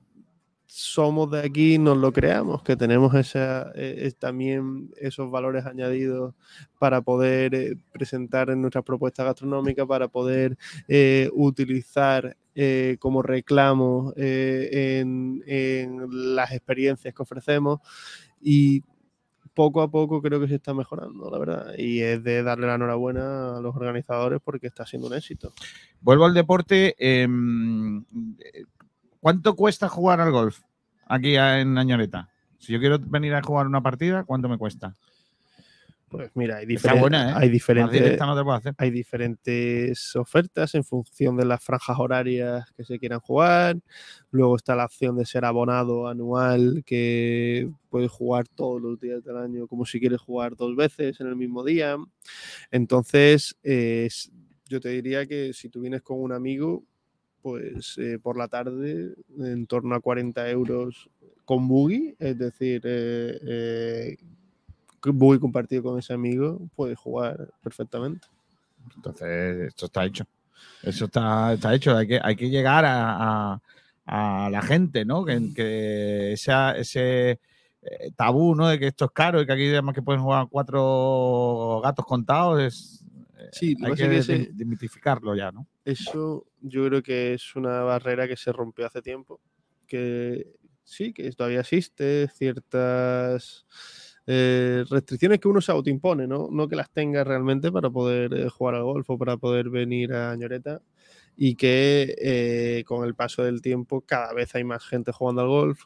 [0.74, 6.34] somos de aquí nos lo creamos, que tenemos esa, eh, eh, también esos valores añadidos
[6.80, 10.58] para poder eh, presentar en nuestras propuestas gastronómicas, para poder
[10.88, 15.44] eh, utilizar eh, como reclamo en,
[16.10, 17.82] las experiencias que ofrecemos
[18.40, 18.82] y
[19.54, 21.74] poco a poco creo que se está mejorando, la verdad.
[21.78, 25.52] Y es de darle la enhorabuena a los organizadores porque está siendo un éxito.
[26.00, 26.96] Vuelvo al deporte.
[26.98, 28.06] em,
[29.22, 30.62] ¿Cuánto cuesta jugar al golf
[31.06, 32.30] aquí en Añoreta?
[32.58, 34.96] Si yo quiero venir a jugar una partida, ¿cuánto me cuesta?
[36.10, 36.66] Pues mira, hay,
[37.00, 37.48] buena, ¿eh?
[37.48, 38.74] diferentes, directa no te puedo hacer.
[38.78, 43.78] hay diferentes ofertas en función de las franjas horarias que se quieran jugar.
[44.32, 49.38] Luego está la opción de ser abonado anual, que puedes jugar todos los días del
[49.38, 51.96] año, como si quieres jugar dos veces en el mismo día.
[52.72, 54.10] Entonces, eh,
[54.68, 56.84] yo te diría que si tú vienes con un amigo,
[57.42, 61.10] pues eh, por la tarde, en torno a 40 euros
[61.46, 64.18] con buggy, es decir, eh, eh,
[65.04, 68.28] buggy compartido con ese amigo, puedes jugar perfectamente.
[68.96, 70.26] Entonces, esto está hecho.
[70.84, 71.96] Eso está, está hecho.
[71.96, 73.54] Hay que, hay que llegar a,
[74.06, 75.24] a- la gente, ¿no?
[75.24, 77.32] Que, que esa- ese
[77.84, 78.68] eh, tabú, ¿no?
[78.68, 82.62] De que esto es caro y que aquí además que pueden jugar cuatro gatos contados.
[82.62, 83.01] Es,
[83.52, 85.68] Sí, lo hay que que ese- demitificarlo ya, ¿no?
[85.84, 89.42] Eso yo creo que es una barrera que se rompió hace tiempo,
[89.88, 90.48] que
[90.84, 93.66] sí, que todavía existe ciertas
[94.28, 96.48] eh, restricciones que uno se autoimpone, ¿no?
[96.52, 100.14] No que las tenga realmente para poder eh, jugar al golf o para poder venir
[100.14, 100.82] a Ñoreta
[101.36, 105.48] y que eh, con el paso del tiempo cada vez hay más gente jugando al
[105.48, 105.86] golf.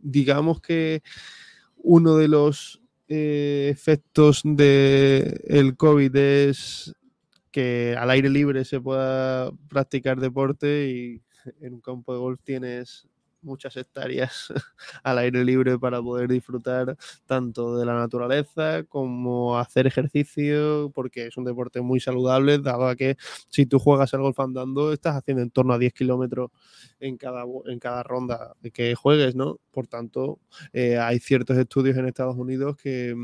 [0.00, 1.02] Digamos que
[1.76, 6.94] uno de los eh, efectos del COVID es
[7.50, 11.22] que al aire libre se pueda practicar deporte y
[11.60, 13.08] en un campo de golf tienes
[13.48, 14.52] muchas hectáreas
[15.02, 16.96] al aire libre para poder disfrutar
[17.26, 22.94] tanto de la naturaleza como hacer ejercicio, porque es un deporte muy saludable, dado a
[22.94, 23.16] que
[23.48, 26.50] si tú juegas al golf andando, estás haciendo en torno a 10 kilómetros
[27.00, 29.58] en cada, en cada ronda que juegues, ¿no?
[29.72, 30.38] Por tanto,
[30.72, 33.14] eh, hay ciertos estudios en Estados Unidos que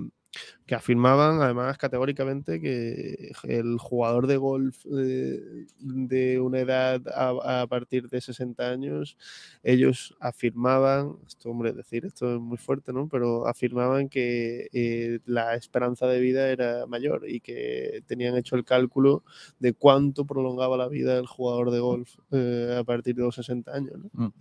[0.66, 8.08] que afirmaban además categóricamente que el jugador de golf de, de una edad a, partir
[8.08, 9.18] de 60 años,
[9.62, 13.08] ellos afirmaban, esto hombre, decir esto es muy fuerte, ¿no?
[13.08, 18.64] Pero afirmaban que eh, la esperanza de vida era mayor y que tenían hecho el
[18.64, 19.22] cálculo
[19.58, 23.70] de cuánto prolongaba la vida el jugador de golf eh, a partir de los 60
[23.72, 24.32] años, ¿no?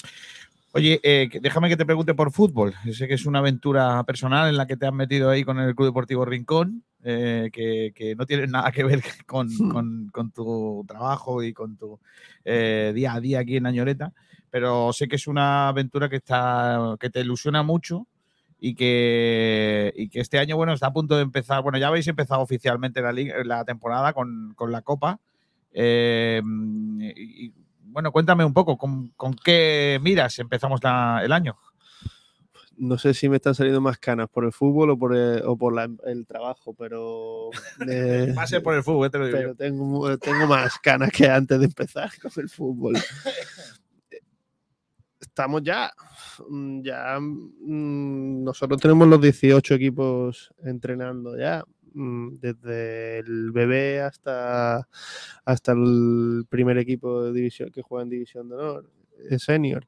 [0.75, 2.73] Oye, eh, déjame que te pregunte por fútbol.
[2.91, 5.75] Sé que es una aventura personal en la que te has metido ahí con el
[5.75, 10.83] Club Deportivo Rincón, eh, que, que no tiene nada que ver con, con- con tu
[10.87, 11.99] trabajo y con tu
[12.43, 14.13] eh, día a día aquí en Añoreta,
[14.49, 18.07] pero sé que es una aventura que, está, que te ilusiona mucho
[18.59, 21.61] y que, y que este año, bueno, está a punto de empezar.
[21.61, 22.99] Bueno, ya habéis empezado oficialmente
[23.43, 25.19] la, temporada con, con la Copa.
[25.71, 26.41] Eh,
[27.15, 27.51] y,
[27.93, 31.57] bueno, cuéntame un poco, ¿con, con qué miras empezamos la- el año?
[32.75, 35.55] no sé si me están saliendo más canas por el fútbol o por el, o
[35.55, 37.51] por la- el trabajo, pero.
[37.87, 39.55] eh, Va a ser por el fútbol, te lo digo Pero yo.
[39.55, 42.95] tengo, tengo más canas que antes de empezar con el fútbol.
[45.19, 45.91] Estamos ya.
[46.81, 47.17] Ya.
[47.19, 51.63] mm, Nosotros tenemos los 18 equipos entrenando ya.
[51.93, 54.87] Mm, Desde el bebé hasta,
[55.45, 58.89] hasta el primer equipo de división que juega en División de Honor,
[59.29, 59.87] eh, senior.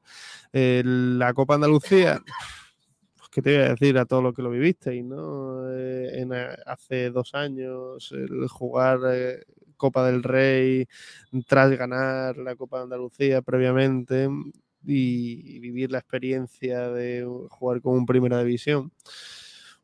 [0.52, 2.22] Eh, la Copa Andalucía,
[3.16, 5.70] pues, ¿qué te voy a decir a todo lo que lo vivisteis, no?
[5.72, 6.26] Eh,
[6.66, 9.00] hace dos años, el jugar
[9.76, 10.86] Copa del Rey
[11.46, 14.28] tras ganar la Copa de Andalucía previamente
[14.84, 18.92] y, y vivir la experiencia de jugar con un Primera División.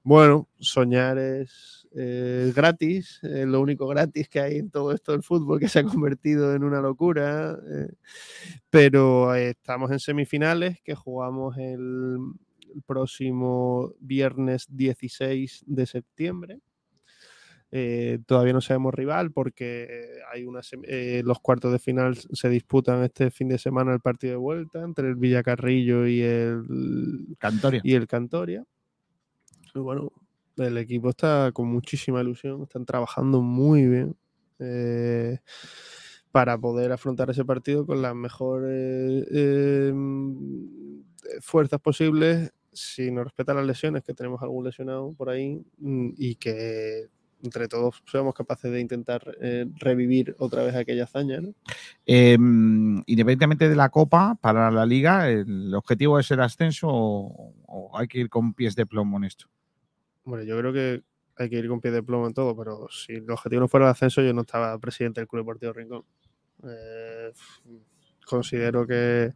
[0.02, 5.22] Bueno, soñar es eh, gratis, eh, lo único gratis que hay en todo esto del
[5.22, 7.92] fútbol que se ha convertido en una locura, eh,
[8.70, 12.16] pero estamos en semifinales que jugamos el,
[12.74, 16.60] el próximo viernes 16 de septiembre.
[17.74, 23.02] Eh, todavía no sabemos rival porque hay una eh, los cuartos de final se disputan
[23.02, 26.64] este fin de semana el partido de vuelta entre el Villacarrillo y el
[27.38, 27.80] Cantoria.
[27.82, 28.62] Y el Cantoria.
[29.74, 30.12] Y bueno,
[30.56, 34.16] el equipo está con muchísima ilusión, están trabajando muy bien
[34.58, 35.38] eh,
[36.30, 39.92] para poder afrontar ese partido con las mejores eh,
[41.40, 46.36] fuerzas posibles, si nos respetan las lesiones, que tenemos algún lesionado por ahí, mm, y
[46.36, 47.08] que
[47.42, 51.40] entre todos seamos capaces de intentar eh, revivir otra vez aquella hazaña.
[52.06, 58.06] Eh, independientemente de la Copa, para la Liga, ¿el objetivo es el ascenso o hay
[58.06, 59.46] que ir con pies de plomo en esto?
[60.24, 61.02] Bueno, yo creo que
[61.36, 63.86] hay que ir con pie de plomo en todo, pero si el objetivo no fuera
[63.86, 66.04] el ascenso, yo no estaba presidente del Club Deportivo Rincón.
[66.64, 67.32] Eh,
[68.26, 69.32] considero que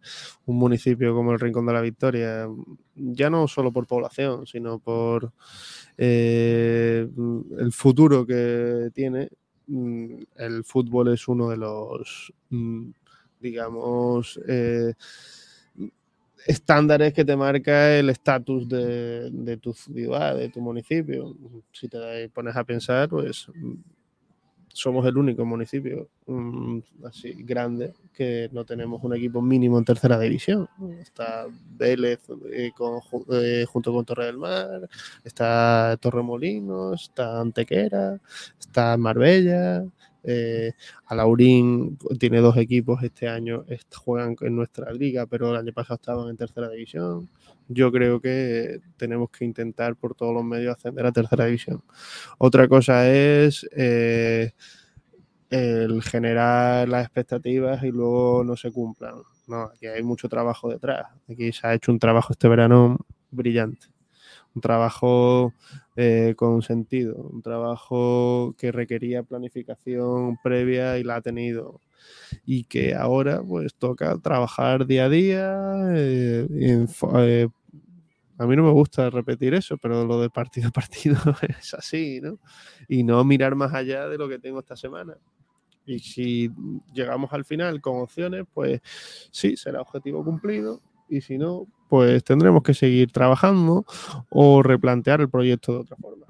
[0.46, 2.48] un municipio como el Rincón de la Victoria,
[2.94, 5.32] ya no solo por población, sino por
[5.98, 7.08] eh,
[7.58, 9.30] el futuro que tiene,
[9.66, 12.90] mm, el fútbol es uno de los, mm,
[13.40, 14.94] digamos, eh,
[16.46, 21.36] estándares que te marca el estatus de, tu ciudad, de tu municipio.
[21.72, 23.48] Si te pones a pensar, pues
[24.72, 30.18] somos el único municipio mm, así grande que no tenemos un equipo mínimo en tercera
[30.18, 30.68] división.
[31.00, 31.46] Está
[31.76, 32.20] Vélez
[32.52, 33.00] eh, con-
[33.32, 34.88] eh, junto con Torre del Mar,
[35.24, 38.20] está Torremolinos, está Antequera,
[38.58, 39.84] está Marbella.
[40.28, 40.72] Eh,
[41.06, 46.28] Alaurín tiene dos equipos este año, juegan en nuestra liga, pero el año pasado estaban
[46.28, 47.28] en tercera división.
[47.68, 51.82] Yo creo que tenemos que intentar por todos los medios ascender a tercera división.
[52.38, 54.52] Otra cosa es eh,
[55.50, 59.14] el generar las expectativas y luego no se cumplan.
[59.46, 61.06] No, aquí hay mucho trabajo detrás.
[61.30, 62.98] Aquí se ha hecho un trabajo este verano
[63.30, 63.95] brillante.
[64.56, 65.52] Un trabajo
[65.96, 71.82] eh, con sentido, un trabajo que requería planificación previa y la ha tenido.
[72.46, 75.58] Y que ahora pues toca trabajar día a día.
[75.94, 77.48] eh, eh,
[78.38, 81.16] a mí no me gusta repetir eso, pero lo de partido a partido
[81.60, 82.38] es así, ¿no?
[82.88, 85.18] Y no mirar más allá de lo que tengo esta semana.
[85.86, 86.50] Y si
[86.94, 88.80] llegamos al final con opciones, pues
[89.30, 90.80] sí, será objetivo cumplido.
[91.08, 93.84] Y si no, pues tendremos que seguir trabajando
[94.30, 96.26] o replantear el proyecto de otra forma.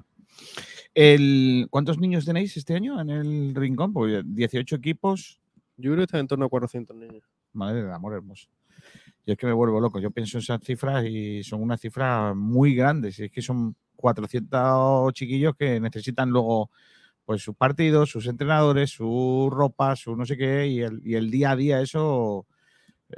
[0.93, 3.93] El, ¿Cuántos niños tenéis este año en el Rincón?
[3.93, 5.39] Pues 18 equipos.
[5.77, 7.23] Yo creo que está en torno a 400 niños.
[7.53, 8.47] Madre del amor hermoso.
[9.25, 9.99] Yo es que me vuelvo loco.
[9.99, 13.19] Yo pienso en esas cifras y son unas cifras muy grandes.
[13.19, 16.71] Es que son 400 chiquillos que necesitan luego
[17.25, 21.29] pues sus partidos, sus entrenadores, su ropa, su no sé qué, y el, y el
[21.29, 22.47] día a día eso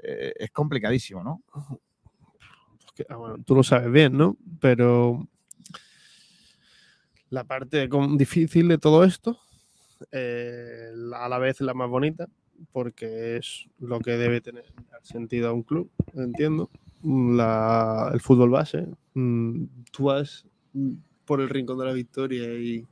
[0.04, 1.44] eh, es complicadísimo, ¿no?
[3.10, 4.38] Ah, bueno, tú lo sabes bien, ¿no?
[4.60, 5.28] Pero
[7.30, 9.40] la parte difícil de todo esto,
[10.12, 12.28] eh, a la vez la más bonita,
[12.72, 14.66] porque es lo que debe tener
[15.04, 16.70] sentido a un club, entiendo.
[17.04, 18.88] El fútbol base.
[19.14, 20.46] Mm, Tú vas
[21.26, 22.86] por el rincón de la victoria y,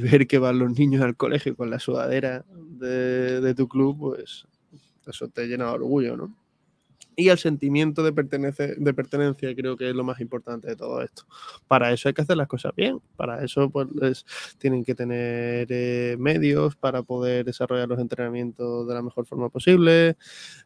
[0.00, 4.46] ver que van los niños al colegio con la sudadera de, de tu club, pues
[5.06, 6.34] eso te llena de orgullo, ¿no?
[7.20, 11.02] Y el sentimiento de, pertenece- de pertenencia creo que es lo más importante de todo
[11.02, 11.24] esto.
[11.66, 13.00] Para eso hay que hacer las cosas bien.
[13.16, 14.24] Para eso pues, es-
[14.58, 20.16] tienen que tener eh, medios para poder desarrollar los entrenamientos de la mejor forma posible.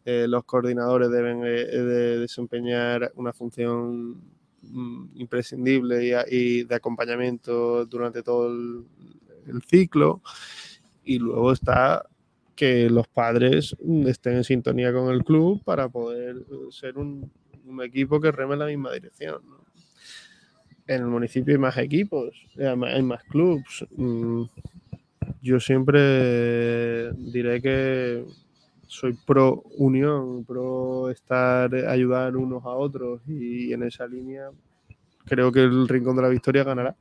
[0.05, 4.21] Eh, los coordinadores deben eh, de desempeñar una función
[4.61, 10.21] mm, imprescindible y, de acompañamiento durante todo el ciclo.
[11.05, 12.05] Y luego está
[12.63, 17.29] que los padres mm, estén en sintonía con el club para poder eh, ser un,
[17.83, 19.41] equipo que reme en la misma dirección.
[20.87, 23.85] En el municipio hay más equipos, hay ma- hay más clubs.
[23.97, 24.45] Mm,
[25.43, 28.25] Yo siempre diré que
[28.87, 34.51] soy pro unión, pro estar, eh, ayudar unos a otros y en esa línea
[35.25, 36.95] creo que el Rincón de la Victoria ganará.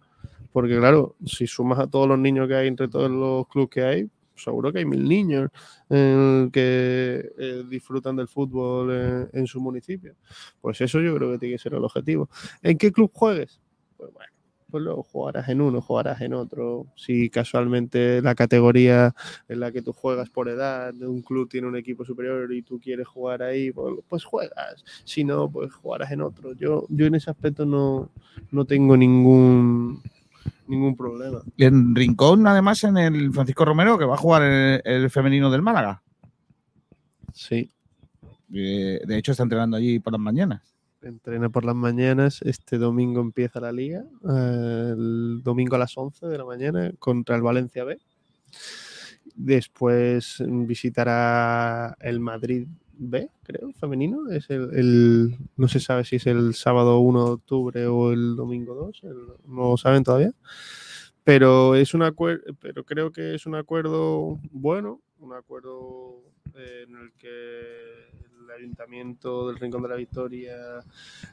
[0.51, 3.83] Porque claro, si sumas a todos los niños que hay entre todos los clubes que
[3.83, 4.09] hay,
[4.43, 5.49] seguro que hay mil niños
[5.89, 10.15] eh, que eh, disfrutan del fútbol en, en su municipio.
[10.61, 12.29] Pues eso yo creo que tiene que ser el objetivo.
[12.61, 13.61] ¿En qué club juegues?
[13.97, 14.31] Pues bueno,
[14.71, 16.87] pues luego jugarás en uno, jugarás en otro.
[16.95, 19.13] Si casualmente la categoría
[19.49, 22.61] en la que tú juegas por edad, de un club tiene un equipo superior y
[22.61, 24.83] tú quieres jugar ahí, pues, pues juegas.
[25.03, 26.53] Si no, pues jugarás en otro.
[26.53, 28.09] Yo, yo en ese aspecto no,
[28.49, 30.01] no tengo ningún,
[30.71, 31.41] ningún problema.
[31.55, 35.51] Y en Rincón, además, en el Francisco Romero, que va a jugar el, el femenino
[35.51, 36.01] del Málaga.
[37.33, 37.69] Sí.
[38.53, 40.61] Eh, de hecho, está entrenando allí por las mañanas.
[41.01, 42.41] Entrena por las mañanas.
[42.43, 44.03] Este domingo empieza la liga.
[44.29, 47.99] eh, el domingo a las 11 de la mañana contra el Valencia B.
[49.35, 52.67] Después visitará el Madrid
[53.03, 54.29] B, creo, femenino.
[54.29, 58.35] Es el, el- no se sabe si es el sábado 1 de octubre o el
[58.35, 59.01] domingo 2.
[59.03, 60.31] el- no lo saben todavía.
[61.23, 62.01] Pero es un
[62.59, 66.21] pero creo que es un acuerdo bueno, un acuerdo
[66.55, 67.27] eh, en el que
[68.43, 70.55] el ayuntamiento del Rincón de la Victoria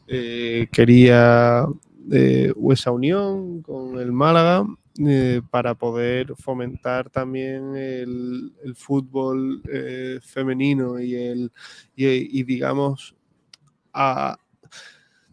[0.06, 1.66] eh, quería
[2.12, 4.66] eh, esa unión con el Málaga
[5.06, 11.52] eh, para poder fomentar también el, fútbol eh, femenino y el
[11.94, 13.14] y, y, digamos
[13.92, 14.38] a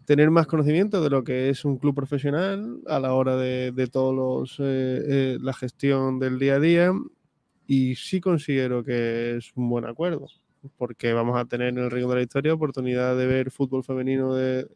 [0.05, 3.87] tener más conocimiento de lo que es un club profesional a la hora de, de
[3.87, 6.93] todos los eh, eh, la gestión del día a día
[7.67, 10.27] y sí considero que es un buen acuerdo
[10.77, 14.33] porque vamos a tener en el Río de la Historia oportunidad de ver fútbol femenino
[14.35, 14.67] de-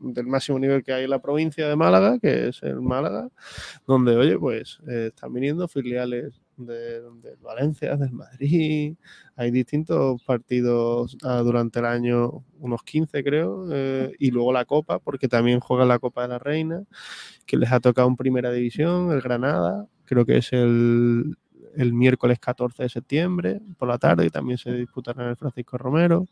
[0.00, 3.28] del máximo nivel que hay en la provincia de Málaga, que es el Málaga,
[3.86, 8.96] donde, oye, pues eh, están viniendo filiales de, de Valencia, del Madrid,
[9.36, 14.98] hay distintos partidos ah, durante el año, unos 15 creo, eh, y luego la Copa,
[14.98, 16.84] porque también juega la Copa de la Reina,
[17.46, 21.36] que les ha tocado en Primera División, el Granada, creo que es el,
[21.76, 25.78] el miércoles 14 de septiembre por la tarde y también se disputará en el Francisco
[25.78, 26.26] Romero.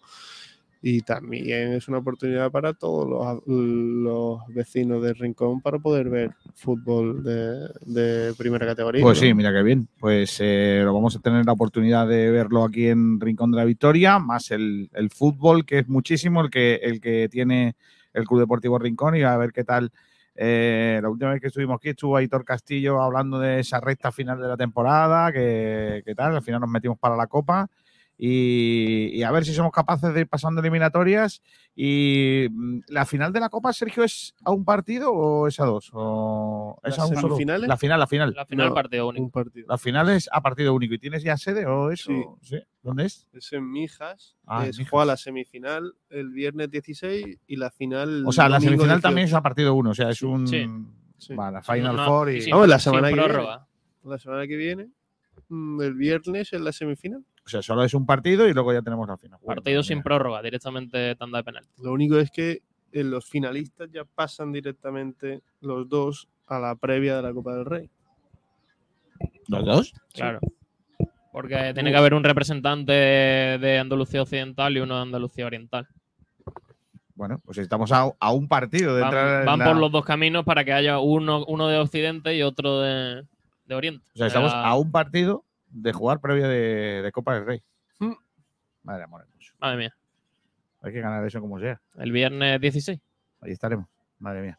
[0.86, 6.32] Y también es una oportunidad para todos los, los vecinos de Rincón para poder ver
[6.54, 9.02] fútbol de, de primera categoría.
[9.02, 9.26] Pues ¿no?
[9.26, 9.88] sí, mira qué bien.
[9.98, 13.64] Pues eh, lo vamos a tener la oportunidad de verlo aquí en Rincón de la
[13.64, 17.76] Victoria, más el, el fútbol, que es muchísimo el que, el que tiene
[18.12, 19.90] el Club Deportivo Rincón, y a ver qué tal.
[20.36, 24.40] Eh, la última vez que estuvimos aquí estuvo Aitor Castillo hablando de esa recta final
[24.40, 27.68] de la temporada, que, que tal, al final nos metimos para la Copa.
[28.16, 31.42] Y, y a ver si somos capaces de ir pasando eliminatorias.
[31.74, 35.64] Y mm, la final de la Copa, Sergio, ¿es a un partido o es a
[35.64, 35.90] dos?
[35.92, 37.28] ¿O es ¿Las a un solo?
[37.28, 37.68] semifinales?
[37.68, 38.32] La final, la final.
[38.34, 39.24] La final No, partido único.
[39.24, 39.66] Un partido.
[39.68, 40.94] La final es a partido único.
[40.94, 42.12] ¿Y tienes ya sede o eso?
[42.42, 42.58] Sí.
[42.82, 43.26] ¿Dónde es?
[43.32, 44.36] Es en Mijas.
[44.46, 44.90] Ah, es Mijas.
[44.90, 48.24] juega la semifinal el viernes 16 y la final.
[48.26, 49.02] O sea, la semifinal 18.
[49.02, 49.90] también es a partido uno.
[49.90, 50.46] O sea, es un.
[50.46, 50.64] Sí.
[51.18, 51.34] Sí.
[51.34, 52.50] Vale, Final No, Four y.
[52.66, 53.28] la semana que viene.
[53.28, 53.66] prórroga.
[54.04, 54.90] La semana que viene,
[55.48, 57.24] mm, el viernes en la semifinal.
[57.46, 59.38] O sea, solo es un partido y luego ya tenemos la final.
[59.44, 60.04] Partido sin mira.
[60.04, 61.70] prórroga, directamente tanda de penalti.
[61.82, 62.62] Lo único es que
[62.92, 67.64] eh, los finalistas ya pasan directamente los dos a la previa de la Copa del
[67.66, 67.90] Rey.
[69.48, 69.92] ¿Los dos?
[70.12, 70.40] Claro.
[71.32, 75.88] Porque tiene que haber un representante de, Andalucía Occidental y uno de Andalucía Oriental.
[77.16, 79.92] Bueno, pues estamos a, a un partido de Van, entrar en van la- por los
[79.92, 83.24] dos caminos para que haya uno, uno de Occidente y otro de,
[83.66, 84.06] de Oriente.
[84.14, 85.44] O sea, estamos a un partido
[85.74, 87.62] de jugar previa de, de Copa del Rey.
[87.98, 88.12] Mm.
[88.84, 89.54] Madre amor hermoso.
[89.60, 89.96] Madre mía.
[90.82, 91.80] Hay que ganar eso como sea.
[91.96, 93.00] El viernes 16.
[93.40, 93.86] Ahí estaremos.
[94.18, 94.58] Madre mía.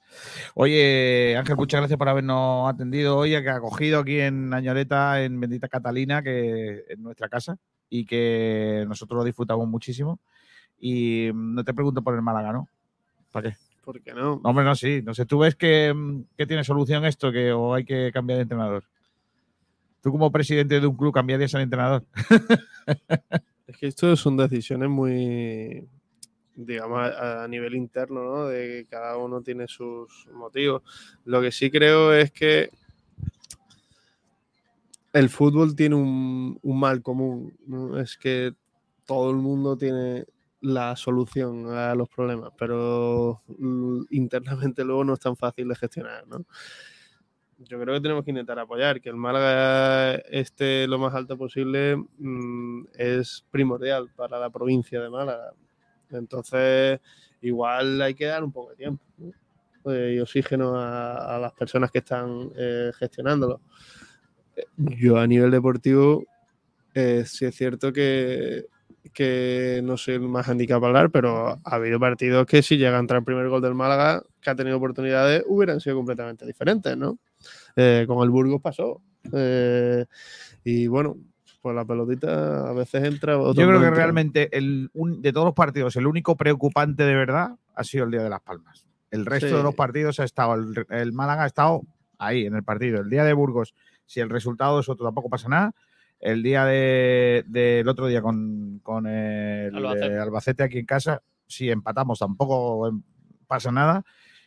[0.53, 5.39] Oye, Ángel, muchas gracias por habernos atendido hoy, que ha acogido aquí en Añoreta, en
[5.39, 7.57] Bendita Catalina, que es nuestra casa,
[7.89, 10.19] y que nosotros lo disfrutamos muchísimo.
[10.77, 12.67] Y mm, no te pregunto por el Málaga, ¿no?
[13.31, 13.57] ¿Para qué?
[13.83, 14.41] ¿Por qué no?
[14.43, 15.01] Hombre, no, sí.
[15.03, 18.37] No sé, ¿tú ves que, mm, que tiene solución esto que, o hay que cambiar
[18.37, 18.83] de entrenador?
[20.05, 22.05] Tú como presidente de un club cambiarías al entrenador.
[23.65, 25.89] Es que esto son decisiones muy,
[26.55, 28.45] digamos, a, nivel interno, ¿no?
[28.45, 30.83] De que cada uno tiene sus motivos.
[31.23, 32.69] Lo que sí creo es que
[35.11, 37.99] el fútbol tiene un, un mal común, ¿no?
[37.99, 38.53] Es que
[39.07, 40.25] todo el mundo tiene
[40.61, 43.41] la solución a los problemas, pero
[44.11, 46.45] internamente luego no es tan fácil de gestionar, ¿no?
[47.57, 51.95] Yo creo que tenemos que intentar apoyar, que el Málaga esté lo más alto posible
[51.95, 55.53] mm, es primordial para la provincia de Málaga.
[56.11, 56.99] Entonces,
[57.41, 59.31] igual hay que dar un poco de tiempo ¿no?
[59.91, 63.61] Eh, y oxígeno a, las personas que están eh, gestionándolo.
[64.77, 66.25] Yo a nivel deportivo,
[66.93, 68.65] eh, sí es cierto que,
[69.13, 72.97] que no soy el más handicap para hablar, pero ha habido partidos que si llega
[72.97, 76.97] a entrar el primer gol del Málaga, que ha tenido oportunidades, hubieran sido completamente diferentes,
[76.97, 77.19] ¿no?
[77.75, 79.01] Eh, con el Burgos pasó.
[79.33, 80.05] Eh,
[80.63, 81.17] y bueno,
[81.61, 83.33] pues la pelotita a veces entra.
[83.33, 87.15] Yo creo no que realmente el, un- de todos los partidos, el único preocupante de
[87.15, 88.87] verdad ha sido el Día de las Palmas.
[89.11, 89.53] El resto Sí.
[89.55, 91.81] de los partidos ha estado, el, el Málaga ha estado
[92.17, 93.01] ahí en el partido.
[93.01, 93.73] El día de Burgos,
[94.05, 95.73] si el resultado es otro, tampoco pasa nada.
[96.19, 100.17] El día de- del otro día con, con el Albacete.
[100.19, 103.01] Albacete aquí en casa, si empatamos tampoco em,
[103.47, 104.03] pasa nada.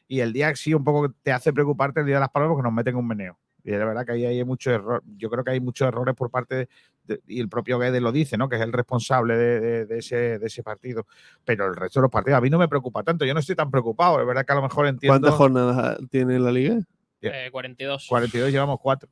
[0.08, 2.48] Y el día que sí un poco te hace preocuparte el día de las palmas
[2.50, 3.38] porque nos meten un meneo.
[3.62, 5.02] Y de verdad que ahí hay mucho error.
[5.18, 6.68] Yo creo que hay muchos errores por parte de,
[7.04, 8.48] de- y el propio Guedes lo dice, ¿no?
[8.48, 11.06] Que es el responsable de, de- de ese, de ese partido.
[11.44, 13.26] Pero el resto de los partidos a mí no me preocupa tanto.
[13.26, 14.20] Yo no estoy tan preocupado.
[14.20, 15.12] Es verdad que a lo mejor entiendo.
[15.20, 16.78] ¿Cuántas jornadas tiene la liga?
[17.20, 18.06] Eh, 42.
[18.08, 19.10] 42 llevamos 4.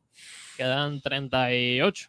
[0.57, 2.09] Quedan 38.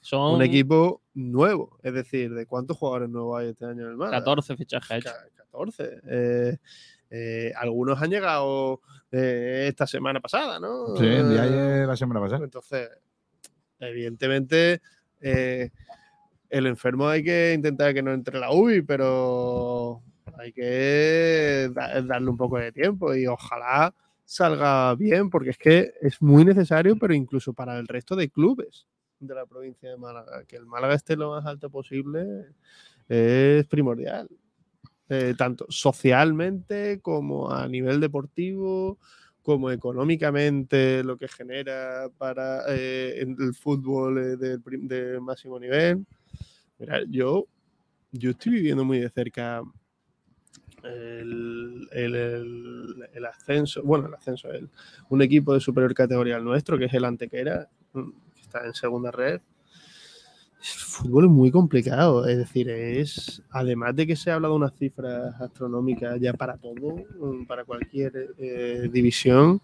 [0.00, 3.96] Son Un equipo nuevo, es decir, ¿de cuántos jugadores nuevos hay este año en el
[3.98, 4.18] Málaga?
[4.18, 5.12] 14 fichajes hechos.
[5.36, 6.00] 14.
[6.08, 6.56] Eh,
[7.10, 8.80] eh, algunos han llegado
[9.12, 10.96] eh, esta semana pasada, ¿no?
[10.96, 12.44] Sí, el día ayer, la semana pasada.
[12.44, 12.88] Entonces,
[13.78, 14.80] evidentemente,
[15.20, 15.70] eh,
[16.48, 20.02] el enfermo hay que intentar que no entre la UBI, pero
[20.38, 25.92] hay que da- darle un poco de tiempo y ojalá salga bien, porque es que
[26.00, 28.86] es muy necesario, pero incluso para el resto de clubes
[29.18, 32.46] de la provincia de Málaga, que el Málaga esté lo más alto posible
[33.08, 34.28] es primordial.
[35.12, 38.96] Eh, tanto socialmente como a nivel deportivo,
[39.42, 46.06] como económicamente, lo que genera para eh, el fútbol eh, de máximo nivel.
[46.78, 47.44] Mira, yo,
[48.12, 49.62] yo estoy viviendo muy de cerca
[50.82, 51.88] el-
[53.12, 54.68] el ascenso, bueno, el ascenso, el,
[55.08, 58.74] un equipo de superior categoría al nuestro, que es el Antequera, mm, que está en
[58.74, 59.40] segunda red.
[60.62, 65.40] Fútbol es muy complicado, es decir, es además de que se habla de unas cifras
[65.40, 69.60] astronómicas ya para todo, mm, para cualquier eh, división,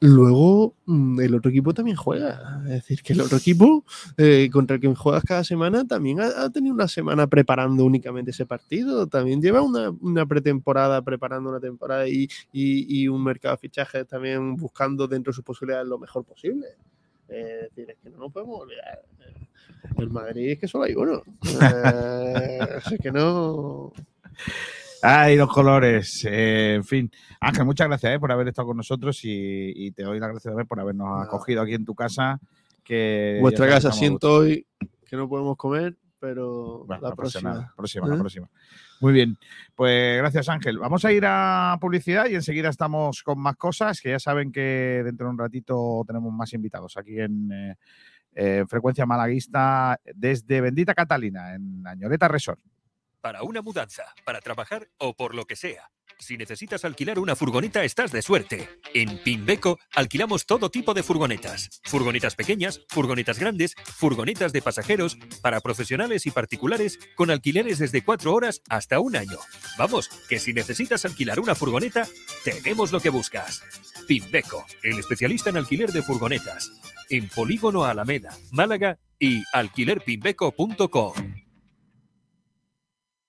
[0.00, 2.62] luego mm, el otro equipo también juega.
[2.66, 3.84] Es decir, que el otro equipo
[4.16, 8.30] eh, contra el que juegas cada semana también ha, ha tenido una semana preparando únicamente
[8.30, 13.54] ese partido, también lleva una, una pretemporada preparando una temporada y, y- y un mercado
[13.56, 16.66] de fichajes también buscando dentro de sus posibilidades lo mejor posible.
[17.28, 19.02] Eh, es decir, es que no nos podemos olvidar.
[19.20, 19.46] eh,
[19.98, 21.22] El Madrid es que solo hay uno.
[21.60, 23.92] Eh, así que no.
[25.02, 26.24] Ay, los colores.
[26.28, 27.10] eh, en fin.
[27.40, 30.50] Ángel, muchas gracias eh, por haber estado con nosotros y, y te doy las gracias
[30.50, 32.40] también por habernos acogido aquí en tu casa.
[32.82, 34.66] Que Vuestra casa siento hoy
[35.06, 37.72] que no podemos comer, pero Bueno, la próxima.
[37.76, 38.48] próxima, la próxima.
[39.00, 39.36] Muy bien,
[39.74, 40.78] pues gracias Ángel.
[40.78, 45.02] Vamos a ir a publicidad y enseguida estamos con más cosas, que ya saben que
[45.04, 47.76] dentro de un ratito tenemos más invitados aquí en, eh,
[48.34, 52.60] eh, Frecuencia Malaguista desde Bendita Catalina, en Añoreta Resort.
[53.20, 55.90] Para una mudanza, para trabajar o por lo que sea.
[56.20, 58.68] Si necesitas alquilar una furgoneta, estás de suerte.
[58.92, 61.80] En Pimbeco alquilamos todo tipo de furgonetas.
[61.84, 68.34] Furgonetas pequeñas, furgonetas grandes, furgonetas de pasajeros, para profesionales y particulares, con alquileres desde cuatro
[68.34, 69.38] horas hasta un año.
[69.78, 72.06] Vamos, que si necesitas alquilar una furgoneta,
[72.44, 73.62] tenemos lo que buscas.
[74.08, 76.72] Pimbeco, el especialista en alquiler de furgonetas.
[77.10, 81.14] En Polígono Alameda, Málaga y alquilerpimbeco.com.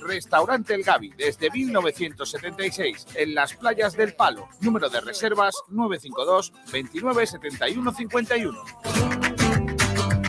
[0.00, 4.48] Restaurante El Gavi, desde 1976, en las playas del Palo.
[4.60, 9.21] Número de reservas 952 29 71 51.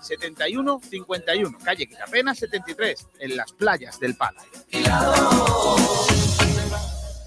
[0.00, 4.40] 71 51, calle Quitapena 73, en las playas del Palo.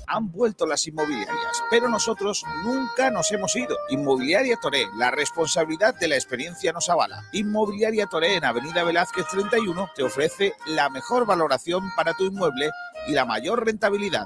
[0.07, 3.76] Han vuelto las inmobiliarias, pero nosotros nunca nos hemos ido.
[3.90, 7.23] Inmobiliaria Toré, la responsabilidad de la experiencia nos avala.
[7.31, 12.69] Inmobiliaria Toré en Avenida Velázquez 31 te ofrece la mejor valoración para tu inmueble
[13.07, 14.26] y la mayor rentabilidad.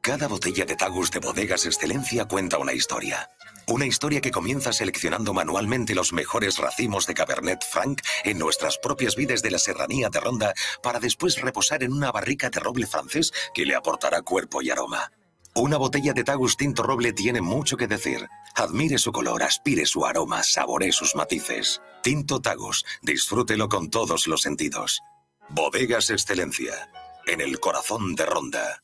[0.00, 3.26] Cada botella de Tagus de Bodegas Excelencia cuenta una historia.
[3.66, 9.16] Una historia que comienza seleccionando manualmente los mejores racimos de Cabernet Franc en nuestras propias
[9.16, 13.32] vides de la serranía de Ronda para después reposar en una barrica de roble francés
[13.54, 15.10] que le aportará cuerpo y aroma.
[15.54, 18.28] Una botella de Tagus Tinto Roble tiene mucho que decir.
[18.54, 21.80] Admire su color, aspire su aroma, saboree sus matices.
[22.02, 25.00] Tinto Tagus, disfrútelo con todos los sentidos.
[25.48, 26.90] Bodegas Excelencia,
[27.26, 28.83] en el corazón de Ronda.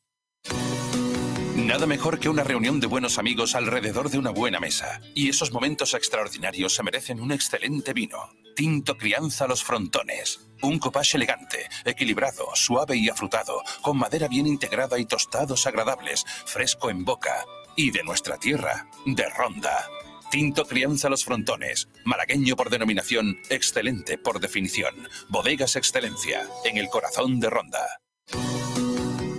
[1.55, 5.01] Nada mejor que una reunión de buenos amigos alrededor de una buena mesa.
[5.13, 8.17] Y esos momentos extraordinarios se merecen un excelente vino.
[8.55, 10.47] Tinto Crianza Los Frontones.
[10.61, 16.89] Un copage elegante, equilibrado, suave y afrutado, con madera bien integrada y tostados agradables, fresco
[16.89, 17.45] en boca.
[17.75, 19.87] Y de nuestra tierra, de Ronda.
[20.29, 21.89] Tinto Crianza Los Frontones.
[22.05, 24.95] Malagueño por denominación, excelente por definición.
[25.27, 27.99] Bodegas Excelencia, en el corazón de Ronda.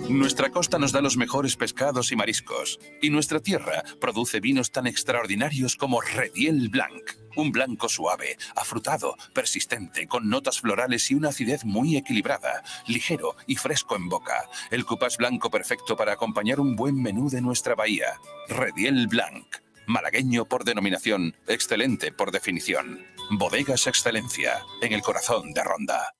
[0.09, 4.85] Nuestra costa nos da los mejores pescados y mariscos, y nuestra tierra produce vinos tan
[4.85, 7.11] extraordinarios como Rediel Blanc.
[7.37, 13.55] Un blanco suave, afrutado, persistente, con notas florales y una acidez muy equilibrada, ligero y
[13.55, 14.49] fresco en boca.
[14.71, 18.19] El cupás blanco perfecto para acompañar un buen menú de nuestra bahía.
[18.49, 19.47] Rediel Blanc.
[19.87, 23.05] Malagueño por denominación, excelente por definición.
[23.31, 26.13] Bodegas Excelencia, en el corazón de Ronda.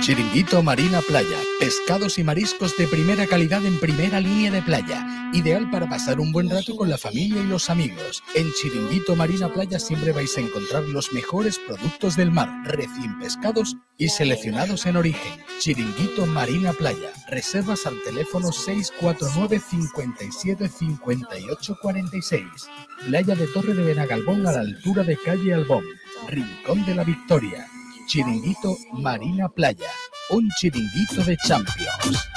[0.00, 1.36] Chiringuito Marina Playa.
[1.60, 5.30] Pescados y mariscos de primera calidad en primera línea de playa.
[5.34, 8.22] Ideal para pasar un buen rato con la familia y los amigos.
[8.34, 13.76] En Chiringuito Marina Playa siempre vais a encontrar los mejores productos del mar, recién pescados
[13.98, 15.44] y seleccionados en origen.
[15.60, 17.12] Chiringuito Marina Playa.
[17.28, 22.42] Reservas al teléfono 649 57 58 46.
[23.06, 25.84] Playa de Torre de Benagalbón a la altura de calle Albón.
[26.26, 27.68] Rincón de la Victoria.
[28.10, 29.88] Chiringuito Marina Playa,
[30.30, 32.28] un chiringuito de Champions.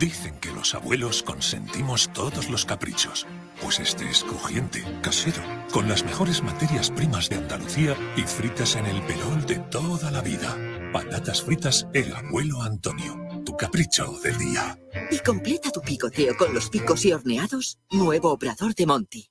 [0.00, 3.24] Dicen que los abuelos consentimos todos los caprichos.
[3.62, 8.86] Pues este es crujiente, casero, con las mejores materias primas de Andalucía y fritas en
[8.86, 10.56] el perol de toda la vida.
[10.92, 13.33] Patatas fritas El Abuelo Antonio.
[13.44, 14.78] Tu capricho del día.
[15.10, 17.78] Y completa tu picoteo con los picos y horneados.
[17.90, 19.30] Nuevo obrador de Monty.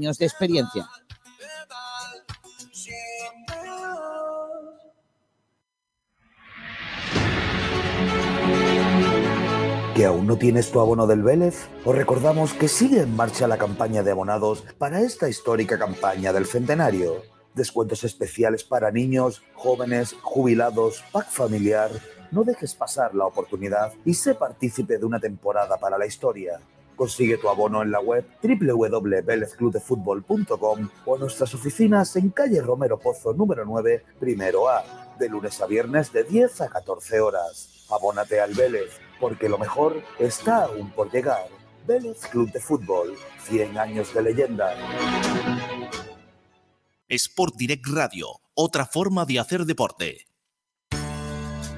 [0.00, 0.88] de experiencia.
[9.94, 11.68] ¿Que aún no tienes tu abono del Vélez?
[11.84, 16.46] Os recordamos que sigue en marcha la campaña de abonados para esta histórica campaña del
[16.46, 17.22] centenario.
[17.54, 21.90] Descuentos especiales para niños, jóvenes, jubilados, pack familiar.
[22.30, 26.60] No dejes pasar la oportunidad y sé partícipe de una temporada para la historia.
[27.00, 33.32] Consigue tu abono en la web www.velezclubdefutbol.com o en nuestras oficinas en calle Romero Pozo
[33.32, 34.84] número 9, primero A,
[35.18, 37.86] de lunes a viernes de 10 a 14 horas.
[37.88, 41.46] Abónate al Vélez, porque lo mejor está aún por llegar.
[41.86, 43.14] Vélez Club de Fútbol,
[43.44, 44.74] 100 años de leyenda.
[47.08, 50.26] Sport Direct Radio, otra forma de hacer deporte.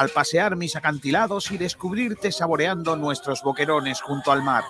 [0.00, 4.64] al pasear mis acantilados y descubrirte saboreando nuestros boquerones junto al mar.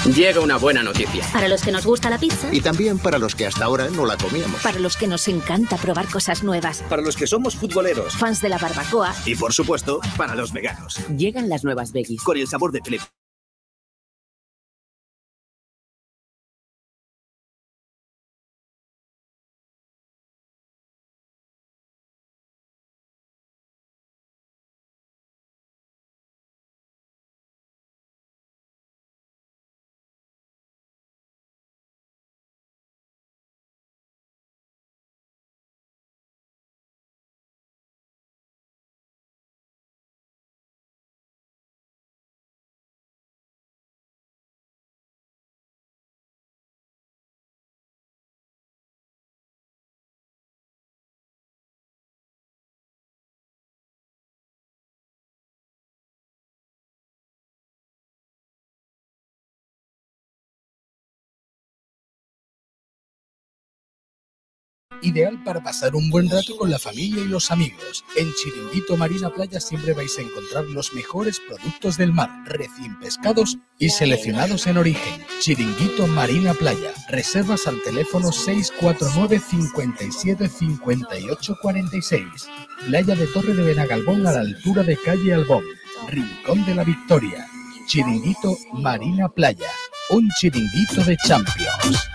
[0.05, 1.25] Llega una buena noticia.
[1.33, 2.53] Para los que nos gusta la pizza.
[2.53, 4.61] Y también para los que hasta ahora no la comíamos.
[4.61, 6.85] Para los que nos encanta probar cosas nuevas.
[6.91, 8.15] Para los que somos futboleros.
[8.15, 9.15] Fans de la barbacoa.
[9.25, 10.99] Y por supuesto, para los veganos.
[11.17, 12.23] Llegan las nuevas veggies.
[12.23, 13.01] Con el sabor de Philip.
[65.03, 68.05] Ideal para pasar un buen rato con la familia y los amigos.
[68.16, 73.59] En Chiringuito Marina Playa siempre vais a encontrar los mejores productos del mar, recién pescados
[73.79, 75.25] y seleccionados en origen.
[75.41, 76.93] Chiringuito Marina Playa.
[77.09, 82.25] Reservas al teléfono 649 57 58 46.
[82.87, 85.65] Playa de Torre de Benagalbón a la altura de calle Albón.
[86.09, 87.47] Rincón de la Victoria.
[87.87, 89.71] Chiringuito Marina Playa.
[90.11, 92.09] Un chiringuito de Champions.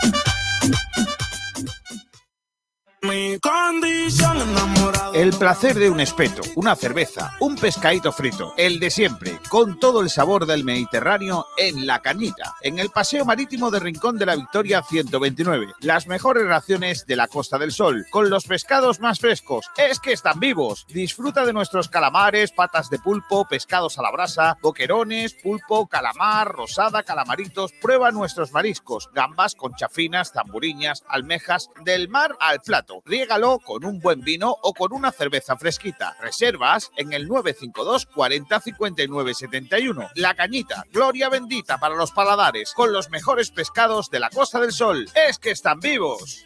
[5.13, 10.01] El placer de un espeto, una cerveza, un pescadito frito, el de siempre, con todo
[10.01, 14.35] el sabor del Mediterráneo en La Cañita, en el Paseo Marítimo de Rincón de la
[14.35, 15.73] Victoria 129.
[15.79, 19.69] Las mejores raciones de la Costa del Sol, con los pescados más frescos.
[19.77, 20.85] Es que están vivos.
[20.89, 27.03] Disfruta de nuestros calamares, patas de pulpo, pescados a la brasa, boquerones, pulpo, calamar, rosada,
[27.03, 27.71] calamaritos.
[27.81, 32.88] Prueba nuestros mariscos, gambas, conchafinas, zamburiñas, almejas, del mar al plato.
[33.05, 36.15] Riégalo con un buen vino o con una cerveza fresquita.
[36.21, 40.09] Reservas en el 952 40 59 71.
[40.15, 44.71] La Cañita, gloria bendita para los paladares, con los mejores pescados de la Costa del
[44.71, 45.07] Sol.
[45.27, 46.45] Es que están vivos.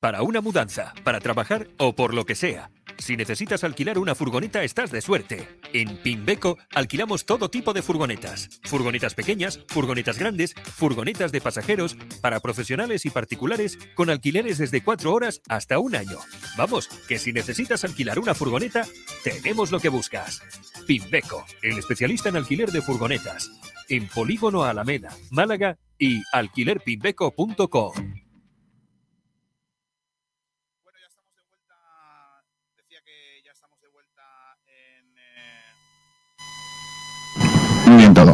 [0.00, 2.70] Para una mudanza, para trabajar o por lo que sea.
[2.96, 5.46] Si necesitas alquilar una furgoneta, estás de suerte.
[5.74, 8.48] En Pimbeco alquilamos todo tipo de furgonetas.
[8.64, 15.12] Furgonetas pequeñas, furgonetas grandes, furgonetas de pasajeros, para profesionales y particulares, con alquileres desde 4
[15.12, 16.18] horas hasta un año.
[16.56, 18.86] Vamos, que si necesitas alquilar una furgoneta,
[19.22, 20.42] tenemos lo que buscas.
[20.86, 23.50] Pimbeco, el especialista en alquiler de furgonetas.
[23.90, 28.19] En Polígono Alameda, Málaga y alquilerpimbeco.com.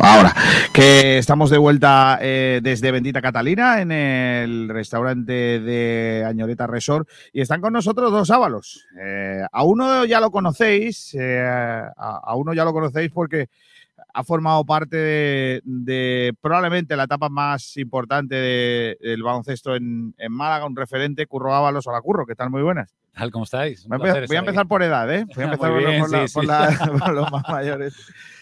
[0.09, 0.33] Ahora,
[0.73, 7.41] que estamos de vuelta eh, desde Bendita Catalina en el restaurante de Añoreta Resort y
[7.41, 8.87] están con nosotros dos ábalos.
[9.03, 13.49] Eh, a uno ya lo conocéis, eh, a, a uno ya lo conocéis porque
[14.15, 20.33] ha formado parte de, de probablemente la etapa más importante de- del baloncesto en, en
[20.33, 21.87] Málaga, un referente, Curro Ábalos.
[21.89, 22.49] Hola, Curro, ¿qué tal?
[22.51, 22.95] Muy buenas.
[23.13, 23.31] tal?
[23.33, 23.87] ¿Cómo estáis?
[23.89, 24.69] Voy a, placer empezar- voy a estar empezar aquí.
[24.69, 25.25] por edad, ¿eh?
[25.35, 26.49] Voy a empezar por- bien, por, la- sí, por sí.
[26.49, 27.95] la- por los más mayores.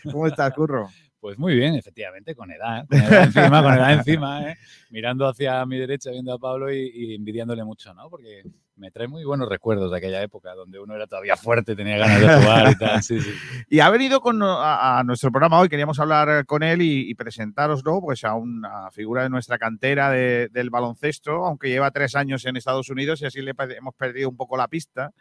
[0.05, 0.91] ¿Cómo estás, Curro?
[1.25, 4.59] Pues muy bien, efectivamente, con edad, con edad encima, con edad encima, ¿eh?
[4.91, 8.11] mirando hacia mi derecha, viendo a Pablo y, envidiándole mucho, ¿no?
[8.11, 8.43] Porque
[8.77, 12.21] me trae muy buenos recuerdos de aquella época donde uno era todavía fuerte, tenía ganas
[12.21, 13.03] de jugar y tal.
[13.03, 13.31] Sí, sí.
[13.71, 18.23] Y ha venido a, nuestro programa hoy, queríamos hablar con él y, y presentároslo, pues
[18.25, 22.91] a una figura de nuestra cantera de- del baloncesto, aunque lleva tres años en Estados
[22.91, 25.15] Unidos y así le hemos perdido un poco la pista.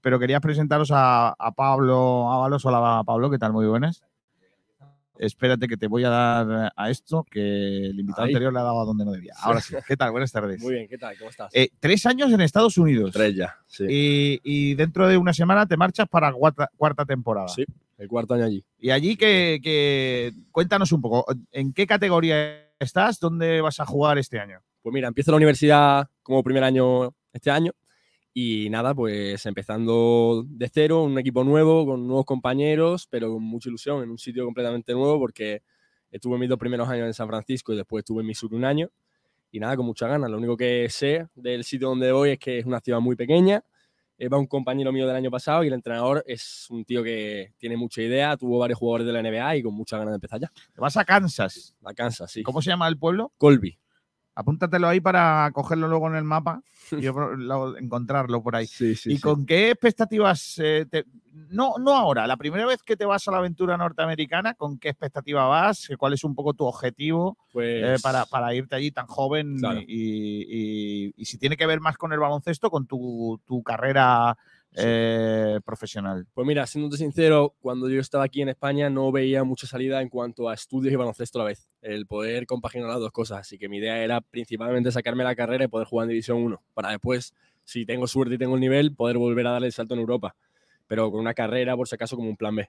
[0.00, 2.66] Pero quería presentaros a, a Pablo Ábalos.
[2.66, 3.52] Hola, Pablo, ¿qué tal?
[3.52, 4.02] Muy buenas.
[5.18, 8.30] Espérate que te voy a dar a esto, que el invitado Ahí.
[8.32, 9.32] anterior le ha dado a donde no debía.
[9.40, 9.74] Ahora sí.
[9.86, 10.10] ¿Qué tal?
[10.10, 10.60] Buenas tardes.
[10.60, 11.16] Muy bien, ¿qué tal?
[11.18, 11.50] ¿Cómo estás?
[11.54, 13.12] Eh, tres años en Estados Unidos.
[13.12, 13.84] Tres ya, sí.
[13.88, 17.48] Y, y dentro de una semana te marchas para cuarta, cuarta temporada.
[17.48, 17.64] Sí,
[17.98, 18.64] el cuarto año allí.
[18.80, 23.20] Y allí que, que- cuéntanos un poco, ¿en qué categoría estás?
[23.20, 24.60] ¿Dónde vas a jugar este año?
[24.82, 27.72] Pues mira, empiezo la universidad como primer año este año
[28.34, 33.68] y nada, pues empezando de cero, un equipo nuevo, con nuevos compañeros, pero con mucha
[33.68, 35.62] ilusión, en un sitio completamente nuevo porque
[36.10, 38.90] estuve mis dos primeros años en San Francisco y después estuve en Missouri un año
[39.52, 40.30] y nada, con muchas ganas.
[40.30, 43.62] Lo único que sé del sitio donde voy es que es una ciudad muy pequeña.
[44.18, 47.52] eh, va un compañero mío del año pasado y el entrenador es un tío que
[47.58, 50.40] tiene mucha idea, tuvo varios jugadores de la NBA y con muchas ganas de empezar
[50.40, 50.52] ya.
[50.76, 51.76] Vas a Kansas.
[51.84, 52.42] A Kansas, sí.
[52.42, 53.32] ¿Cómo se llama el pueblo?
[53.38, 53.78] Colby.
[54.34, 57.14] Apúntatelo ahí para cogerlo luego en el mapa y yo
[57.78, 58.66] encontrarlo por ahí.
[58.66, 59.22] Sí, sí, ¿Y sí.
[59.22, 60.58] con qué expectativas?
[60.62, 61.04] eh, te-
[61.50, 64.88] no, no ahora, la primera vez que te vas a la aventura norteamericana, ¿con qué
[64.90, 65.88] expectativa vas?
[65.98, 69.58] ¿Cuál es un poco tu objetivo eh, Pues- para, para irte allí tan joven?
[69.58, 69.80] Claro.
[69.80, 69.86] Y,
[70.48, 74.36] y- y si tiene que ver más con el baloncesto, con tu, tu carrera
[74.76, 76.26] eh, profesional.
[76.34, 80.08] Pues mira, siendo sincero, cuando yo estaba aquí en España no veía mucha salida en
[80.08, 81.68] cuanto a estudios y baloncesto a la vez.
[81.80, 83.40] El poder compaginar las dos cosas.
[83.40, 86.62] Así que mi idea era principalmente sacarme la carrera y poder jugar en División 1.
[86.74, 89.94] Para después, si tengo suerte y tengo el nivel, poder volver a darle el salto
[89.94, 90.34] en Europa.
[90.88, 92.68] Pero con una carrera, por si acaso, como un plan B.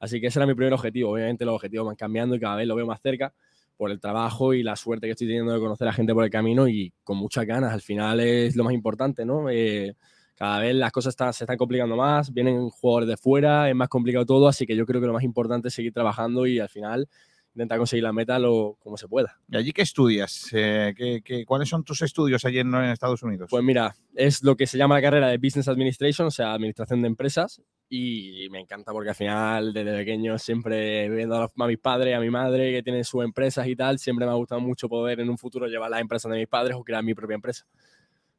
[0.00, 1.12] Así que ese era mi primer objetivo.
[1.12, 3.32] Obviamente los objetivos van cambiando y cada vez lo veo más cerca
[3.76, 6.30] por el trabajo y la suerte que estoy teniendo de conocer a gente por el
[6.30, 7.72] camino y con muchas ganas.
[7.72, 9.48] Al final es lo más importante, ¿no?
[9.50, 9.94] Eh,
[10.36, 13.88] cada vez las cosas están- se están complicando más, vienen jugadores de fuera, es más
[13.88, 16.68] complicado todo, así que yo creo que lo más importante es seguir trabajando y al
[16.68, 17.08] final
[17.54, 19.38] intentar conseguir la meta lo, como se pueda.
[19.48, 20.48] ¿Y allí qué estudias?
[20.52, 23.46] Eh, ¿qué- qué- cuáles son tus estudios allí en, en Estados Unidos?
[23.48, 27.00] Pues mira, es lo que se llama la carrera de Business Administration, o sea, administración
[27.02, 31.66] de empresas, y me encanta porque al final, desde pequeño, siempre viendo a, los- a
[31.68, 34.60] mis padres, a mi madre que tienen sus empresas y tal, siempre me ha gustado
[34.60, 37.36] mucho poder en un futuro llevar las empresas de mis padres o crear mi propia
[37.36, 37.64] empresa.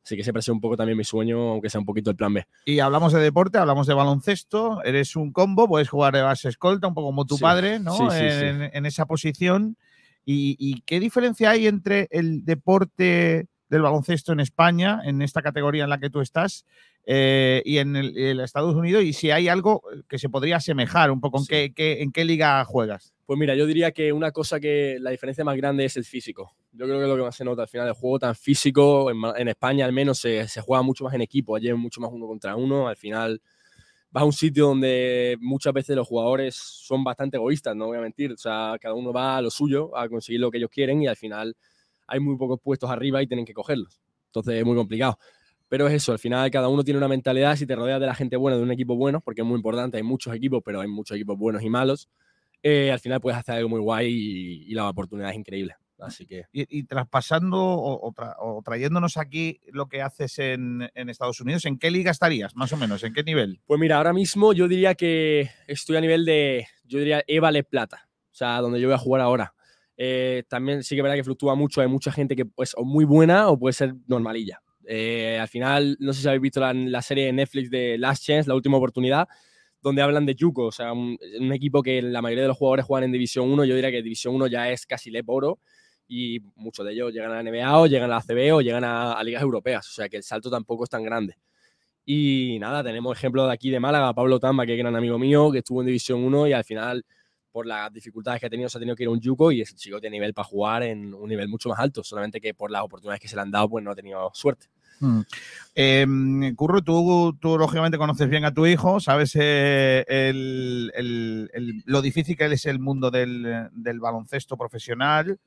[0.05, 2.15] Así que siempre ha sido un poco también mi sueño, aunque sea un poquito el
[2.15, 2.45] plan B.
[2.65, 6.87] Y hablamos de deporte, hablamos de baloncesto, eres un combo, puedes jugar de base escolta,
[6.87, 7.91] un poco como tu Sí, padre, ¿no?
[7.97, 8.45] sí, sí, sí.
[8.45, 9.77] en, en esa posición.
[10.23, 15.83] ¿Y, y qué diferencia hay entre el deporte del baloncesto en España, en esta categoría
[15.85, 16.65] en la que tú estás,
[17.07, 19.03] eh, y en, el, en Estados Unidos?
[19.03, 22.25] Y si hay algo que se podría asemejar un poco, ¿en, qué, qué- en qué
[22.25, 23.13] liga juegas?
[23.25, 26.55] Pues mira, yo diría que una cosa que la diferencia más grande es el físico.
[26.77, 29.09] Yo creo que es lo que más se nota al final, el juego tan físico,
[29.09, 32.57] en, España al menos se, juega mucho más en equipo, es mucho más uno contra
[32.57, 33.41] uno, al final
[34.11, 38.01] vas a un sitio donde muchas veces los jugadores son bastante egoístas, no voy a
[38.01, 41.01] mentir, o sea, cada uno va a lo suyo, a conseguir lo que ellos quieren
[41.01, 41.55] y al final
[42.07, 44.01] hay muy pocos puestos arriba y tienen que cogerlos.
[44.27, 45.17] Entonces es muy complicado.
[45.69, 48.15] Pero es eso, al final cada uno tiene una mentalidad, si te rodeas de la
[48.15, 50.87] gente buena, de un equipo bueno, porque es muy importante, hay muchos equipos, pero hay
[50.89, 52.09] muchos equipos buenos y malos,
[52.61, 55.75] eh, al final puedes hacer algo muy guay y, y la oportunidad es increíble.
[55.99, 60.89] Así que Y, y traspasando o, o tra- o trayéndonos aquí lo que haces en,
[60.93, 63.03] en Estados Unidos, ¿en qué liga estarías, más o menos?
[63.03, 63.61] ¿En qué nivel?
[63.65, 68.09] Pues mira, ahora mismo yo diría que estoy a nivel de, yo diría Evale Plata,
[68.31, 69.53] o sea, donde yo voy a jugar ahora.
[69.97, 72.83] Eh, también sí que es verdad que fluctúa mucho, hay mucha gente que pues o
[72.83, 74.61] muy buena o puede ser normalilla.
[74.87, 78.23] Eh, al final, no sé si habéis visto la, la serie de Netflix de Last
[78.25, 79.27] Chance, la última oportunidad,
[79.81, 82.85] donde hablan de Yuko, o sea, un, un equipo que la mayoría de los jugadores
[82.85, 85.59] juegan en División 1, yo diría que División 1 ya es casi LEP oro
[86.07, 88.83] y muchos de ellos llegan a la NBA o llegan a la ACB o llegan
[88.83, 91.35] a, a ligas europeas, o sea que el salto tampoco es tan grande.
[92.05, 95.51] Y nada, tenemos ejemplos de aquí de Málaga, Pablo Tamba, que es gran amigo mío,
[95.51, 97.03] que estuvo en División 1 y al final,
[97.51, 99.61] por las dificultades que ha tenido, se ha tenido que ir a un Yuko y
[99.61, 102.69] ese chico tiene nivel para jugar en un nivel mucho más alto, solamente que por
[102.69, 104.67] las oportunidades que se le han dado, pues no ha tenido suerte.
[104.99, 105.21] Mm.
[105.73, 111.83] Em, Curro, tú, tú lógicamente conoces bien a tu hijo, sabes eh, el- el- el-
[111.85, 115.37] lo difícil que es el mundo del, del baloncesto profesional.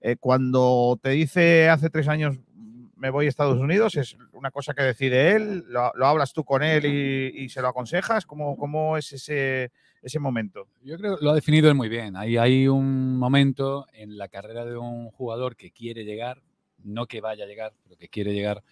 [0.00, 2.38] Eh, cuando te dice hace tres años
[2.98, 6.62] me voy a Estados Unidos, es una cosa que decide él, lo, hablas tú con
[6.62, 8.26] él y, y se lo aconsejas.
[8.26, 9.70] ¿Cómo, cómo es ese,
[10.02, 10.66] ese momento?
[10.82, 12.16] Yo creo que lo ha definido él muy bien.
[12.16, 16.42] Ahí hay un momento en la carrera de un jugador que quiere llegar,
[16.82, 18.64] no que vaya a llegar, pero que quiere llegar,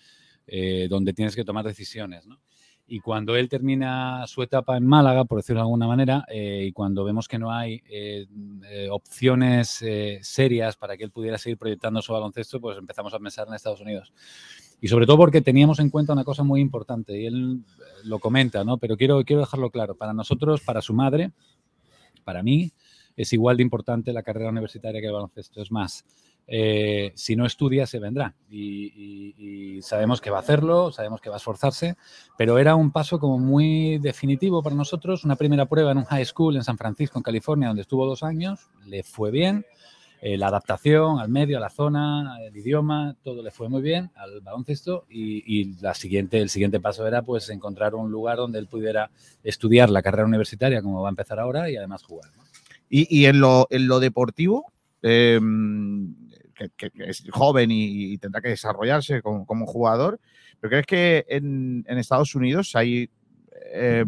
[0.49, 2.27] eh, donde tienes que tomar decisiones.
[2.27, 2.41] ¿no?
[2.89, 6.73] Y cuando él termina su etapa en Málaga, por decirlo de alguna manera, eh, y
[6.73, 8.27] cuando vemos que no hay eh,
[8.71, 13.19] eh, opciones eh, serias para que él pudiera seguir proyectando su baloncesto, pues empezamos a
[13.19, 14.13] pensar en Estados Unidos.
[14.81, 18.19] Y sobre todo porque teníamos en cuenta una cosa muy importante, y él eh, lo
[18.21, 18.79] comenta, ¿no?
[18.79, 19.97] pero quiero, quiero dejarlo claro.
[19.97, 21.33] Para nosotros, para su madre,
[22.25, 22.73] para mí,
[23.17, 25.63] es igual de importante la carrera universitaria que el baloncesto.
[25.63, 26.05] Es más,
[26.49, 28.35] eh, si no estudia, se vendrá.
[28.51, 31.97] Y, y- y sabemos que va a hacerlo, sabemos que va a esforzarse,
[32.39, 35.25] pero era un paso como muy definitivo para nosotros.
[35.25, 38.23] Una primera prueba en un high school en San Francisco, en California, donde estuvo dos
[38.23, 39.65] años, le fue bien.
[40.23, 44.11] Eh, la adaptación al medio, a la zona, el idioma, todo le fue muy bien
[44.15, 48.59] al baloncesto y, y la siguiente, el siguiente paso era pues encontrar un lugar donde
[48.59, 49.11] él pudiera
[49.45, 52.31] estudiar la carrera universitaria como va a empezar ahora y además jugar.
[52.35, 52.43] ¿no?
[52.89, 55.39] Y, y en, lo, en lo deportivo, eh,
[56.57, 60.19] que, es joven y, y tendrá que desarrollarse como, como jugador,
[60.61, 63.11] ¿pero crees que en, en Estados Unidos hay
[63.73, 64.05] eh,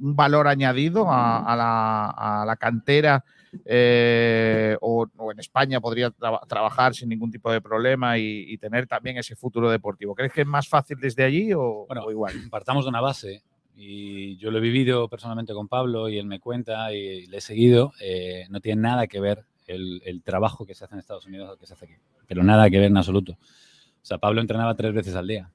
[0.00, 3.24] un valor añadido a, a la, a la cantera
[3.64, 8.58] eh, o, o en España podría traba- trabajar sin ningún tipo de problema y, y
[8.58, 10.14] tener también ese futuro deportivo?
[10.14, 12.32] ¿Crees que es más fácil desde allí o, o igual?
[12.50, 13.42] Partamos de una base
[13.76, 17.40] y yo lo he vivido personalmente con Pablo y él me cuenta y le he
[17.40, 21.50] seguido, eh, no tiene nada que ver el, trabajo que se hace en Estados Unidos
[21.50, 21.94] al que se hace aquí,
[22.26, 23.32] pero nada que ver en absoluto.
[23.32, 25.52] O sea, Pablo entrenaba tres veces al día.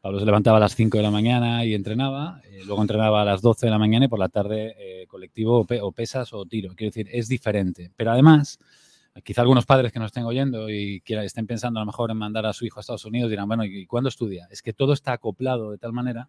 [0.00, 3.24] Pablo se levantaba a las 5 de la mañana y entrenaba, eh, luego entrenaba a
[3.24, 6.74] las 12 de la mañana y por la tarde eh, colectivo o pesas o tiro.
[6.74, 7.90] Quiero decir, es diferente.
[7.96, 8.58] Pero además,
[9.22, 12.18] quizá algunos padres que nos estén oyendo y que estén pensando a lo mejor en
[12.18, 14.46] mandar a su hijo a Estados Unidos dirán, bueno, ¿y cuándo estudia?
[14.50, 16.28] Es que todo está acoplado de tal manera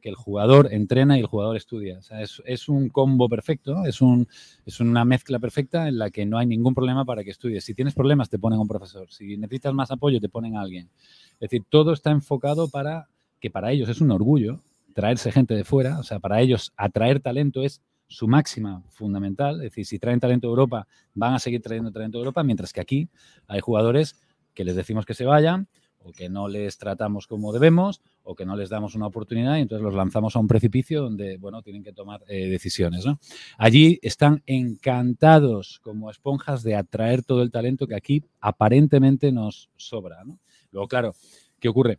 [0.00, 2.00] que el jugador entrena y el jugador estudia.
[2.18, 4.26] Es, es un combo perfecto, es, un,
[4.66, 7.64] es una mezcla perfecta en la que no hay ningún problema para que estudies.
[7.64, 9.10] Si tienes problemas, te ponen un profesor.
[9.10, 10.88] Si necesitas más apoyo, te ponen a alguien.
[11.34, 13.08] Es decir, todo está enfocado para
[13.40, 14.60] que para ellos es un orgullo
[14.94, 15.98] traerse gente de fuera.
[15.98, 19.56] O sea, para ellos atraer talento es su máxima fundamental.
[19.56, 22.72] Es decir, si traen talento de Europa, van a seguir trayendo talento de Europa, mientras
[22.72, 23.08] que aquí
[23.46, 24.16] hay jugadores
[24.52, 25.68] que les decimos que se vayan
[26.02, 29.60] o que no les tratamos como debemos o que no les damos una oportunidad y
[29.60, 33.04] entonces los lanzamos a un precipicio donde, bueno, tienen que tomar eh, decisiones.
[33.04, 33.18] ¿no?
[33.58, 40.24] Allí están encantados como esponjas de atraer todo el talento que aquí aparentemente nos sobra.
[40.24, 40.38] ¿no?
[40.70, 41.14] Luego, claro,
[41.58, 41.98] ¿qué ocurre?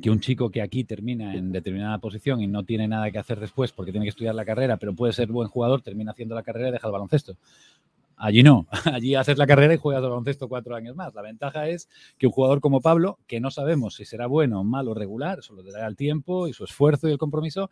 [0.00, 3.40] que un chico que aquí termina en determinada posición y no tiene nada que hacer
[3.40, 6.42] después porque tiene que estudiar la carrera, pero puede ser buen jugador, termina haciendo la
[6.42, 7.36] carrera y deja el baloncesto.
[8.18, 11.14] Allí no, allí haces la carrera y juegas al baloncesto cuatro años más.
[11.14, 11.88] La ventaja es
[12.18, 15.62] que un jugador como Pablo, que no sabemos si será bueno, malo o regular, solo
[15.62, 17.70] dará el tiempo y su esfuerzo y el compromiso,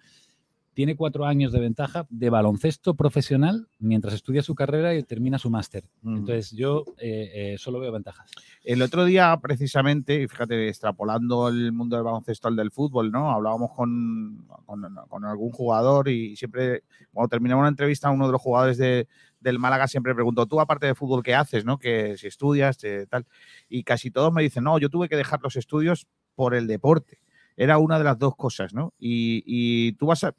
[0.76, 5.48] tiene cuatro años de ventaja de baloncesto profesional mientras estudia su carrera y termina su
[5.48, 5.84] máster.
[6.04, 8.30] Entonces yo eh, eh, solo veo ventajas.
[8.62, 13.30] El otro día, precisamente, y fíjate, extrapolando el mundo del baloncesto al del fútbol, ¿no?
[13.30, 18.42] Hablábamos con, con, con algún jugador y siempre, cuando terminaba una entrevista, uno de los
[18.42, 19.08] jugadores de,
[19.40, 21.64] del Málaga siempre preguntó, tú aparte de fútbol, ¿qué haces?
[21.64, 21.78] ¿no?
[21.78, 23.26] Que si estudias, eh, tal.
[23.68, 27.18] Y casi todos me dicen, no, yo tuve que dejar los estudios por el deporte.
[27.56, 28.92] Era una de las dos cosas, ¿no?
[28.98, 30.34] Y, y tú vas a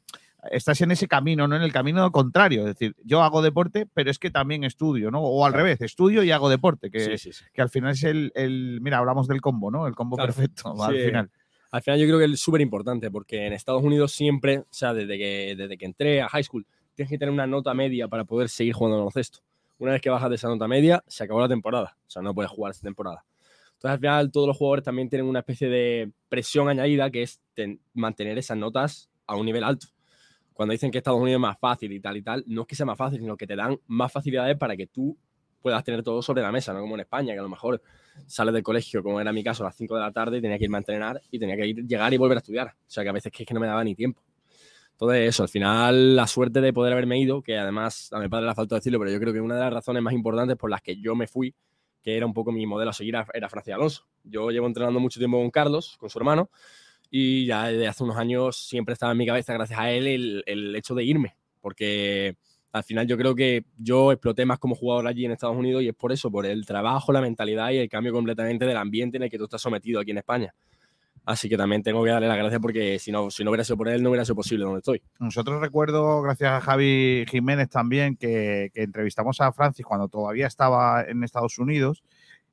[0.52, 2.60] estás en ese camino, no en el camino contrario.
[2.60, 5.20] Es decir, yo hago deporte, pero es que también estudio, ¿no?
[5.20, 7.44] O al revés, estudio y hago deporte, que, Sí, sí, sí.
[7.52, 9.88] que al final es el, el- Mira, hablamos del combo, ¿no?
[9.88, 10.32] El combo Claro.
[10.32, 11.30] perfecto, al final.
[11.72, 14.94] Al final yo creo que es súper importante porque en Estados Unidos siempre, o sea,
[14.94, 16.64] desde que, desde que entré a high school,
[16.98, 19.38] tienes que tener una nota media para poder seguir jugando al baloncesto.
[19.78, 21.96] Una vez que bajas de esa nota media, se acabó la temporada.
[22.06, 23.24] O sea, no puedes jugar esta temporada.
[23.74, 27.40] Entonces, al final, todos los jugadores también tienen una especie de presión añadida que es
[27.54, 29.86] ten- mantener esas notas a un nivel alto.
[30.52, 32.74] Cuando dicen que Estados Unidos es más fácil y tal y tal, no es que
[32.74, 35.16] sea más fácil, sino que te dan más facilidades para que tú
[35.62, 37.80] puedas tener todo sobre la mesa, no como en España, que a lo mejor
[38.26, 40.64] sales del colegio, como era mi caso, a las 5 de la tarde tenía que
[40.64, 42.68] irme a entrenar y tenía que ir, llegar y volver a estudiar.
[42.68, 44.20] O sea, que a veces es que no me daba ni tiempo.
[45.00, 48.46] Entonces, eso, al final, la suerte de poder haberme ido, que además a mi padre
[48.48, 50.82] le faltó decirlo, pero yo creo que una de las razones más importantes por las
[50.82, 51.54] que yo me fui,
[52.02, 54.08] que era un poco mi modelo a seguir, era- Francis Alonso.
[54.24, 56.50] Yo llevo entrenando mucho tiempo con Carlos, con su hermano,
[57.10, 60.42] y ya desde hace unos años siempre estaba en mi cabeza, gracias a él, el,
[60.46, 62.36] el hecho de irme, porque
[62.72, 65.88] al final yo creo que yo exploté más como jugador allí en Estados Unidos y
[65.88, 69.22] es por eso, por el trabajo, la mentalidad y el cambio completamente del ambiente en
[69.24, 70.54] el que tú estás sometido aquí en España.
[71.28, 73.76] Así que también tengo que darle las gracias porque si no, si no hubiera sido
[73.76, 75.02] por él, no hubiera sido posible donde estoy.
[75.20, 81.02] Nosotros recuerdo, gracias a Javi Jiménez también, que, que entrevistamos a Francis cuando todavía estaba
[81.02, 82.02] en Estados Unidos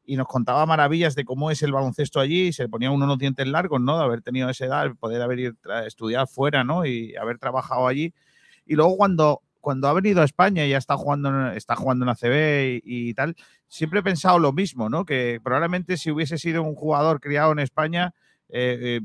[0.05, 2.51] y nos contaba maravillas de cómo es el baloncesto allí.
[2.51, 3.97] Se ponía uno los dientes largos, ¿no?
[3.97, 6.85] De haber tenido esa edad, poder haber ido a estudiar fuera, ¿no?
[6.85, 8.13] Y haber trabajado allí.
[8.65, 12.07] Y luego cuando, cuando ha venido a España y ya está jugando, está jugando en
[12.07, 13.37] la CB y, y tal,
[13.69, 15.05] siempre he pensado lo mismo, ¿no?
[15.05, 18.13] Que probablemente si hubiese sido un jugador criado en España,
[18.49, 19.01] eh, eh,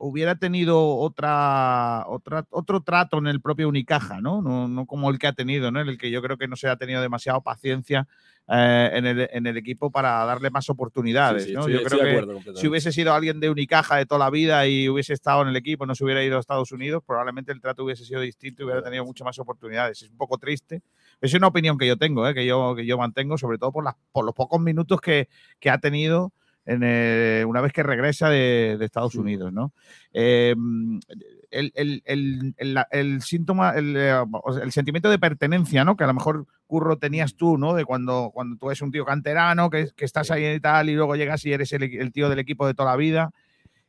[0.00, 4.40] hubiera tenido otra, otra, otro trato en el propio Unicaja, ¿no?
[4.42, 4.68] ¿no?
[4.68, 5.80] No como el que ha tenido, ¿no?
[5.80, 8.06] En el que yo creo que no se ha tenido demasiada paciencia
[8.46, 11.60] eh, en, el, en el equipo para darle más oportunidades, Sí, sí, ¿no?
[11.62, 14.66] estoy- yo creo que acuerdo si hubiese sido alguien de Unicaja de toda la vida
[14.68, 17.60] y hubiese estado en el equipo, no se hubiera ido a Estados Unidos, probablemente el
[17.60, 20.00] trato hubiese sido distinto y hubiera tenido muchas más oportunidades.
[20.02, 20.80] Es un poco triste.
[21.20, 22.32] Es una opinión que yo tengo, ¿eh?
[22.34, 25.28] que, yo, que yo mantengo, sobre todo por, las, por los pocos minutos que,
[25.58, 26.32] que ha tenido
[26.68, 29.72] en, eh, una vez que regresa de, de Estados Unidos, ¿no?
[30.12, 30.54] Eh,
[31.50, 34.14] el, el- el- el- el síntoma, el, eh,
[34.62, 35.96] el sentimiento de pertenencia, ¿no?
[35.96, 37.72] Que a lo mejor, Curro, tenías tú, ¿no?
[37.74, 40.94] De cuando, cuando tú eres un tío canterano, que, que estás ahí y tal, y
[40.94, 43.30] luego llegas y eres el, el tío del equipo de toda la vida.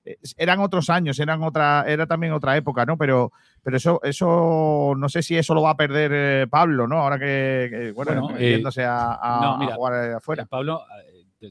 [0.06, 2.98] Eh, Eran otros años, eran otra, era también otra época, ¿no?
[2.98, 7.00] Pero, pero eso, eso, no sé si eso lo va a perder eh, Pablo, ¿no?
[7.00, 10.46] Ahora que, que, bueno, Bueno, yéndose a, a- no, a mira, jugar afuera.
[10.46, 10.82] Pablo,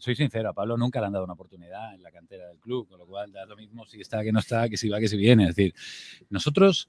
[0.00, 2.88] soy sincero, a Pablo nunca le han dado una oportunidad en la cantera del club,
[2.88, 5.08] con lo cual da lo mismo si está, que no está, que si va, que
[5.08, 5.44] si viene.
[5.44, 5.74] Es decir,
[6.30, 6.88] nosotros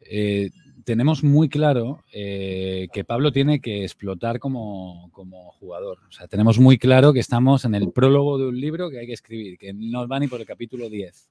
[0.00, 0.50] eh,
[0.84, 5.98] tenemos muy claro eh, que Pablo tiene que explotar como, como jugador.
[6.08, 9.06] O sea, tenemos muy claro que estamos en el prólogo de un libro que hay
[9.06, 11.28] que escribir, que no va ni por el capítulo 10.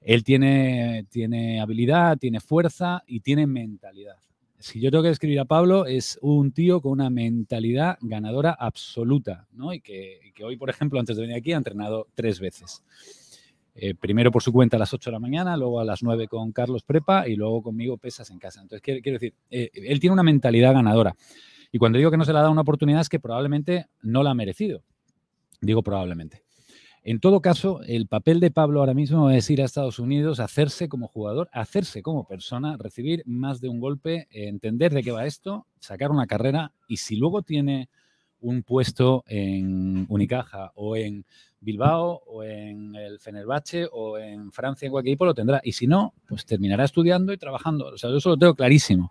[0.00, 4.16] Él tiene, tiene habilidad, tiene fuerza y tiene mentalidad.
[4.62, 9.48] Si yo tengo que describir a Pablo, es un tío con una mentalidad ganadora absoluta,
[9.52, 9.72] ¿no?
[9.72, 12.84] Y que, hoy, por ejemplo, antes de venir aquí, ha entrenado tres veces.
[13.74, 16.28] eh, primero por su cuenta a las 8 de la mañana, luego a las 9
[16.28, 18.60] con Carlos Prepa y luego conmigo pesas en casa.
[18.60, 21.16] Entonces, quiero, quiero decir, eh, él tiene una mentalidad ganadora.
[21.72, 24.22] Y cuando digo que no se le ha dado una oportunidad es que probablemente no
[24.22, 24.84] la ha merecido.
[25.60, 26.42] Digo probablemente.
[27.04, 30.88] En todo caso, el papel de Pablo ahora mismo es ir a Estados Unidos, hacerse
[30.88, 35.66] como jugador, hacerse como persona, recibir más de un golpe, entender de qué va esto,
[35.80, 37.88] sacar una carrera y si luego tiene
[38.40, 41.24] un puesto en Unicaja o en
[41.60, 45.60] Bilbao o en el Fenerbahce o en Francia, en cualquier equipo lo tendrá.
[45.64, 47.86] Y si no, pues terminará estudiando y trabajando.
[47.86, 49.10] O sea, yo eso lo tengo clarísimo.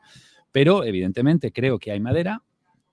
[0.53, 2.41] Pero evidentemente creo que hay madera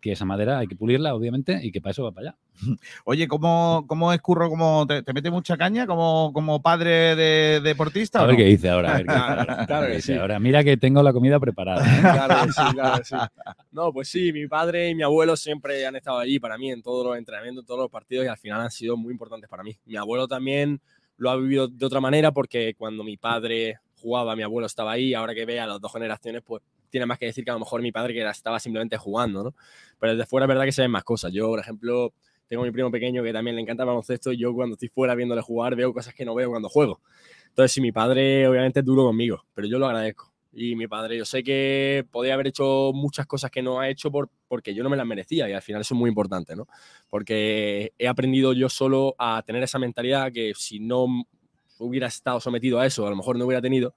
[0.00, 2.38] que esa madera hay que pulirla, obviamente, y que para eso va para allá.
[3.04, 4.48] Oye, ¿cómo, cómo es Curro?
[4.48, 8.20] ¿Cómo te, te mete mucha caña como, como padre de deportista?
[8.20, 8.38] A ver no?
[8.38, 8.94] qué dice ahora.
[8.94, 9.66] A ver qué dice Claro, ahora.
[9.66, 10.18] claro A ver que qué dice sí.
[10.18, 10.38] ahora.
[10.38, 11.84] Mira que tengo la comida preparada.
[11.84, 12.00] ¿eh?
[12.26, 13.16] Claro que sí, claro que sí.
[13.72, 16.82] No, pues sí, mi padre y mi abuelo siempre han estado allí para mí en
[16.82, 19.62] todos los entrenamientos, en todos los partidos y al final han sido muy importantes para
[19.62, 19.76] mí.
[19.84, 20.80] Mi abuelo también
[21.16, 25.12] lo ha vivido de otra manera porque cuando mi padre jugaba, mi abuelo estaba ahí,
[25.14, 27.60] ahora que ve a las dos generaciones, pues tiene más que decir que a lo
[27.60, 29.54] mejor mi padre que era- estaba simplemente jugando, ¿no?
[29.98, 31.32] Pero desde fuera es verdad que se ven más cosas.
[31.32, 32.12] Yo, por ejemplo,
[32.48, 34.88] tengo a mi primo pequeño que también le encanta el baloncesto y yo cuando estoy
[34.88, 37.00] fuera viéndole jugar veo cosas que no veo cuando juego.
[37.48, 40.32] Entonces, sí, mi padre obviamente es duro conmigo, pero yo lo agradezco.
[40.52, 44.10] Y mi padre, yo sé que podía haber hecho muchas cosas que no ha hecho
[44.10, 46.66] por, porque yo no me las merecía y al final eso es muy importante, ¿no?
[47.10, 51.06] Porque he aprendido yo solo a tener esa mentalidad que si no
[51.78, 53.94] hubiera estado sometido a eso, a lo mejor no hubiera tenido.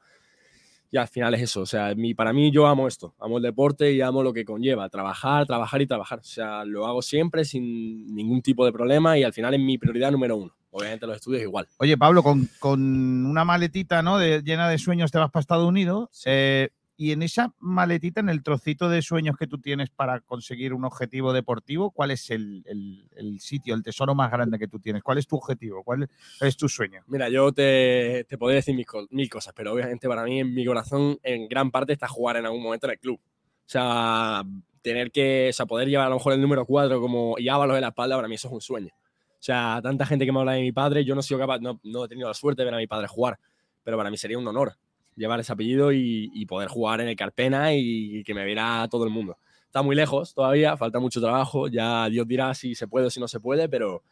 [0.93, 3.43] Y al final es eso, o sea, mi, para mí yo amo esto, amo el
[3.43, 6.19] deporte y amo lo que conlleva, trabajar, trabajar y trabajar.
[6.19, 9.77] O sea, lo hago siempre sin ningún tipo de problema y al final es mi
[9.77, 10.53] prioridad número uno.
[10.69, 11.67] Obviamente los estudios igual.
[11.77, 14.17] Oye, Pablo, con, con una maletita ¿no?
[14.17, 16.09] de, llena de sueños te vas para Estados Unidos.
[16.25, 20.73] eh, y en esa maletita, en el trocito de sueños que tú tienes para conseguir
[20.73, 24.79] un objetivo deportivo, ¿cuál es el, el- el sitio, el tesoro más grande que tú
[24.79, 25.01] tienes?
[25.01, 25.83] ¿Cuál es tu objetivo?
[25.83, 26.09] ¿Cuál
[26.41, 27.01] es tu sueño?
[27.07, 30.65] Mira, yo te, te podría decir mil, mil cosas, pero obviamente para mí en mi
[30.65, 33.19] corazón en gran parte está jugar en algún momento en el club.
[33.19, 34.43] O sea,
[34.81, 37.75] tener que, o sea, poder llevar a lo mejor el número 4 como y Ábalos
[37.75, 38.89] en la espalda, para mí eso es un sueño.
[38.93, 41.59] O sea, tanta gente que me habla de mi padre, yo no he sido capaz,
[41.59, 43.39] no, no he tenido la suerte de ver a mi padre jugar,
[43.83, 44.75] pero para mí sería un honor
[45.15, 49.03] llevar ese apellido y, y poder jugar en el Carpena y que me viera todo
[49.03, 49.37] el mundo.
[49.65, 53.19] Está muy lejos todavía, falta mucho trabajo, ya Dios dirá si se puede o si
[53.19, 54.03] no se puede, pero,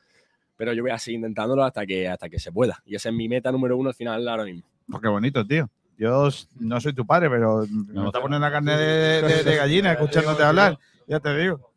[0.56, 2.82] pero yo voy a seguir intentándolo hasta que, hasta que se pueda.
[2.86, 4.64] Y esa es mi meta número uno al final ahora mismo.
[4.90, 5.70] Pues qué bonito, tío.
[5.98, 9.92] Yo no soy tu padre, pero me está poniendo la carne de, de- de gallina
[9.94, 10.80] escuchándote hablar.
[11.08, 11.69] Ya te digo.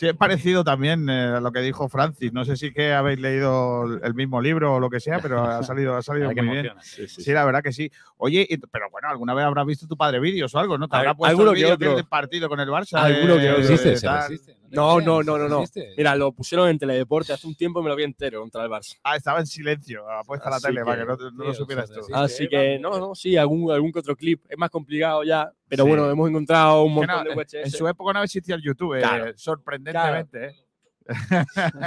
[0.00, 2.32] Sí, es parecido también eh, a lo que dijo Francis.
[2.32, 5.62] No sé si que habéis leído el- mismo libro o lo que sea, pero ha
[5.62, 6.72] salido, ha salido qué muy bien.
[6.80, 7.92] Sí, Sí, sí, la verdad que sí.
[8.16, 10.88] Oye, y- pero bueno, alguna vez habrás visto tu padre vídeos o algo, ¿no?
[10.88, 12.94] Te habrá puesto alguno el vídeo del partido con el Barça.
[12.98, 14.56] Alguno que se resiste.
[14.70, 15.64] No, no, no, no, no.
[15.96, 18.70] Mira, lo pusieron en Teledeporte hace un tiempo y me lo vi entero contra el
[18.70, 18.98] Barça.
[19.02, 21.96] Ah, estaba en silencio, apuesta a la tele para que- no, lo supieras tú.
[21.96, 22.14] resiste.
[22.18, 24.44] Así que, no, no, sí, algún, algún que otro clip.
[24.48, 25.88] Es más complicado ya, pero Sí.
[25.90, 27.64] bueno, hemos encontrado un montón no, de en- VHS.
[27.64, 29.32] en su época no existía el YouTube, eh, Claro.
[29.36, 30.56] sorprendentemente.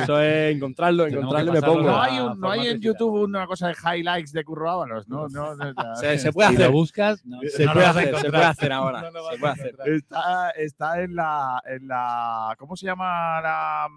[0.02, 1.82] Eso es encontrarlo, encontrarlo me pongo.
[1.84, 5.28] No hay, un- no hay en YouTube una cosa de highlights de Curro Ábalos, ¿no?
[5.30, 5.96] no, no, no.
[5.96, 6.66] Se, se puede Si hacer.
[6.68, 9.04] lo buscas, no, se, puede hacer se puede hacer ahora.
[9.32, 9.76] Se puede hacer.
[9.86, 12.56] Está, está en la, en la.
[12.58, 13.88] ¿Cómo se llama la,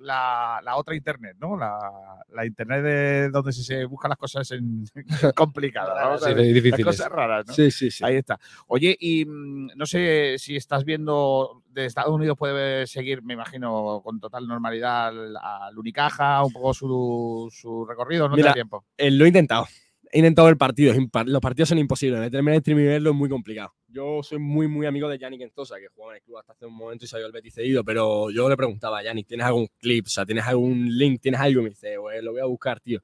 [0.00, 1.56] la, la otra internet, ¿no?
[1.56, 1.78] La,
[2.32, 4.84] la internet de donde se, se buscan las cosas en,
[5.34, 6.22] complicadas.
[6.22, 7.52] a Sí, las cosas raras, ¿no?
[7.54, 8.04] Sí, sí, sí.
[8.04, 8.38] Ahí está.
[8.68, 14.00] Oye, y mm, no sé si estás viendo de Estados Unidos puede seguir, me imagino,
[14.04, 18.84] con total normalidad al, Unicaja, un poco su, su recorrido, no Mira, tiempo.
[18.96, 19.66] Eh, lo he intentado.
[20.10, 20.96] He intentado ver partidos.
[20.96, 22.20] impar- Los partidos son imposibles.
[22.20, 23.74] Meterme en el stream y verlo es muy complicado.
[23.90, 26.66] Yo soy muy, muy amigo de Yannick Entosa, que jugaba en el club hasta hace
[26.66, 29.66] un momento y salió el Betis cedido, pero yo le preguntaba a Yannick, ¿tienes algún
[29.78, 30.06] clip?
[30.06, 31.20] O sea, ¿tienes algún link?
[31.22, 31.60] ¿Tienes algo?
[31.60, 33.00] Y me dice, "Pues, lo voy a buscar, tío.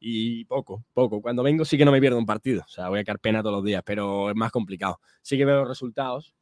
[0.00, 1.20] Y poco, poco.
[1.20, 2.62] Cuando vengo sí que no me pierdo un partido.
[2.64, 4.98] O sea, voy a quedar pena todos los días, pero es más complicado.
[5.20, 6.34] Sí que veo los resultados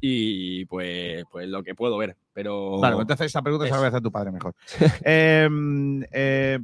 [0.00, 2.16] y pues, pues lo que puedo ver.
[2.32, 4.54] Pero pues entonces esa pregunta se la voy a hacer a tu padre mejor.
[5.04, 6.58] Em, eh,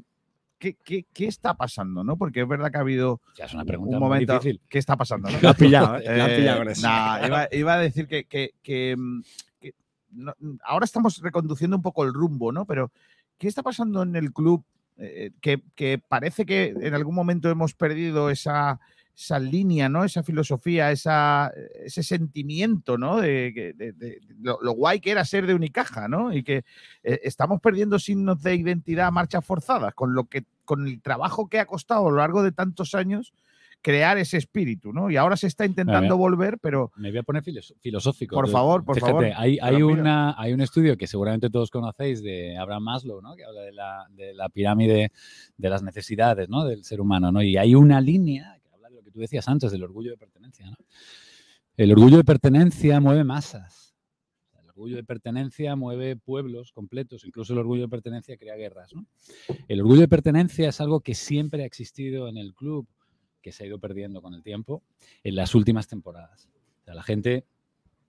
[0.58, 2.02] ¿qué, qué, qué está pasando?
[2.04, 2.16] ¿no?
[2.16, 4.32] Porque es verdad que ha habido Ya es una pregunta un muy momento.
[4.34, 4.60] difícil.
[4.68, 5.30] ¿Qué está pasando?
[5.30, 5.38] no?
[5.42, 6.16] Lo has pillado, ¿eh?
[6.16, 6.82] Lo has Eh, pillado con eso.
[6.86, 9.22] nah, iba, iba a decir que, que- que, mm,
[9.60, 9.74] que
[10.10, 10.34] no-
[10.64, 12.64] ahora estamos reconduciendo un poco el rumbo, ¿no?
[12.66, 12.90] Pero,
[13.38, 14.64] ¿qué está pasando en el club?
[14.98, 18.80] Eh, que, que parece que en algún momento hemos perdido esa,
[19.16, 20.04] esa línea, ¿no?
[20.04, 21.50] Esa filosofía, esa,
[21.82, 23.16] ese sentimiento, ¿no?
[23.20, 26.32] De, de- de lo, lo guay que era ser de Unicaja, ¿no?
[26.34, 26.64] Y que
[27.02, 31.48] eh, estamos perdiendo signos de identidad a marchas forzadas, con lo que, con el trabajo
[31.48, 33.32] que ha costado a lo largo de tantos años
[33.80, 35.10] crear ese espíritu, ¿no?
[35.10, 36.14] Y ahora se está intentando Mira.
[36.14, 38.34] volver, pero Me voy a poner filos- filosófico.
[38.34, 42.20] Por favor, por fíjate, favor, Hay, hay, una, hay un estudio que seguramente todos conocéis
[42.22, 43.34] de Abraham Maslow, ¿no?
[43.36, 45.12] que habla de la, de la pirámide
[45.56, 46.64] de las necesidades ¿no?
[46.64, 47.30] del ser humano.
[47.32, 47.42] ¿no?
[47.42, 48.58] Y hay una línea
[49.16, 50.66] tú decías antes, del orgullo de pertenencia.
[50.66, 50.76] ¿no?
[51.78, 53.94] El orgullo de pertenencia mueve masas.
[54.60, 58.94] El orgullo de pertenencia mueve pueblos completos, incluso el orgullo de pertenencia crea guerras.
[58.94, 59.06] ¿no?
[59.68, 62.86] El orgullo de pertenencia es algo que siempre ha existido en el club,
[63.40, 64.82] que se ha ido perdiendo con el tiempo
[65.24, 66.50] en las últimas temporadas.
[66.84, 67.46] La gente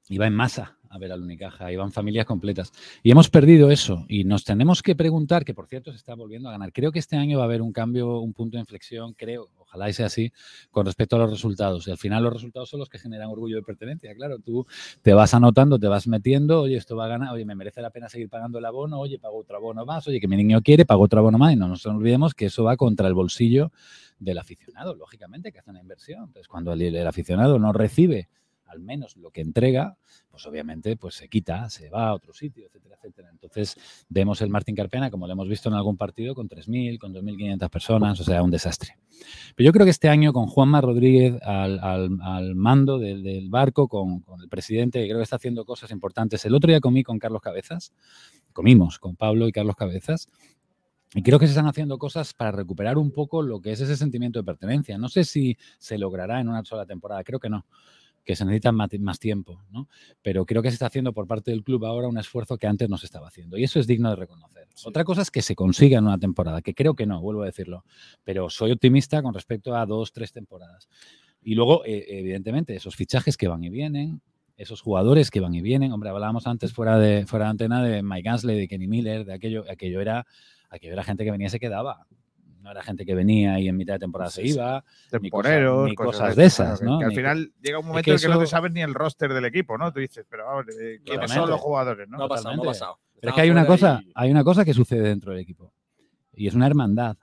[0.09, 2.73] iba en masa a ver al Unicaja, iban familias completas.
[3.01, 6.49] Y hemos perdido eso y nos tenemos que preguntar, que por cierto se está volviendo
[6.49, 6.73] a ganar.
[6.73, 9.91] Creo que este año va a haber un cambio, un punto de inflexión, creo, ojalá
[9.93, 10.31] sea así,
[10.71, 11.87] con respecto a los resultados.
[11.87, 14.13] Y al final los resultados son los que generan orgullo de pertenencia.
[14.15, 14.65] Claro, tú
[15.01, 17.89] te vas anotando, te vas metiendo, oye, esto va a ganar, oye, me merece la
[17.89, 20.85] pena seguir pagando el abono, oye, pago otro abono más, oye, que mi niño quiere,
[20.85, 21.53] pago otro abono más.
[21.53, 23.71] Y no nos olvidemos que eso va contra el bolsillo
[24.19, 26.19] del aficionado, lógicamente, que hace una inversión.
[26.25, 28.29] Entonces, cuando el, el aficionado no recibe
[28.67, 29.97] al menos lo que entrega,
[30.29, 33.29] pues obviamente pues se quita, se va a otro sitio, etcétera, etcétera.
[33.31, 33.75] Entonces
[34.09, 37.69] vemos el Martín Carpena, como lo hemos visto en algún partido, con 3.000, con 2.500
[37.69, 38.97] personas, o sea, un desastre.
[39.55, 43.49] Pero yo creo que este año con Juanma Rodríguez al, al- al mando del, del
[43.49, 46.45] barco, con, con el presidente, que creo que está haciendo cosas importantes.
[46.45, 47.93] El otro día comí con Carlos Cabezas,
[48.53, 50.27] comimos con Pablo y Carlos Cabezas,
[51.15, 53.95] y creo que se están haciendo cosas para recuperar un poco lo que es ese
[53.95, 54.97] sentimiento de pertenencia.
[54.97, 57.65] No sé si se logrará en una sola temporada, creo que no,
[58.27, 59.87] que se necesita más, tiempo, ¿no?
[60.21, 62.89] Pero creo que se está haciendo por parte del club ahora un esfuerzo que antes
[62.89, 63.57] no se estaba haciendo.
[63.57, 64.67] Y eso es digno de reconocer.
[64.83, 67.45] Otra cosa es que se consiga en una temporada, que creo que no, vuelvo a
[67.45, 67.85] decirlo.
[68.25, 70.89] Pero soy optimista con respecto a dos, tres temporadas.
[71.41, 74.21] Y luego, eh, evidentemente, esos fichajes que van y vienen,
[74.57, 75.93] esos jugadores que van y vienen.
[75.93, 79.33] Hombre, hablábamos antes fuera de, fuera de antena de Mike Gansley, de Kenny Miller, de
[79.35, 80.27] aquello, aquello era,
[80.69, 82.05] aquello era gente que venía y se quedaba.
[82.67, 84.55] No era gente que venía y en mitad de temporada se Sí, sí.
[84.55, 84.73] iba.
[84.73, 86.99] ni cosas- temporeros, ni cosas, de esas, que- ¿no?
[86.99, 88.93] Que al Ni- final llega un momento en que no te eso- sabes ni el
[88.93, 89.93] roster del equipo, ¿no?
[89.93, 92.17] Tú dices, pero ver, eh, ¿quiénes son los jugadores, no?
[92.17, 92.65] Totalmente.
[92.65, 92.99] pasado.
[93.21, 95.71] Pero es que hay una cosa, hay una cosa que sucede dentro del equipo.
[96.33, 97.15] Y es una hermandad.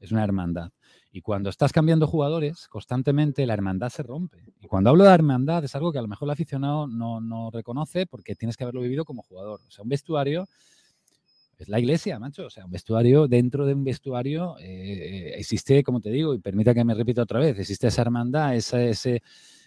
[0.00, 0.70] Es una hermandad.
[1.12, 4.52] Y cuando estás cambiando jugadores, constantemente la hermandad se rompe.
[4.60, 7.50] Y cuando hablo de hermandad es algo que a lo mejor el aficionado no, no
[7.52, 9.60] reconoce porque tienes que haberlo vivido como jugador.
[9.66, 10.48] O sea, un vestuario
[11.58, 12.46] es la iglesia, macho.
[12.46, 16.38] O sea, un vestuario, dentro de un vestuario eh, eh, existe, como te digo, y
[16.38, 19.22] permita que me repita otra vez, existe esa hermandad, esa- ese,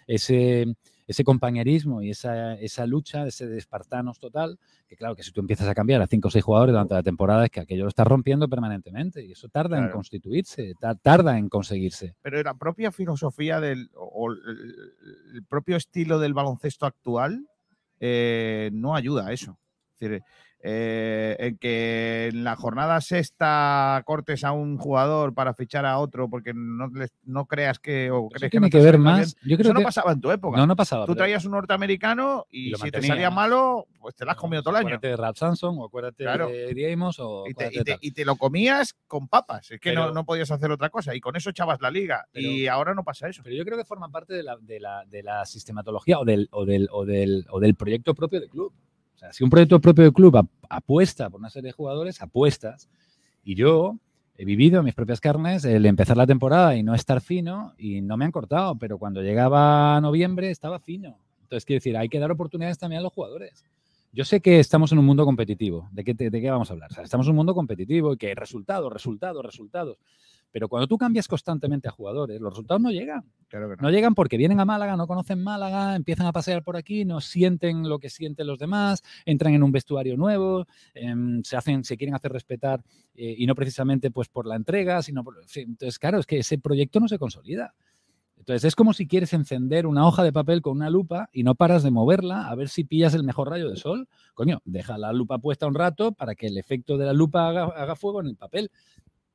[0.06, 0.66] ese,
[1.06, 4.58] ese compañerismo y esa, esa lucha, ese de espartanos total,
[4.88, 7.02] que claro, que si tú empiezas a cambiar a cinco o seis jugadores durante la
[7.02, 9.96] temporada, es que aquello lo estás rompiendo permanentemente y eso tarda en Claro.
[9.96, 12.14] constituirse, ta- tarda en conseguirse.
[12.22, 17.46] Pero la propia filosofía del, o el propio estilo del baloncesto actual
[18.00, 19.58] eh, no ayuda a eso.
[19.94, 20.22] Es decir,
[20.60, 26.28] eh, en que en la jornada sexta cortes a un jugador para fichar a otro
[26.28, 26.90] porque no,
[27.24, 29.50] no creas que o crees que tiene no que ver más- bien.
[29.52, 30.56] yo creo Eso no que- pasaba en tu época.
[30.58, 34.32] No, no pasaba, Tú traías un norteamericano y, si te salía malo, pues te lo
[34.32, 34.86] has comido todo el año.
[34.96, 36.48] Acuérdate de Ralph Samson o acuérdate Claro.
[36.48, 36.66] de
[37.18, 37.98] o Y te, y acuérdate te- tal.
[38.02, 39.70] y te lo comías con papas.
[39.70, 41.14] Es que no, Pero- no podías hacer otra cosa.
[41.14, 42.26] Y con eso echabas la liga.
[42.34, 43.42] y ahora no pasa eso.
[43.44, 46.48] Pero yo creo que forma parte de la, de la, de la sistematología o del,
[46.50, 48.72] o, del, o, del, o del proyecto propio del club.
[49.18, 52.22] O sea, si un proyecto propio del club ap- apuesta por una serie de jugadores,
[52.22, 52.88] apuestas.
[53.42, 53.96] Y yo
[54.36, 58.00] he vivido en mis propias carnes el empezar la temporada y no estar fino y
[58.00, 61.18] no me han cortado, pero cuando llegaba noviembre estaba fino.
[61.42, 63.64] Entonces, quiero decir, hay que dar oportunidades también a los jugadores.
[64.12, 65.88] Yo sé que estamos en un mundo competitivo.
[65.90, 66.90] ¿De qué, de qué vamos a hablar?
[67.02, 69.98] Estamos en un mundo competitivo y que resultados, resultados, resultados.
[70.50, 73.24] Pero cuando tú cambias constantemente a jugadores, los resultados no llegan.
[73.48, 73.82] Claro que no.
[73.82, 77.20] No llegan porque vienen a Málaga, no conocen Málaga, empiezan a pasear por aquí, no
[77.20, 81.96] sienten lo que sienten los demás, entran en un vestuario nuevo, em, se hacen, se
[81.96, 82.82] quieren hacer respetar
[83.14, 86.58] eh, y no precisamente pues por la entrega, sino por, entonces claro es que ese
[86.58, 87.74] proyecto no se consolida.
[88.38, 91.54] Entonces es como si quieres encender una hoja de papel con una lupa y no
[91.54, 94.08] paras de moverla a ver si pillas el mejor rayo de sol.
[94.32, 97.64] Coño, deja la lupa puesta un rato para que el efecto de la lupa haga,
[97.64, 98.70] haga fuego en el papel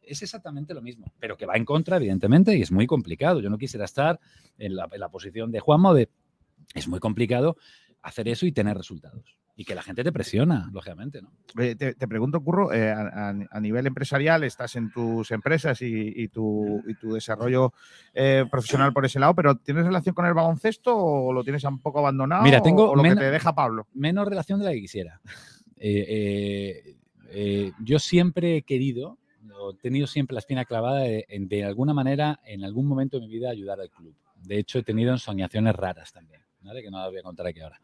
[0.05, 3.39] es exactamente lo mismo, pero que va en contra, evidentemente, y es muy complicado.
[3.41, 4.19] Yo no quisiera estar
[4.57, 6.09] en la, en la posición de Juanma de
[6.73, 7.57] es muy complicado
[8.01, 9.38] hacer eso y tener resultados.
[9.55, 11.31] Y que la gente te presiona, lógicamente, ¿no?
[11.61, 16.27] Eh, te, te pregunto, Curro, eh, a, nivel empresarial estás en tus empresas y, y
[16.30, 17.71] tu, y tu desarrollo
[18.15, 21.80] eh, profesional por ese lado, pero ¿tienes relación con el baloncesto o lo tienes un
[21.80, 22.41] poco abandonado?
[22.41, 23.85] Mira, tengo o lo que te deja Pablo.
[23.93, 25.21] menos relación de la que quisiera.
[27.35, 29.17] Eh, yo siempre he querido,
[29.72, 33.34] he tenido siempre la espina clavada de, de alguna manera, en algún momento de mi
[33.34, 34.15] vida, ayudar al club.
[34.41, 36.82] De hecho, he tenido ensoñaciones raras también, ¿vale?
[36.82, 37.80] que no las voy a contar aquí ahora.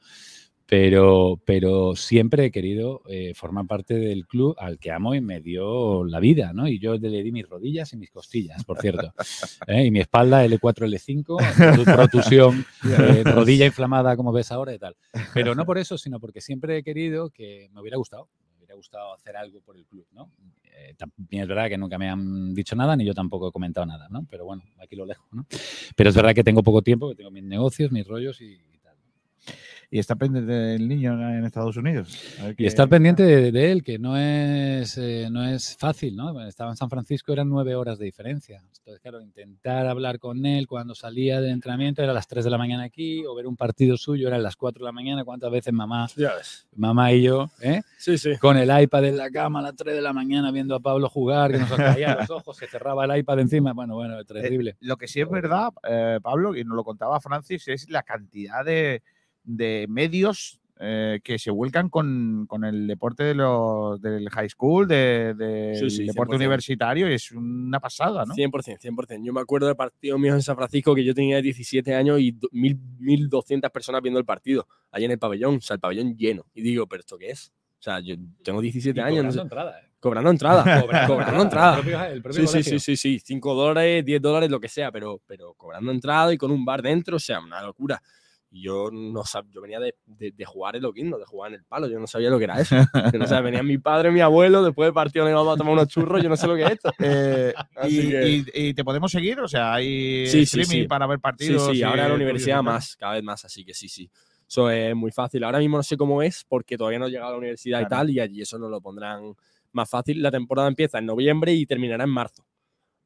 [0.69, 5.41] Pero, pero siempre he querido eh, formar parte del club al que amo y me
[5.41, 6.67] dio la vida, ¿no?
[6.67, 9.11] Y yo le di mis rodillas y mis costillas, por cierto.
[9.67, 9.85] ¿eh?
[9.85, 14.95] Y mi espalda L4, L5, protusión, eh, rodilla inflamada como ves ahora y tal.
[15.33, 18.29] Pero no por eso, sino porque siempre he querido que me hubiera gustado,
[18.69, 20.31] hubiera gustado hacer algo por el club, ¿no?
[20.63, 23.85] Eh, también es verdad que nunca me han dicho nada ni yo tampoco he comentado
[23.85, 24.25] nada, ¿no?
[24.29, 25.45] Pero bueno, aquí lo dejo, ¿no?
[25.95, 28.61] Pero es verdad que tengo poco tiempo, que tengo mis negocios, mis rollos y,
[29.91, 32.15] Y está pendiente del niño en Estados Unidos.
[32.57, 36.45] Y estar pendiente de, de él, que no es, eh, no es fácil, ¿no?
[36.45, 38.61] Estaba en San Francisco, eran nueve horas de diferencia.
[38.67, 42.51] Entonces, claro, intentar hablar con él cuando salía del entrenamiento era a las 3 de
[42.51, 45.23] la mañana aquí, o ver un partido suyo era a las 4 de la mañana.
[45.23, 46.07] ¿Cuántas veces mamá,
[46.75, 47.81] mamá y yo, ¿eh?
[48.39, 51.09] con el iPad en la cama a las 3 de la mañana viendo a Pablo
[51.09, 53.73] jugar, que nos caía los ojos, se cerraba el iPad encima?
[53.73, 54.71] Bueno, bueno, terrible.
[54.71, 58.03] Eh, lo que sí es verdad, eh, Pablo, y nos lo contaba Francis, es la
[58.03, 59.01] cantidad de,
[59.57, 64.87] de medios eh, que se vuelcan con, con el deporte de los, del high school,
[64.87, 66.35] de- del Sí, sí, deporte 100%.
[66.37, 68.33] universitario, y es una pasada, ¿no?
[68.33, 69.25] 100%, 100%.
[69.25, 72.31] Yo me acuerdo de partidos míos en San Francisco que yo tenía 17 años y
[72.31, 76.15] do- mil- 1.200 personas viendo el partido, allí en el pabellón, o sea, el pabellón
[76.15, 76.45] lleno.
[76.53, 77.51] Y digo, ¿pero esto qué es?
[77.79, 79.25] O sea, yo tengo 17 Y años.
[79.25, 79.85] no cobrando sé- entrada, ¿eh?
[79.99, 80.63] Cobrando entrada.
[80.87, 83.19] Cobrando cobrando, entrada, el propio- el propio sí, sí, sí, sí, sí.
[83.19, 86.81] 5 dólares, 10 dólares, lo que sea, pero, pero cobrando entrada y con un bar
[86.81, 88.01] dentro, o sea, una locura.
[88.51, 91.65] Yo no sab- yo venía de, de, de jugar en Loquindo, de jugar en el
[91.65, 92.75] palo, yo no sabía lo que era eso.
[93.13, 95.73] Yo no sabía, venía mi padre, mi abuelo, después del partido nos íbamos a tomar
[95.73, 96.91] unos churros, yo no sé lo que es esto.
[96.99, 97.53] Eh,
[97.87, 100.87] y, que- y- y te podemos seguir, o sea, hay sí, sí, streaming sí.
[100.87, 101.77] para ver Sí, partidos.
[101.77, 104.09] sí, ahora en la universidad más, cada vez más, así que sí, sí.
[104.47, 105.43] Eso es muy fácil.
[105.43, 107.83] Ahora mismo no sé cómo es porque todavía no he llegado a la universidad y
[107.87, 109.35] tal, y allí eso nos lo pondrán
[109.73, 110.23] más fácil.
[110.23, 112.43] La temporada empieza en noviembre y terminará en marzo.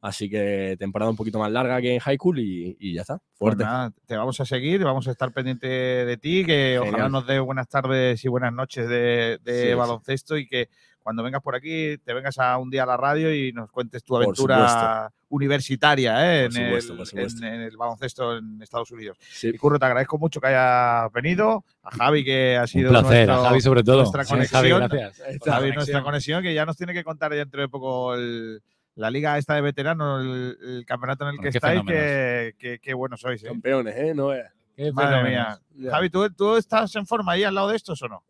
[0.05, 3.19] Así que temporada un poquito más larga que en high school y, y ya está.
[3.19, 3.63] Pues Fuerte.
[3.63, 7.39] nada, te vamos a seguir, vamos a estar pendiente de ti, que ojalá nos dé
[7.39, 9.73] buenas tardes y buenas noches de, de Sí, sí.
[9.73, 10.67] baloncesto y que
[11.01, 14.03] cuando vengas por aquí te vengas a un día a la radio y nos cuentes
[14.03, 16.45] tu aventura universitaria ¿eh?
[16.45, 17.45] En, supuesto, el, por supuesto.
[17.45, 19.17] en- en el baloncesto en Estados Unidos.
[19.41, 23.37] Y Curro, te agradezco mucho que hayas venido, a Javi que ha sido placer, a
[23.43, 23.99] Javi sobre todo.
[23.99, 25.17] nuestra Sí, conexión, Javi, gracias.
[25.17, 26.03] Javi, nuestra conexión.
[26.03, 28.61] conexión que ya nos tiene que contar dentro de poco el-
[28.95, 32.55] la liga esta de veteranos, el, el campeonato en el Bueno, que qué estáis, que,
[32.57, 33.43] que- que buenos sois.
[33.43, 33.47] ¿eh?
[33.47, 34.13] Campeones, ¿eh?
[34.13, 34.51] No veas.
[34.93, 35.59] Madre mía.
[35.75, 35.91] Ya.
[35.91, 38.23] Javi, ¿tú, ¿tú estás en forma ahí al lado de estos o no?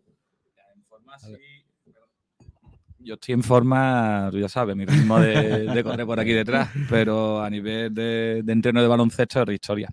[3.00, 6.70] Yo estoy en forma, tú ya sabes, mi ritmo de, de correr por aquí detrás,
[6.90, 9.90] pero a nivel de, de entreno de baloncesto es historia.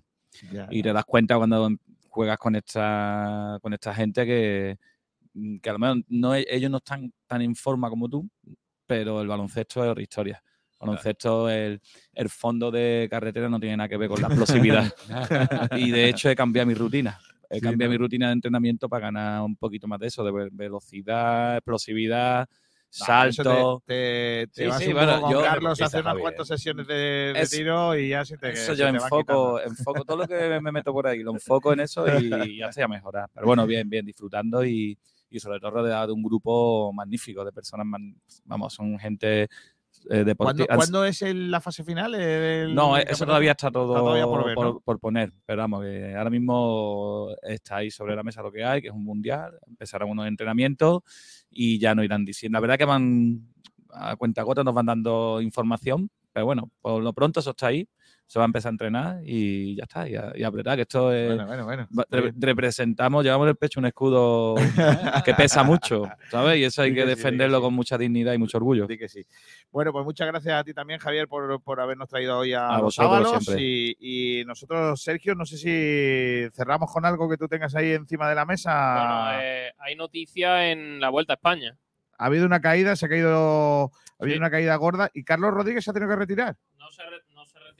[0.51, 0.67] Ya.
[0.71, 1.69] Y te das cuenta cuando
[2.07, 4.77] juegas con esta, con esta gente que,
[5.61, 8.29] que a lo mejor no, ellos no están tan en forma como tú,
[8.87, 10.41] pero el baloncesto es otra historia.
[10.81, 11.79] Baloncesto, el,
[12.13, 14.91] el fondo de carretera no tiene nada que ver con la explosividad.
[15.77, 17.19] y de hecho he cambiado mi rutina.
[17.49, 17.93] He Sí, cambiado ¿no?
[17.93, 22.47] mi rutina de entrenamiento para ganar un poquito más de eso, de ve- velocidad, explosividad,
[22.89, 23.83] salto.
[23.85, 26.17] Te, te, te Sí, vas sí, un bueno, poco con yo- Carlos a hacer unas
[26.17, 26.93] cuantas sesiones de,
[27.33, 30.27] de Es- tiro y ya se te Eso se yo te enfoco, enfoco todo lo
[30.27, 33.29] que me meto por ahí, lo enfoco en eso y ya estoy a mejorar.
[33.33, 34.97] Pero bueno, bien, bien, disfrutando y,
[35.29, 37.85] y sobre todo rodeado de un grupo magnífico de personas,
[38.45, 39.47] vamos, son gente
[40.09, 42.13] eh, ¿Cuándo, es el- la fase final?
[42.73, 44.79] No, eso todavía está todo todavía por por, ver, ¿no?
[44.79, 48.81] por poner, pero vamos, que ahora mismo está ahí sobre la mesa lo que hay,
[48.81, 51.01] que es un mundial, empezarán unos entrenamientos
[51.49, 52.55] y ya nos irán diciendo.
[52.57, 53.47] La verdad que van
[53.93, 57.87] a cuenta gota, nos van dando información, pero bueno, por lo pronto eso está ahí,
[58.31, 60.83] se va a empezar a entrenar y ya está, y a, y a apretar, que
[60.83, 61.27] esto es...
[61.35, 64.55] Bueno, bueno, bueno, re- representamos, llevamos en el pecho un escudo
[65.25, 66.57] que pesa mucho, ¿sabes?
[66.59, 67.63] Y eso hay Di que que sí, di que defenderlo sí.
[67.63, 68.87] con mucha dignidad y mucho orgullo.
[68.87, 69.25] Di que sí.
[69.69, 72.79] Bueno, pues muchas gracias a ti también, Javier, por, por habernos traído hoy a, A
[72.79, 73.53] los vosotros.
[73.59, 78.29] Y, y nosotros, Sergio, no sé si cerramos con algo que tú tengas ahí encima
[78.29, 79.27] de la mesa.
[79.33, 81.75] Bueno, eh, hay noticia en la Vuelta a España.
[82.17, 83.85] ha habido una caída, se ha caído,
[84.19, 86.55] ha habido una caída gorda y Carlos Rodríguez se ha tenido que retirar.
[86.77, 87.30] No se ha, re- no se ha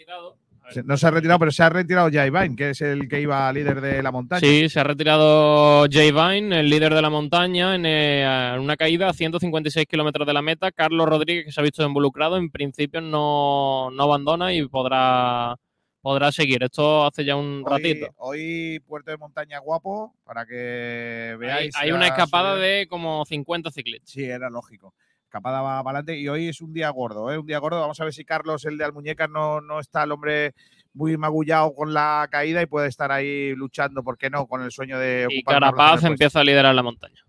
[0.01, 0.37] retirado.
[0.85, 3.81] No se ha retirado, pero se ha retirado Jaivain, que es el que iba líder
[3.81, 4.39] de la montaña.
[4.39, 9.09] Sí, se ha retirado Jay Vine, el líder de la montaña, en, eh, una caída
[9.09, 10.71] a 156 kilómetros de la meta.
[10.71, 15.55] Carlos Rodríguez, que se ha visto involucrado, en principio no, no abandona y podrá,
[15.99, 16.63] podrá seguir.
[16.63, 18.07] Esto hace ya un Hoy, ratito.
[18.17, 21.75] hoy Puerto de Montaña guapo, para que veáis.
[21.75, 22.65] Hay, hay una escapada subida.
[22.65, 24.11] de como 50 ciclistas.
[24.11, 24.93] Sí, era lógico.
[25.31, 27.37] Escapada va para adelante y hoy es un día gordo, ¿eh?
[27.37, 27.79] Un día gordo.
[27.79, 30.53] Vamos a ver si Carlos, el de Almuñecas, no, no está el hombre
[30.93, 34.45] muy magullado con la caída y puede estar ahí luchando, ¿por qué no?
[34.45, 37.23] Con el sueño de Y Carapaz empieza a liderar la montaña.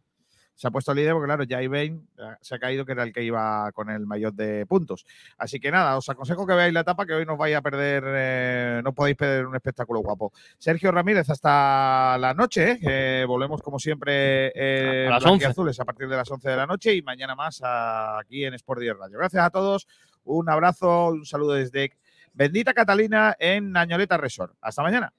[0.55, 3.13] Se ha puesto líder porque, claro, Jai Bain eh, se ha caído, que era el
[3.13, 5.05] que iba con el mayor de puntos.
[5.39, 8.05] Así que nada, os aconsejo que veáis la etapa, que hoy no vais a perder,
[8.07, 10.33] eh, no podéis perder un espectáculo guapo.
[10.59, 13.25] Sergio Ramírez, hasta la noche, ¿eh?
[13.27, 15.47] volvemos como siempre eh, A las Blanquiazules 11.
[15.47, 18.81] azules a partir de las 11 de la noche y mañana más aquí en Sport
[18.81, 19.19] 10 Radio.
[19.19, 19.89] Gracias a todos,
[20.25, 21.93] un abrazo, un saludo desde
[22.35, 24.55] Bendita Catalina en Añoleta Resort.
[24.61, 25.13] Hasta mañana.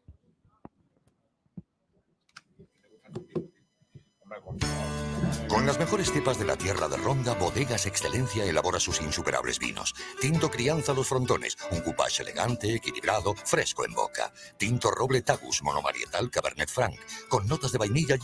[5.53, 9.93] Con las mejores cepas de la tierra de Ronda, Bodegas Excelencia elabora sus insuperables vinos.
[10.19, 14.33] Tinto Crianza Los Frontones, un coupage elegante, equilibrado, fresco en boca.
[14.57, 16.95] Tinto Roble Tagus, monomarietal Cabernet Franc,
[17.29, 18.19] con notas de vainilla y